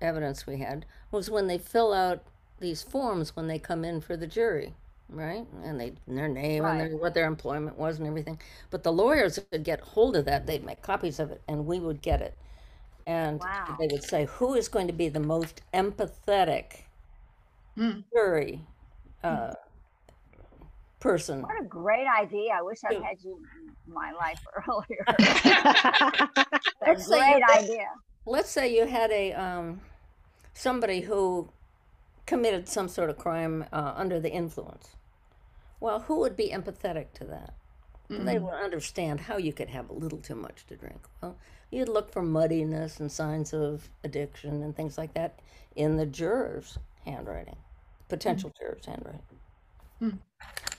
evidence 0.00 0.46
we 0.46 0.58
had 0.58 0.86
was 1.10 1.30
when 1.30 1.46
they 1.48 1.58
fill 1.58 1.92
out 1.92 2.22
these 2.60 2.82
forms 2.82 3.36
when 3.36 3.48
they 3.48 3.58
come 3.58 3.84
in 3.84 4.00
for 4.00 4.16
the 4.16 4.26
jury, 4.26 4.74
right? 5.08 5.46
And 5.64 5.80
they 5.80 5.94
their 6.08 6.28
name 6.28 6.66
and 6.66 6.80
their, 6.80 6.96
what 6.96 7.14
their 7.14 7.26
employment 7.26 7.78
was 7.78 7.98
and 7.98 8.06
everything. 8.08 8.40
But 8.70 8.82
the 8.84 8.92
lawyers 8.92 9.38
would 9.52 9.64
get 9.64 9.80
hold 9.80 10.16
of 10.16 10.24
that; 10.26 10.46
they'd 10.46 10.64
make 10.64 10.82
copies 10.82 11.20
of 11.20 11.30
it, 11.32 11.42
and 11.48 11.66
we 11.66 11.80
would 11.80 12.02
get 12.02 12.22
it. 12.22 12.36
And 13.06 13.44
Wow. 13.44 13.78
they 13.78 13.88
would 13.88 14.04
say, 14.04 14.26
"Who 14.26 14.54
is 14.54 14.68
going 14.68 14.86
to 14.88 14.92
be 14.94 15.08
the 15.08 15.20
most 15.20 15.62
empathetic 15.74 16.84
Hmm. 17.76 18.00
jury 18.12 18.66
uh, 19.22 19.54
person. 21.00 21.42
What 21.42 21.60
a 21.60 21.64
great 21.64 22.06
idea. 22.06 22.50
I 22.54 22.62
wish 22.62 22.78
I'd 22.84 23.02
had 23.02 23.22
you 23.22 23.40
in 23.86 23.92
my 23.92 24.12
life 24.12 24.40
earlier. 24.68 25.04
That's 25.18 26.74
That's 26.84 27.06
a 27.06 27.10
great 27.10 27.38
you- 27.38 27.54
idea. 27.54 27.86
Let's 28.26 28.50
say 28.50 28.74
you 28.74 28.86
had 28.86 29.10
a 29.10 29.32
um, 29.32 29.80
somebody 30.52 31.00
who 31.00 31.48
committed 32.26 32.68
some 32.68 32.88
sort 32.88 33.08
of 33.08 33.16
crime 33.16 33.64
uh, 33.72 33.94
under 33.96 34.20
the 34.20 34.30
influence. 34.30 34.90
Well, 35.80 36.00
who 36.00 36.18
would 36.20 36.36
be 36.36 36.50
empathetic 36.50 37.12
to 37.14 37.24
that? 37.24 37.54
They 38.10 38.38
would 38.38 38.54
understand 38.54 39.20
how 39.20 39.36
you 39.36 39.52
could 39.52 39.68
have 39.68 39.90
a 39.90 39.92
little 39.92 40.18
too 40.18 40.34
much 40.34 40.66
to 40.68 40.76
drink. 40.76 41.00
Well, 41.20 41.36
you'd 41.70 41.90
look 41.90 42.10
for 42.10 42.22
muddiness 42.22 43.00
and 43.00 43.12
signs 43.12 43.52
of 43.52 43.88
addiction 44.02 44.62
and 44.62 44.74
things 44.74 44.96
like 44.96 45.12
that 45.12 45.38
in 45.76 45.96
the 45.98 46.06
juror's 46.06 46.78
handwriting, 47.04 47.56
potential 48.08 48.50
juror's 48.58 48.86
handwriting. 48.86 49.20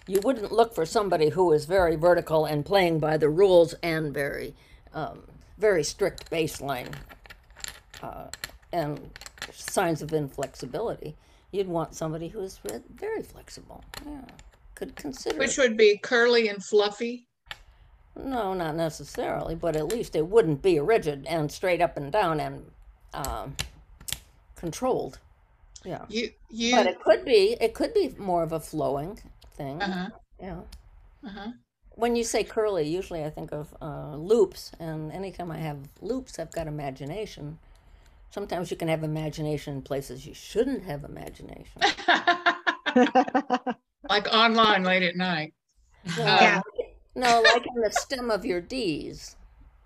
You 0.09 0.19
wouldn't 0.21 0.51
look 0.51 0.73
for 0.73 0.87
somebody 0.87 1.29
who 1.29 1.51
is 1.51 1.65
very 1.65 1.95
vertical 1.95 2.45
and 2.45 2.65
playing 2.65 2.97
by 2.97 3.17
the 3.17 3.29
rules 3.29 3.75
and 3.83 4.11
very, 4.11 4.55
um, 4.91 5.21
very 5.59 5.83
strict 5.83 6.31
baseline 6.31 6.91
uh, 8.01 8.25
and 8.73 9.11
signs 9.53 10.01
of 10.01 10.11
inflexibility. 10.11 11.15
You'd 11.51 11.67
want 11.67 11.93
somebody 11.93 12.27
who 12.27 12.39
is 12.39 12.59
very 12.95 13.21
flexible. 13.21 13.83
Yeah, 14.03 14.21
could 14.73 14.95
consider. 14.95 15.35
it. 15.35 15.39
Which 15.39 15.59
would 15.59 15.77
be 15.77 15.99
curly 15.99 16.47
and 16.47 16.63
fluffy. 16.63 17.27
No, 18.15 18.55
not 18.55 18.75
necessarily, 18.75 19.53
but 19.53 19.75
at 19.75 19.89
least 19.89 20.15
it 20.15 20.25
wouldn't 20.25 20.63
be 20.63 20.79
rigid 20.79 21.27
and 21.29 21.51
straight 21.51 21.81
up 21.81 21.97
and 21.97 22.11
down 22.11 22.39
and 22.39 22.65
um, 23.13 23.55
controlled. 24.55 25.19
Yeah, 25.85 26.05
You, 26.09 26.31
you, 26.49 26.75
but 26.75 26.87
it 26.87 26.99
could 26.99 27.23
be. 27.23 27.55
It 27.61 27.75
could 27.75 27.93
be 27.93 28.15
more 28.17 28.41
of 28.41 28.53
a 28.53 28.59
flowing 28.59 29.19
thing. 29.59 29.81
uh-huh, 29.81 30.09
Yeah. 30.41 30.61
uh-huh. 31.27 31.51
When 31.95 32.15
you 32.15 32.23
say 32.23 32.43
curly, 32.43 32.87
usually 32.87 33.23
I 33.25 33.29
think 33.29 33.51
of 33.51 33.65
uh, 33.81 34.15
loops, 34.15 34.71
and 34.79 35.11
anytime 35.11 35.51
I 35.51 35.57
have 35.69 35.77
loops, 36.01 36.39
I've 36.39 36.51
got 36.51 36.65
imagination. 36.67 37.59
Sometimes 38.31 38.71
you 38.71 38.77
can 38.77 38.87
have 38.87 39.03
imagination 39.03 39.75
in 39.75 39.81
places 39.81 40.25
you 40.25 40.33
shouldn't 40.33 40.83
have 40.83 41.03
imagination. 41.03 41.81
Like 44.09 44.27
online 44.33 44.83
late 44.83 45.03
at 45.03 45.15
night. 45.15 45.53
No, 46.17 46.25
Yeah. 46.25 46.61
no, 47.15 47.41
like 47.53 47.65
in 47.75 47.81
the 47.81 47.91
stem 47.91 48.31
of 48.31 48.45
your 48.45 48.61
D's. 48.61 49.35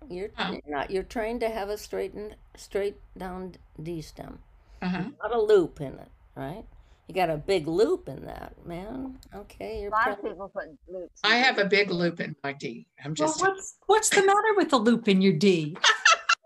You're, 0.08 0.30
Oh. 0.38 0.52
you're 0.52 0.76
not. 0.76 0.90
You're 0.90 1.02
trained 1.02 1.40
to 1.40 1.50
have 1.50 1.68
a 1.68 1.76
straight 1.76 2.14
and 2.14 2.36
straight 2.56 2.96
down 3.18 3.56
D 3.82 4.00
stem, 4.02 4.38
Uh-huh. 4.80 5.04
not 5.22 5.32
a 5.34 5.40
loop 5.40 5.80
in 5.80 5.94
it, 5.98 6.10
right? 6.36 6.64
You 7.08 7.14
got 7.14 7.28
a 7.28 7.36
big 7.36 7.66
loop 7.68 8.08
in 8.08 8.24
that, 8.24 8.54
man. 8.64 9.18
Okay, 9.34 9.78
A 9.78 9.82
you're. 9.82 9.90
lot 9.90 10.10
of 10.10 10.22
people 10.22 10.50
put 10.54 10.64
loops. 10.88 11.20
I 11.22 11.36
have 11.36 11.58
a 11.58 11.66
big 11.66 11.90
loop 11.90 12.20
in 12.20 12.34
my 12.42 12.52
D. 12.54 12.86
I'm 13.04 13.14
just. 13.14 13.40
Well, 13.42 13.54
just 13.54 13.76
what's 13.86 14.08
what's 14.08 14.08
the 14.10 14.26
matter 14.26 14.54
with 14.56 14.70
the 14.70 14.78
loop 14.78 15.08
in 15.08 15.20
your 15.20 15.34
D? 15.34 15.76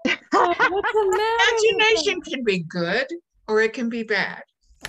What's 0.05 0.93
the 0.93 1.17
matter 1.17 1.55
with 1.55 1.75
imagination 1.75 2.21
can 2.21 2.45
be 2.45 2.61
good 2.61 3.07
or 3.49 3.61
it 3.61 3.73
can 3.73 3.89
be 3.89 4.03
bad. 4.05 4.43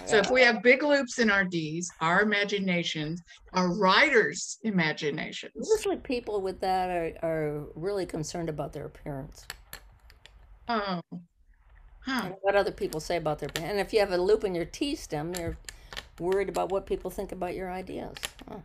So 0.05 0.17
if 0.17 0.29
we 0.29 0.41
have 0.41 0.61
big 0.61 0.83
loops 0.83 1.17
in 1.17 1.31
our 1.31 1.43
D's, 1.43 1.89
our 2.01 2.21
imaginations, 2.21 3.21
our 3.53 3.73
writers' 3.73 4.59
imaginations. 4.63 5.67
Usually, 5.75 5.97
people 5.97 6.41
with 6.41 6.59
that 6.61 6.89
are, 6.89 7.13
are 7.23 7.67
really 7.73 8.05
concerned 8.05 8.49
about 8.49 8.73
their 8.73 8.85
appearance 8.85 9.45
Oh. 10.67 11.01
Huh. 12.09 12.21
and 12.25 12.35
what 12.41 12.55
other 12.55 12.71
people 12.71 12.99
say 12.99 13.17
about 13.17 13.39
their. 13.39 13.49
And 13.57 13.79
if 13.79 13.93
you 13.93 13.99
have 13.99 14.11
a 14.11 14.17
loop 14.17 14.43
in 14.43 14.55
your 14.55 14.65
T 14.65 14.95
stem, 14.95 15.33
you're 15.35 15.57
worried 16.19 16.49
about 16.49 16.71
what 16.71 16.85
people 16.85 17.11
think 17.11 17.31
about 17.31 17.55
your 17.55 17.71
ideas. 17.71 18.15
Huh. 18.49 18.57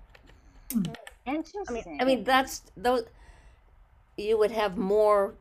I 1.27 1.31
Interesting. 1.31 1.75
mean, 1.75 1.99
I 2.01 2.05
mean 2.05 2.25
that's 2.25 2.63
those. 2.77 3.05
You 4.17 4.39
would 4.39 4.51
have 4.53 4.79
more 4.79 5.35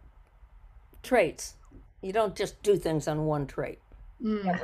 traits. 1.02 1.56
You 2.02 2.12
don't 2.12 2.36
just 2.36 2.62
do 2.62 2.78
things 2.78 3.08
on 3.08 3.26
one 3.26 3.48
trait. 3.48 3.80
Mm. 4.22 4.60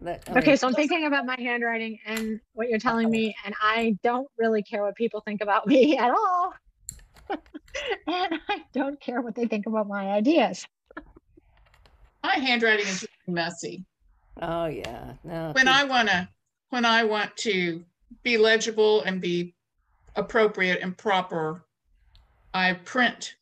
That, 0.00 0.22
I 0.28 0.38
Okay, 0.38 0.46
mean, 0.48 0.56
so 0.56 0.68
I'm 0.68 0.74
thinking 0.74 1.04
about 1.04 1.26
my 1.26 1.36
handwriting 1.38 1.98
and 2.06 2.40
what 2.54 2.68
you're 2.68 2.78
telling 2.78 3.10
me, 3.10 3.34
and 3.44 3.54
I 3.60 3.96
don't 4.02 4.28
really 4.38 4.62
care 4.62 4.82
what 4.82 4.96
people 4.96 5.20
think 5.20 5.42
about 5.42 5.66
me 5.66 5.96
at 5.98 6.10
all. 6.10 6.54
and 8.06 8.40
I 8.48 8.62
don't 8.72 9.00
care 9.00 9.20
what 9.20 9.34
they 9.34 9.46
think 9.46 9.66
about 9.66 9.86
my 9.86 10.08
ideas. 10.10 10.66
My 12.22 12.34
handwriting 12.34 12.86
is 12.86 13.02
really 13.26 13.34
messy. 13.34 13.84
oh 14.40 14.66
yeah, 14.66 15.14
no. 15.24 15.52
When 15.54 15.68
I 15.68 15.84
want 15.84 16.08
to, 16.08 16.28
when 16.70 16.84
I 16.84 17.04
want 17.04 17.36
to 17.38 17.84
be 18.22 18.38
legible 18.38 19.02
and 19.02 19.20
be 19.20 19.54
appropriate 20.16 20.80
and 20.82 20.96
proper, 20.96 21.64
I 22.54 22.74
print. 22.74 23.34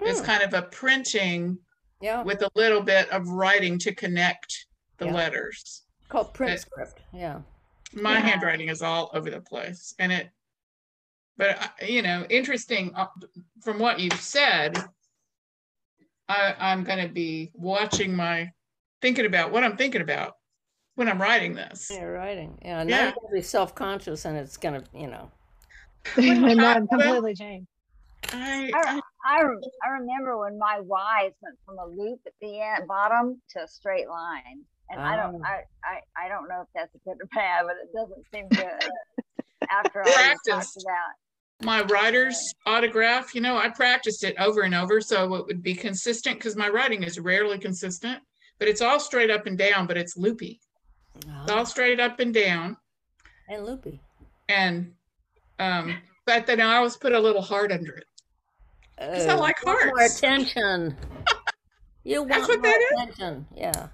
It's 0.00 0.20
Hmm. 0.20 0.26
kind 0.26 0.42
of 0.42 0.54
a 0.54 0.62
printing 0.62 1.58
yeah, 2.00 2.22
with 2.22 2.42
a 2.42 2.50
little 2.54 2.80
bit 2.80 3.08
of 3.10 3.28
writing 3.28 3.78
to 3.80 3.94
connect 3.94 4.66
the 4.98 5.06
Yeah. 5.06 5.12
letters. 5.14 5.82
called 6.08 6.34
print 6.34 6.54
it- 6.54 6.60
script. 6.62 7.00
Yeah. 7.12 7.42
My 7.92 8.14
Yeah. 8.14 8.20
handwriting 8.20 8.68
is 8.68 8.82
all 8.82 9.10
over 9.14 9.30
the 9.30 9.40
place 9.40 9.94
and 10.00 10.10
it, 10.10 10.30
but 11.36 11.72
you 11.88 12.02
know, 12.02 12.26
interesting 12.28 12.92
uh, 12.96 13.06
from 13.60 13.78
what 13.78 14.00
you've 14.00 14.20
said, 14.20 14.76
I, 16.30 16.54
I'm 16.58 16.84
going 16.84 17.06
to 17.06 17.12
be 17.12 17.50
watching 17.54 18.14
my, 18.14 18.50
thinking 19.02 19.26
about 19.26 19.50
what 19.52 19.64
I'm 19.64 19.76
thinking 19.76 20.00
about 20.00 20.36
when 20.94 21.08
I'm 21.08 21.20
writing 21.20 21.54
this. 21.54 21.90
Yeah, 21.92 22.04
writing. 22.04 22.58
Yeah, 22.62 22.84
now 22.84 22.88
Yeah. 22.96 23.02
you're 23.04 23.12
gonna 23.22 23.34
be 23.34 23.42
self-conscious, 23.42 24.24
and 24.26 24.36
it's 24.36 24.56
gonna, 24.56 24.84
you 24.94 25.06
know. 25.08 25.30
and 26.16 26.60
I- 26.60 26.74
I'm 26.74 26.86
completely 26.86 27.34
changed. 27.34 27.66
I, 28.32 28.70
I, 28.74 29.00
I 29.24 29.40
I, 29.84 29.88
remember 29.88 30.38
when 30.38 30.58
my 30.58 30.78
Y's 30.80 31.32
went 31.40 31.58
from 31.64 31.78
a 31.78 31.86
loop 31.86 32.20
at 32.26 32.32
the 32.40 32.60
end, 32.60 32.86
bottom 32.86 33.40
to 33.50 33.64
a 33.64 33.68
straight 33.68 34.08
line. 34.08 34.62
And 34.90 35.00
I 35.00 35.16
don't, 35.16 35.36
Oh. 35.36 35.42
I, 35.44 35.62
I, 35.84 36.26
I 36.26 36.28
don't 36.28 36.46
know 36.48 36.60
if 36.62 36.68
that's 36.74 36.94
a 36.94 36.98
good 36.98 37.16
or 37.20 37.28
bad, 37.34 37.64
but 37.66 37.76
it 37.82 37.90
doesn't 37.94 38.24
seem 38.32 38.48
good 38.48 38.90
after 39.70 40.00
all 40.02 40.06
we 40.06 40.52
talked 40.52 40.76
about. 40.76 41.12
My 41.62 41.82
writer's 41.82 42.54
autograph, 42.66 43.34
you 43.34 43.40
know, 43.40 43.56
I 43.56 43.68
practiced 43.68 44.24
it 44.24 44.34
over 44.38 44.62
and 44.62 44.74
over 44.74 45.00
so 45.00 45.34
it 45.34 45.46
would 45.46 45.62
be 45.62 45.74
consistent 45.74 46.38
because 46.38 46.56
my 46.56 46.68
writing 46.68 47.02
is 47.02 47.18
rarely 47.18 47.58
consistent, 47.58 48.20
but 48.58 48.68
it's 48.68 48.80
all 48.80 48.98
straight 49.00 49.30
up 49.30 49.46
and 49.46 49.58
down, 49.58 49.86
but 49.86 49.96
it's 49.96 50.16
loopy. 50.16 50.60
It's 51.42 51.50
all 51.50 51.66
straight 51.66 52.00
up 52.00 52.20
and 52.20 52.32
down. 52.32 52.76
And 53.48 53.64
loopy. 53.66 54.00
And 54.48 54.92
um, 55.58 55.96
but 56.26 56.46
then 56.46 56.60
I 56.60 56.76
always 56.76 56.96
put 56.96 57.12
a 57.12 57.20
little 57.20 57.42
heart 57.42 57.72
under 57.72 57.94
it. 57.94 58.04
'Cause 58.98 59.26
I 59.26 59.34
Oh, 59.34 59.40
like 59.40 59.56
you 59.64 59.72
want 59.72 59.86
More 59.86 60.04
attention. 60.06 60.96
You 62.02 62.24
That's 62.26 62.48
what 62.48 62.60
more 62.62 62.70
that 62.72 62.80
is. 62.80 62.92
attention. 63.02 63.46
Yeah. 63.54 63.88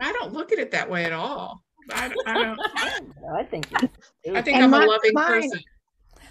I 0.00 0.12
don't 0.12 0.34
look 0.34 0.52
at 0.52 0.58
it 0.58 0.70
that 0.72 0.88
way 0.90 1.06
at 1.06 1.14
all. 1.14 1.62
I, 1.90 2.12
I 2.26 2.34
don't. 2.34 2.60
I 3.34 3.42
think 3.44 3.70
you 3.70 3.78
do. 4.24 4.36
I 4.36 4.42
think 4.42 4.56
And 4.56 4.64
I'm 4.64 4.70
my- 4.70 4.84
a 4.84 4.86
loving 4.86 5.12
mine- 5.14 5.26
person. 5.50 5.62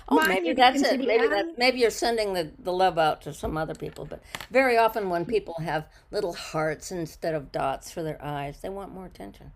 Oh, 0.10 0.22
Mine 0.22 0.28
maybe 0.28 0.54
that's 0.54 0.84
it. 0.84 1.02
Maybe 1.06 1.28
that 1.28 1.58
maybe 1.58 1.80
you're 1.80 1.90
sending 1.92 2.34
the, 2.34 2.52
the 2.60 2.74
love 2.74 2.98
out 2.98 3.22
to 3.24 3.34
some 3.34 3.58
other 3.58 3.76
people. 3.76 4.06
But 4.06 4.22
very 4.52 4.78
often 4.78 5.10
when 5.10 5.26
people 5.26 5.56
have 5.62 5.88
little 6.12 6.34
hearts 6.34 6.92
instead 6.92 7.36
of 7.36 7.52
dots 7.52 7.92
for 7.92 8.04
their 8.04 8.22
eyes, 8.24 8.60
they 8.62 8.70
want 8.70 8.94
more 8.94 9.06
attention. 9.06 9.52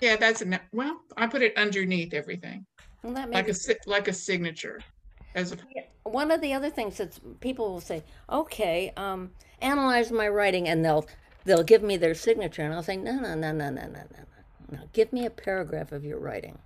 Yeah, 0.00 0.16
that's 0.16 0.42
a, 0.42 0.60
well. 0.72 1.00
I 1.16 1.26
put 1.26 1.42
it 1.42 1.56
underneath 1.56 2.14
everything, 2.14 2.66
Well, 3.02 3.14
like 3.32 3.48
a 3.48 3.54
like 3.86 4.08
a 4.08 4.12
signature. 4.12 4.86
As 5.34 5.52
a, 5.52 5.56
one 6.04 6.30
of 6.30 6.40
the 6.40 6.52
other 6.54 6.70
things 6.70 6.96
that 6.98 7.18
people 7.40 7.70
will 7.70 7.80
say, 7.80 8.02
okay, 8.30 8.92
um, 8.96 9.32
analyze 9.60 10.10
my 10.10 10.28
writing, 10.28 10.68
and 10.68 10.84
they'll 10.84 11.06
they'll 11.44 11.62
give 11.62 11.82
me 11.82 11.96
their 11.96 12.14
signature, 12.14 12.62
and 12.62 12.72
I'll 12.74 12.82
say, 12.82 12.96
no, 12.96 13.12
no, 13.16 13.34
no, 13.34 13.52
no, 13.52 13.70
no, 13.70 13.82
no, 13.86 13.86
no, 13.86 14.02
no, 14.12 14.68
no. 14.72 14.78
Give 14.92 15.12
me 15.12 15.26
a 15.26 15.30
paragraph 15.30 15.92
of 15.92 16.04
your 16.04 16.18
writing. 16.18 16.58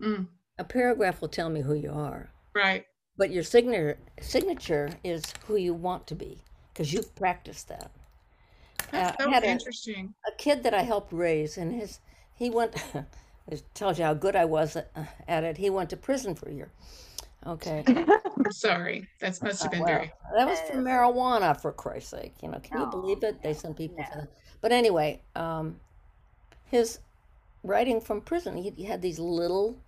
mm, 0.00 0.28
A 0.58 0.64
paragraph 0.64 1.22
will 1.22 1.28
tell 1.28 1.48
me 1.48 1.62
who 1.62 1.72
you 1.72 1.90
are, 1.90 2.28
right. 2.58 2.84
but 3.16 3.30
your 3.30 3.42
signature 3.42 3.98
signature 4.20 4.90
is 5.04 5.22
who 5.46 5.56
you 5.56 5.74
want 5.74 6.06
to 6.08 6.14
be 6.14 6.38
because 6.72 6.92
you've 6.92 7.14
practiced 7.14 7.68
that. 7.68 7.90
That's 8.90 9.12
Uh, 9.18 9.22
I 9.22 9.24
so 9.24 9.30
had 9.30 9.44
a- 9.44 9.48
interesting. 9.48 10.14
a 10.26 10.32
kid 10.36 10.62
that 10.64 10.74
I 10.74 10.82
helped 10.82 11.12
raise, 11.12 11.58
and 11.58 11.72
his 11.72 12.00
he 12.34 12.50
went. 12.50 12.74
it 13.48 13.62
tells 13.74 13.98
you 13.98 14.04
how 14.04 14.14
good 14.14 14.36
I 14.36 14.44
was 14.44 14.76
at, 14.76 14.90
at 15.26 15.44
it. 15.44 15.56
He 15.58 15.70
went 15.70 15.90
to 15.90 15.96
prison 15.96 16.34
for 16.34 16.48
a 16.48 16.52
year. 16.52 16.70
Okay, 17.46 17.84
I'm 17.86 18.52
sorry. 18.52 19.08
That 19.20 19.40
must 19.42 19.62
have 19.62 19.70
been 19.72 19.80
Well, 19.80 19.88
very. 19.94 20.12
that 20.36 20.46
was 20.46 20.58
for 20.68 20.76
marijuana, 20.76 21.58
for 21.60 21.72
Christ's 21.72 22.10
sake. 22.10 22.34
You 22.42 22.50
know, 22.50 22.60
can 22.60 22.80
you 22.80 22.86
believe 22.86 23.22
it? 23.22 23.42
They 23.42 23.54
send 23.54 23.76
people 23.76 23.98
no. 23.98 24.04
for 24.04 24.16
that. 24.22 24.28
But 24.60 24.72
anyway, 24.72 25.20
um, 25.36 25.76
his 26.66 26.98
writing 27.62 28.00
from 28.00 28.20
prison, 28.20 28.56
he, 28.56 28.70
he 28.70 28.84
had 28.84 29.02
these 29.02 29.18
little, 29.20 29.78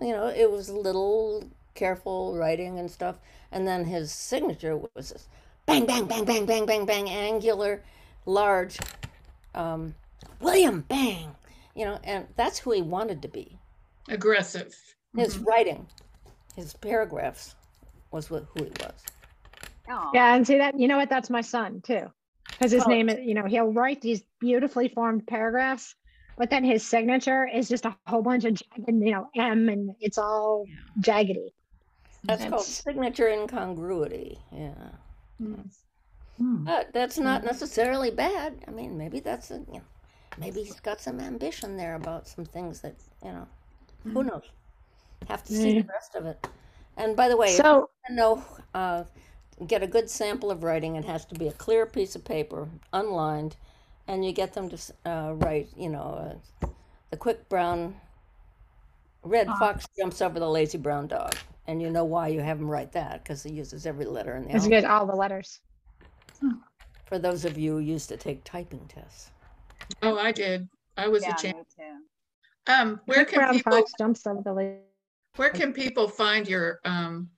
you 0.00 0.12
know, 0.12 0.26
it 0.28 0.50
was 0.50 0.68
little 0.70 1.44
careful 1.76 2.36
writing 2.36 2.78
and 2.78 2.90
stuff. 2.90 3.16
And 3.52 3.66
then 3.66 3.84
his 3.84 4.10
signature 4.12 4.76
was 4.76 5.10
this 5.10 5.28
bang, 5.66 5.86
bang, 5.86 6.06
bang, 6.06 6.24
bang, 6.24 6.46
bang, 6.46 6.66
bang, 6.66 6.86
bang, 6.86 7.08
angular, 7.08 7.82
large, 8.24 8.78
um, 9.54 9.94
William, 10.40 10.80
bang, 10.88 11.30
you 11.74 11.84
know, 11.84 11.98
and 12.04 12.26
that's 12.36 12.58
who 12.58 12.72
he 12.72 12.82
wanted 12.82 13.22
to 13.22 13.28
be. 13.28 13.58
aggressive. 14.08 14.74
His 15.16 15.38
writing, 15.38 15.86
his 16.54 16.74
paragraphs, 16.74 17.54
was 18.10 18.30
what, 18.30 18.46
who 18.54 18.64
he 18.64 18.70
was. 18.70 18.92
Oh, 19.88 20.10
Yeah, 20.14 20.34
and 20.34 20.46
see 20.46 20.58
that, 20.58 20.78
you 20.78 20.88
know 20.88 20.96
what? 20.96 21.08
That's 21.10 21.30
my 21.30 21.40
son 21.40 21.80
too. 21.80 22.10
Because 22.48 22.70
his 22.72 22.84
Oh. 22.86 22.90
name 22.90 23.08
is, 23.08 23.18
you 23.24 23.34
know, 23.34 23.44
he'll 23.46 23.72
write 23.72 24.00
these 24.00 24.22
beautifully 24.40 24.88
formed 24.88 25.26
paragraphs, 25.26 25.94
but 26.36 26.50
then 26.50 26.64
his 26.64 26.84
signature 26.86 27.46
is 27.46 27.68
just 27.68 27.84
a 27.86 27.96
whole 28.06 28.22
bunch 28.22 28.44
of 28.44 28.54
jagged, 28.54 28.86
you 28.88 29.10
know, 29.12 29.28
M 29.34 29.68
and 29.68 29.94
it's 30.00 30.18
all 30.18 30.66
jaggedy. 31.00 31.50
That's 32.26 32.44
called 32.44 32.62
signature 32.62 33.28
incongruity. 33.28 34.38
Yeah. 34.52 34.72
Hmm. 35.38 36.64
But 36.64 36.92
that's 36.92 37.18
not 37.18 37.44
necessarily 37.44 38.10
bad. 38.10 38.64
I 38.68 38.70
mean, 38.70 38.98
maybe 38.98 39.20
that's 39.20 39.50
a, 39.50 39.58
you 39.72 39.74
know, 39.74 39.82
maybe 40.38 40.62
he's 40.62 40.80
got 40.80 41.00
some 41.00 41.20
ambition 41.20 41.76
there 41.76 41.94
about 41.94 42.28
some 42.28 42.44
things 42.44 42.80
that, 42.80 42.94
you 43.24 43.32
know, 43.32 43.46
who 44.12 44.22
knows? 44.22 44.44
Have 45.28 45.42
to 45.44 45.52
see 45.52 45.72
Yeah. 45.74 45.82
the 45.82 45.88
rest 45.88 46.14
of 46.14 46.26
it. 46.26 46.46
And 46.96 47.16
by 47.16 47.28
the 47.28 47.36
way, 47.36 47.48
So, 47.56 47.90
you 48.08 48.14
know, 48.14 48.44
uh, 48.74 49.04
get 49.66 49.82
a 49.82 49.86
good 49.86 50.10
sample 50.10 50.50
of 50.50 50.62
writing, 50.62 50.96
it 50.96 51.04
has 51.04 51.24
to 51.26 51.34
be 51.34 51.48
a 51.48 51.52
clear 51.52 51.86
piece 51.86 52.14
of 52.14 52.24
paper, 52.24 52.68
unlined, 52.92 53.56
and 54.06 54.24
you 54.24 54.32
get 54.32 54.52
them 54.52 54.68
to 54.68 54.78
uh, 55.04 55.32
write, 55.34 55.68
you 55.76 55.88
know, 55.88 56.38
uh, 56.62 56.66
the 57.10 57.16
quick 57.16 57.48
brown, 57.48 57.96
red 59.22 59.48
fox 59.58 59.86
jumps 59.98 60.20
over 60.20 60.38
the 60.38 60.48
lazy 60.48 60.78
brown 60.78 61.06
dog. 61.06 61.34
And 61.68 61.82
you 61.82 61.90
know 61.90 62.04
why 62.04 62.28
you 62.28 62.40
have 62.40 62.60
him 62.60 62.68
write 62.68 62.92
that, 62.92 63.22
because 63.24 63.42
he 63.42 63.52
uses 63.52 63.86
every 63.86 64.04
letter 64.04 64.36
in 64.36 64.44
the 64.44 64.50
it's 64.50 64.64
alphabet. 64.64 64.82
good, 64.82 64.88
all 64.88 65.06
the 65.06 65.16
letters. 65.16 65.60
For 67.06 67.18
those 67.18 67.44
of 67.44 67.56
you 67.58 67.72
who 67.72 67.78
used 67.78 68.08
to 68.08 68.16
take 68.16 68.42
typing 68.44 68.86
tests. 68.88 69.30
Oh, 70.02 70.18
I 70.18 70.32
did. 70.32 70.68
I 70.96 71.08
was 71.08 71.22
yeah, 71.22 71.34
a 71.34 71.36
champ. 71.36 71.56
me 71.58 71.64
too. 71.76 72.72
Um, 72.72 73.00
where 73.06 73.24
can 73.24 73.38
brown 73.38 73.54
people, 73.54 73.72
fox 73.72 73.92
jumps 73.98 74.26
over 74.26 74.42
the 74.42 74.52
lake. 74.52 74.76
where 75.36 75.50
can 75.50 75.72
people 75.72 76.08
find 76.08 76.48
your, 76.48 76.80
um, 76.84 77.30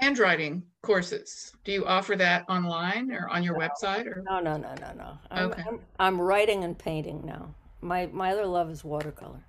handwriting 0.00 0.62
courses? 0.82 1.52
Do 1.64 1.72
you 1.72 1.86
offer 1.86 2.16
that 2.16 2.44
online 2.48 3.12
or 3.12 3.28
on 3.28 3.42
your 3.42 3.56
website 3.56 4.06
or? 4.06 4.22
No, 4.28 4.40
no, 4.40 4.56
no, 4.56 4.74
no, 4.80 4.92
no. 4.96 5.18
I'm, 5.30 5.50
Okay. 5.52 5.62
I'm, 5.68 5.80
I'm 5.98 6.20
writing 6.20 6.64
and 6.64 6.78
painting 6.78 7.22
now. 7.24 7.54
My 7.80 8.06
my 8.12 8.32
other 8.32 8.46
love 8.46 8.70
is 8.70 8.84
watercolor. 8.84 9.42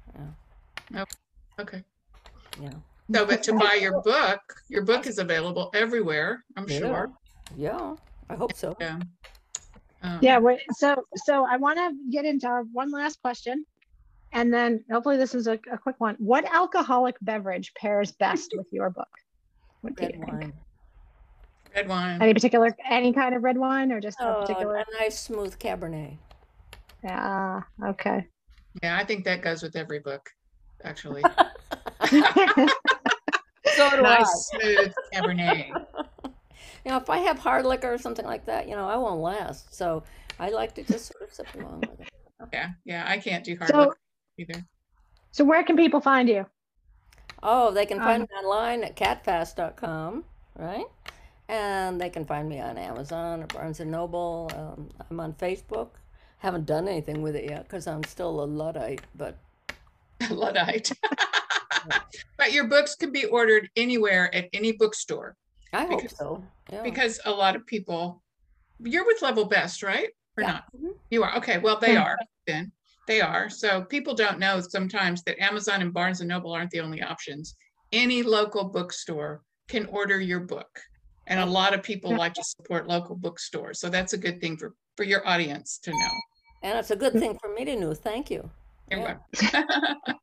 Yeah, 0.93 1.05
Okay. 1.59 1.83
yeah. 2.61 2.71
So, 3.11 3.25
but 3.25 3.43
to 3.43 3.53
buy 3.53 3.77
your 3.81 4.01
book, 4.05 4.39
your 4.69 4.83
book 4.83 5.07
is 5.07 5.17
available 5.19 5.69
everywhere, 5.73 6.43
I'm 6.55 6.67
sure. 6.67 7.11
Yeah, 7.57 7.95
I 8.29 8.35
hope 8.35 8.55
so. 8.55 8.75
Yeah. 8.79 8.99
Um, 10.01 10.19
Yeah, 10.21 10.39
wait, 10.39 10.59
so, 10.71 11.03
so 11.15 11.45
I 11.49 11.57
want 11.57 11.77
to 11.77 11.91
get 12.11 12.25
into 12.25 12.47
our 12.47 12.63
one 12.63 12.91
last 12.91 13.21
question. 13.21 13.65
And 14.31 14.51
then 14.53 14.83
hopefully 14.91 15.17
this 15.17 15.35
is 15.35 15.47
a, 15.47 15.59
a 15.71 15.77
quick 15.77 15.95
one. 15.99 16.15
What 16.17 16.45
alcoholic 16.51 17.15
beverage 17.21 17.71
pairs 17.75 18.11
best 18.13 18.51
with 18.57 18.67
your 18.71 18.89
book? 18.89 19.07
What 19.81 19.95
do 19.95 20.03
you 20.03 20.09
Red 20.09 20.19
think? 20.19 20.31
wine. 20.31 20.53
Red 21.75 21.87
wine. 21.89 22.21
Any 22.21 22.33
particular, 22.33 22.75
any 22.89 23.13
kind 23.13 23.35
of 23.35 23.43
red 23.43 23.57
wine 23.57 23.91
or 23.91 23.99
just 24.01 24.19
a 24.19 24.37
Oh, 24.37 24.41
particular? 24.41 24.77
a 24.77 24.85
nice 24.99 25.19
smooth 25.19 25.57
Cabernet. 25.59 26.17
Yeah, 27.03 27.61
okay. 27.85 28.25
Yeah, 28.81 28.97
I 28.97 29.03
think 29.03 29.25
that 29.25 29.41
goes 29.41 29.61
with 29.61 29.75
every 29.75 29.99
book, 29.99 30.27
actually. 30.83 31.23
So 33.75 33.89
do 33.89 34.01
Nice, 34.01 34.49
smooth 34.51 34.93
Cabernet. 35.13 35.69
You 36.85 36.91
know, 36.91 36.97
if 36.97 37.09
I 37.09 37.17
have 37.19 37.39
hard 37.39 37.65
liquor 37.65 37.91
or 37.93 37.97
something 37.97 38.25
like 38.25 38.45
that, 38.45 38.67
you 38.67 38.75
know, 38.75 38.87
I 38.87 38.97
won't 38.97 39.21
last. 39.21 39.73
So 39.73 40.03
I 40.39 40.49
like 40.49 40.75
to 40.75 40.83
just 40.83 41.11
sort 41.11 41.23
of 41.23 41.33
sip 41.33 41.47
along 41.55 41.79
with 41.89 42.01
it. 42.01 42.09
Yeah, 42.51 42.69
yeah, 42.83 43.05
I 43.07 43.17
can't 43.17 43.43
do 43.43 43.55
hard 43.57 43.71
So- 43.71 43.79
liquor 43.79 43.97
either. 44.37 44.65
So 45.31 45.43
where 45.43 45.63
can 45.63 45.75
people 45.75 46.01
find 46.01 46.29
you? 46.29 46.45
Oh, 47.41 47.71
they 47.71 47.85
can 47.85 47.99
find 47.99 48.23
Um, 48.23 48.27
me 48.29 48.37
online 48.47 48.83
at 48.83 48.95
catfast.com, 48.95 50.23
right? 50.55 50.85
And 51.47 51.99
they 51.99 52.09
can 52.09 52.25
find 52.25 52.47
me 52.47 52.59
on 52.59 52.77
Amazon 52.77 53.43
or 53.43 53.47
Barnes 53.47 53.79
and 53.79 53.89
Noble. 53.89 54.51
Um, 54.55 54.89
I'm 55.09 55.19
on 55.19 55.33
Facebook. 55.33 55.89
Haven't 56.39 56.65
done 56.65 56.87
anything 56.87 57.21
with 57.21 57.35
it 57.35 57.49
yet 57.49 57.63
because 57.63 57.87
I'm 57.87 58.03
still 58.03 58.43
a 58.43 58.45
luddite, 58.45 59.01
but 59.15 59.37
Luddite. 60.31 60.91
But 62.37 62.53
your 62.53 62.67
books 62.67 62.95
can 62.95 63.11
be 63.11 63.25
ordered 63.25 63.69
anywhere 63.75 64.33
at 64.33 64.47
any 64.53 64.71
bookstore 64.71 65.35
I 65.73 65.85
hope 65.85 66.01
Because- 66.01 66.17
so. 66.17 66.43
Yeah. 66.71 66.81
because 66.83 67.19
a 67.25 67.31
lot 67.31 67.55
of 67.57 67.65
people, 67.65 68.21
you're 68.79 69.05
with 69.05 69.21
Level 69.21 69.45
Best, 69.45 69.83
right? 69.83 70.09
Or 70.37 70.43
Yeah. 70.43 70.51
not? 70.51 70.63
Mhm. 70.77 70.93
You 71.11 71.23
are. 71.23 71.35
Okay, 71.37 71.57
well, 71.57 71.77
they 71.79 71.97
are 71.97 72.17
then. 72.47 72.71
They 73.07 73.19
are. 73.21 73.49
So 73.49 73.83
people 73.83 74.13
don't 74.13 74.39
know 74.39 74.61
sometimes 74.61 75.23
that 75.23 75.41
Amazon 75.43 75.81
and 75.81 75.91
Barnes 75.93 76.21
and 76.21 76.29
Noble 76.29 76.51
aren't 76.53 76.71
the 76.71 76.79
only 76.79 77.01
options. 77.01 77.55
Any 77.91 78.23
local 78.23 78.63
bookstore 78.65 79.41
can 79.67 79.85
order 79.87 80.19
your 80.21 80.39
book. 80.39 80.79
And 81.27 81.39
a 81.39 81.45
lot 81.45 81.73
of 81.73 81.83
people 81.83 82.15
like 82.15 82.33
to 82.35 82.43
support 82.43 82.87
local 82.87 83.15
bookstores. 83.15 83.79
So 83.79 83.89
that's 83.89 84.13
a 84.13 84.17
good 84.17 84.39
thing 84.39 84.55
for, 84.57 84.73
for 84.95 85.03
your 85.03 85.27
audience 85.27 85.79
to 85.79 85.91
know. 85.91 86.11
And 86.61 86.77
it's 86.77 86.91
a 86.91 86.95
good 86.95 87.13
thing 87.13 87.37
for 87.39 87.49
me 87.53 87.65
to 87.65 87.75
know. 87.75 87.93
Thank 87.93 88.29
you. 88.31 88.49
You're 88.91 89.19
Yeah. 89.41 89.93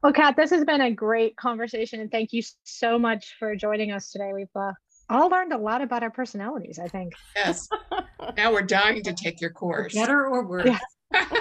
Well, 0.00 0.12
Kat, 0.12 0.36
this 0.36 0.50
has 0.50 0.64
been 0.64 0.80
a 0.80 0.92
great 0.92 1.36
conversation 1.36 1.98
and 2.00 2.08
thank 2.08 2.32
you 2.32 2.40
so 2.62 3.00
much 3.00 3.34
for 3.36 3.56
joining 3.56 3.90
us 3.90 4.12
today. 4.12 4.30
We've 4.32 4.46
uh, 4.54 4.70
all 5.10 5.28
learned 5.28 5.52
a 5.52 5.58
lot 5.58 5.82
about 5.82 6.04
our 6.04 6.10
personalities, 6.10 6.78
I 6.78 6.86
think. 6.86 7.14
Yes. 7.34 7.68
Now 8.36 8.52
we're 8.52 8.62
dying 8.62 9.02
to 9.02 9.12
take 9.12 9.40
your 9.40 9.50
course. 9.50 9.94
Better 9.94 10.26
or 10.28 10.46
worse? 10.46 10.70
Yeah. 11.14 11.24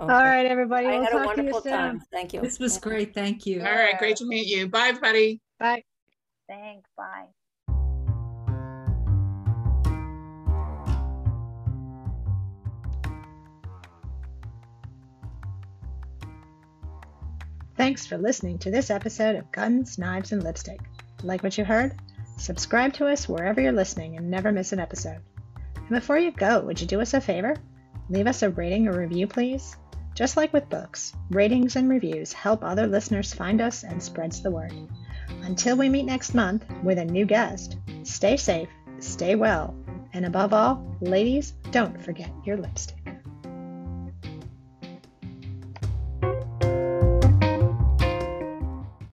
Okay. 0.00 0.12
right, 0.12 0.46
everybody. 0.46 0.86
I 0.86 0.90
We'll 0.90 1.02
had 1.02 1.12
a 1.12 1.16
talk 1.24 1.34
to 1.34 1.42
you 1.42 1.46
wonderful 1.46 1.62
soon. 1.62 1.72
time. 1.72 2.02
Thank 2.12 2.32
you. 2.32 2.40
This 2.40 2.60
was 2.60 2.78
great. 2.78 3.14
Thank 3.14 3.46
you. 3.46 3.58
All 3.64 3.74
right, 3.74 3.98
great 3.98 4.14
to 4.18 4.26
meet 4.26 4.46
you. 4.46 4.68
Bye, 4.68 4.90
everybody. 4.90 5.40
Bye. 5.58 5.82
Thanks. 6.48 6.88
Bye. 6.96 7.26
Thanks 17.78 18.08
for 18.08 18.18
listening 18.18 18.58
to 18.58 18.72
this 18.72 18.90
episode 18.90 19.36
of 19.36 19.52
Guns, 19.52 19.98
Knives, 19.98 20.32
and 20.32 20.42
Lipstick. 20.42 20.80
Like 21.22 21.44
what 21.44 21.56
you 21.56 21.64
heard? 21.64 21.94
Subscribe 22.36 22.92
to 22.94 23.06
us 23.06 23.28
wherever 23.28 23.60
you're 23.60 23.70
listening 23.70 24.16
and 24.16 24.28
never 24.28 24.50
miss 24.50 24.72
an 24.72 24.80
episode. 24.80 25.20
And 25.76 25.88
before 25.90 26.18
you 26.18 26.32
go, 26.32 26.58
would 26.58 26.80
you 26.80 26.88
do 26.88 27.00
us 27.00 27.14
a 27.14 27.20
favor? 27.20 27.54
Leave 28.10 28.26
us 28.26 28.42
a 28.42 28.50
rating 28.50 28.88
or 28.88 28.98
review, 28.98 29.28
please. 29.28 29.76
Just 30.16 30.36
like 30.36 30.52
with 30.52 30.68
books, 30.68 31.12
ratings 31.30 31.76
and 31.76 31.88
reviews 31.88 32.32
help 32.32 32.64
other 32.64 32.88
listeners 32.88 33.32
find 33.32 33.60
us 33.60 33.84
and 33.84 34.02
spreads 34.02 34.42
the 34.42 34.50
word. 34.50 34.74
Until 35.42 35.76
we 35.76 35.88
meet 35.88 36.06
next 36.06 36.34
month 36.34 36.64
with 36.82 36.98
a 36.98 37.04
new 37.04 37.26
guest, 37.26 37.76
stay 38.02 38.36
safe, 38.36 38.68
stay 38.98 39.36
well, 39.36 39.72
and 40.14 40.26
above 40.26 40.52
all, 40.52 40.84
ladies, 41.00 41.52
don't 41.70 42.02
forget 42.02 42.30
your 42.44 42.56
lipstick. 42.56 42.97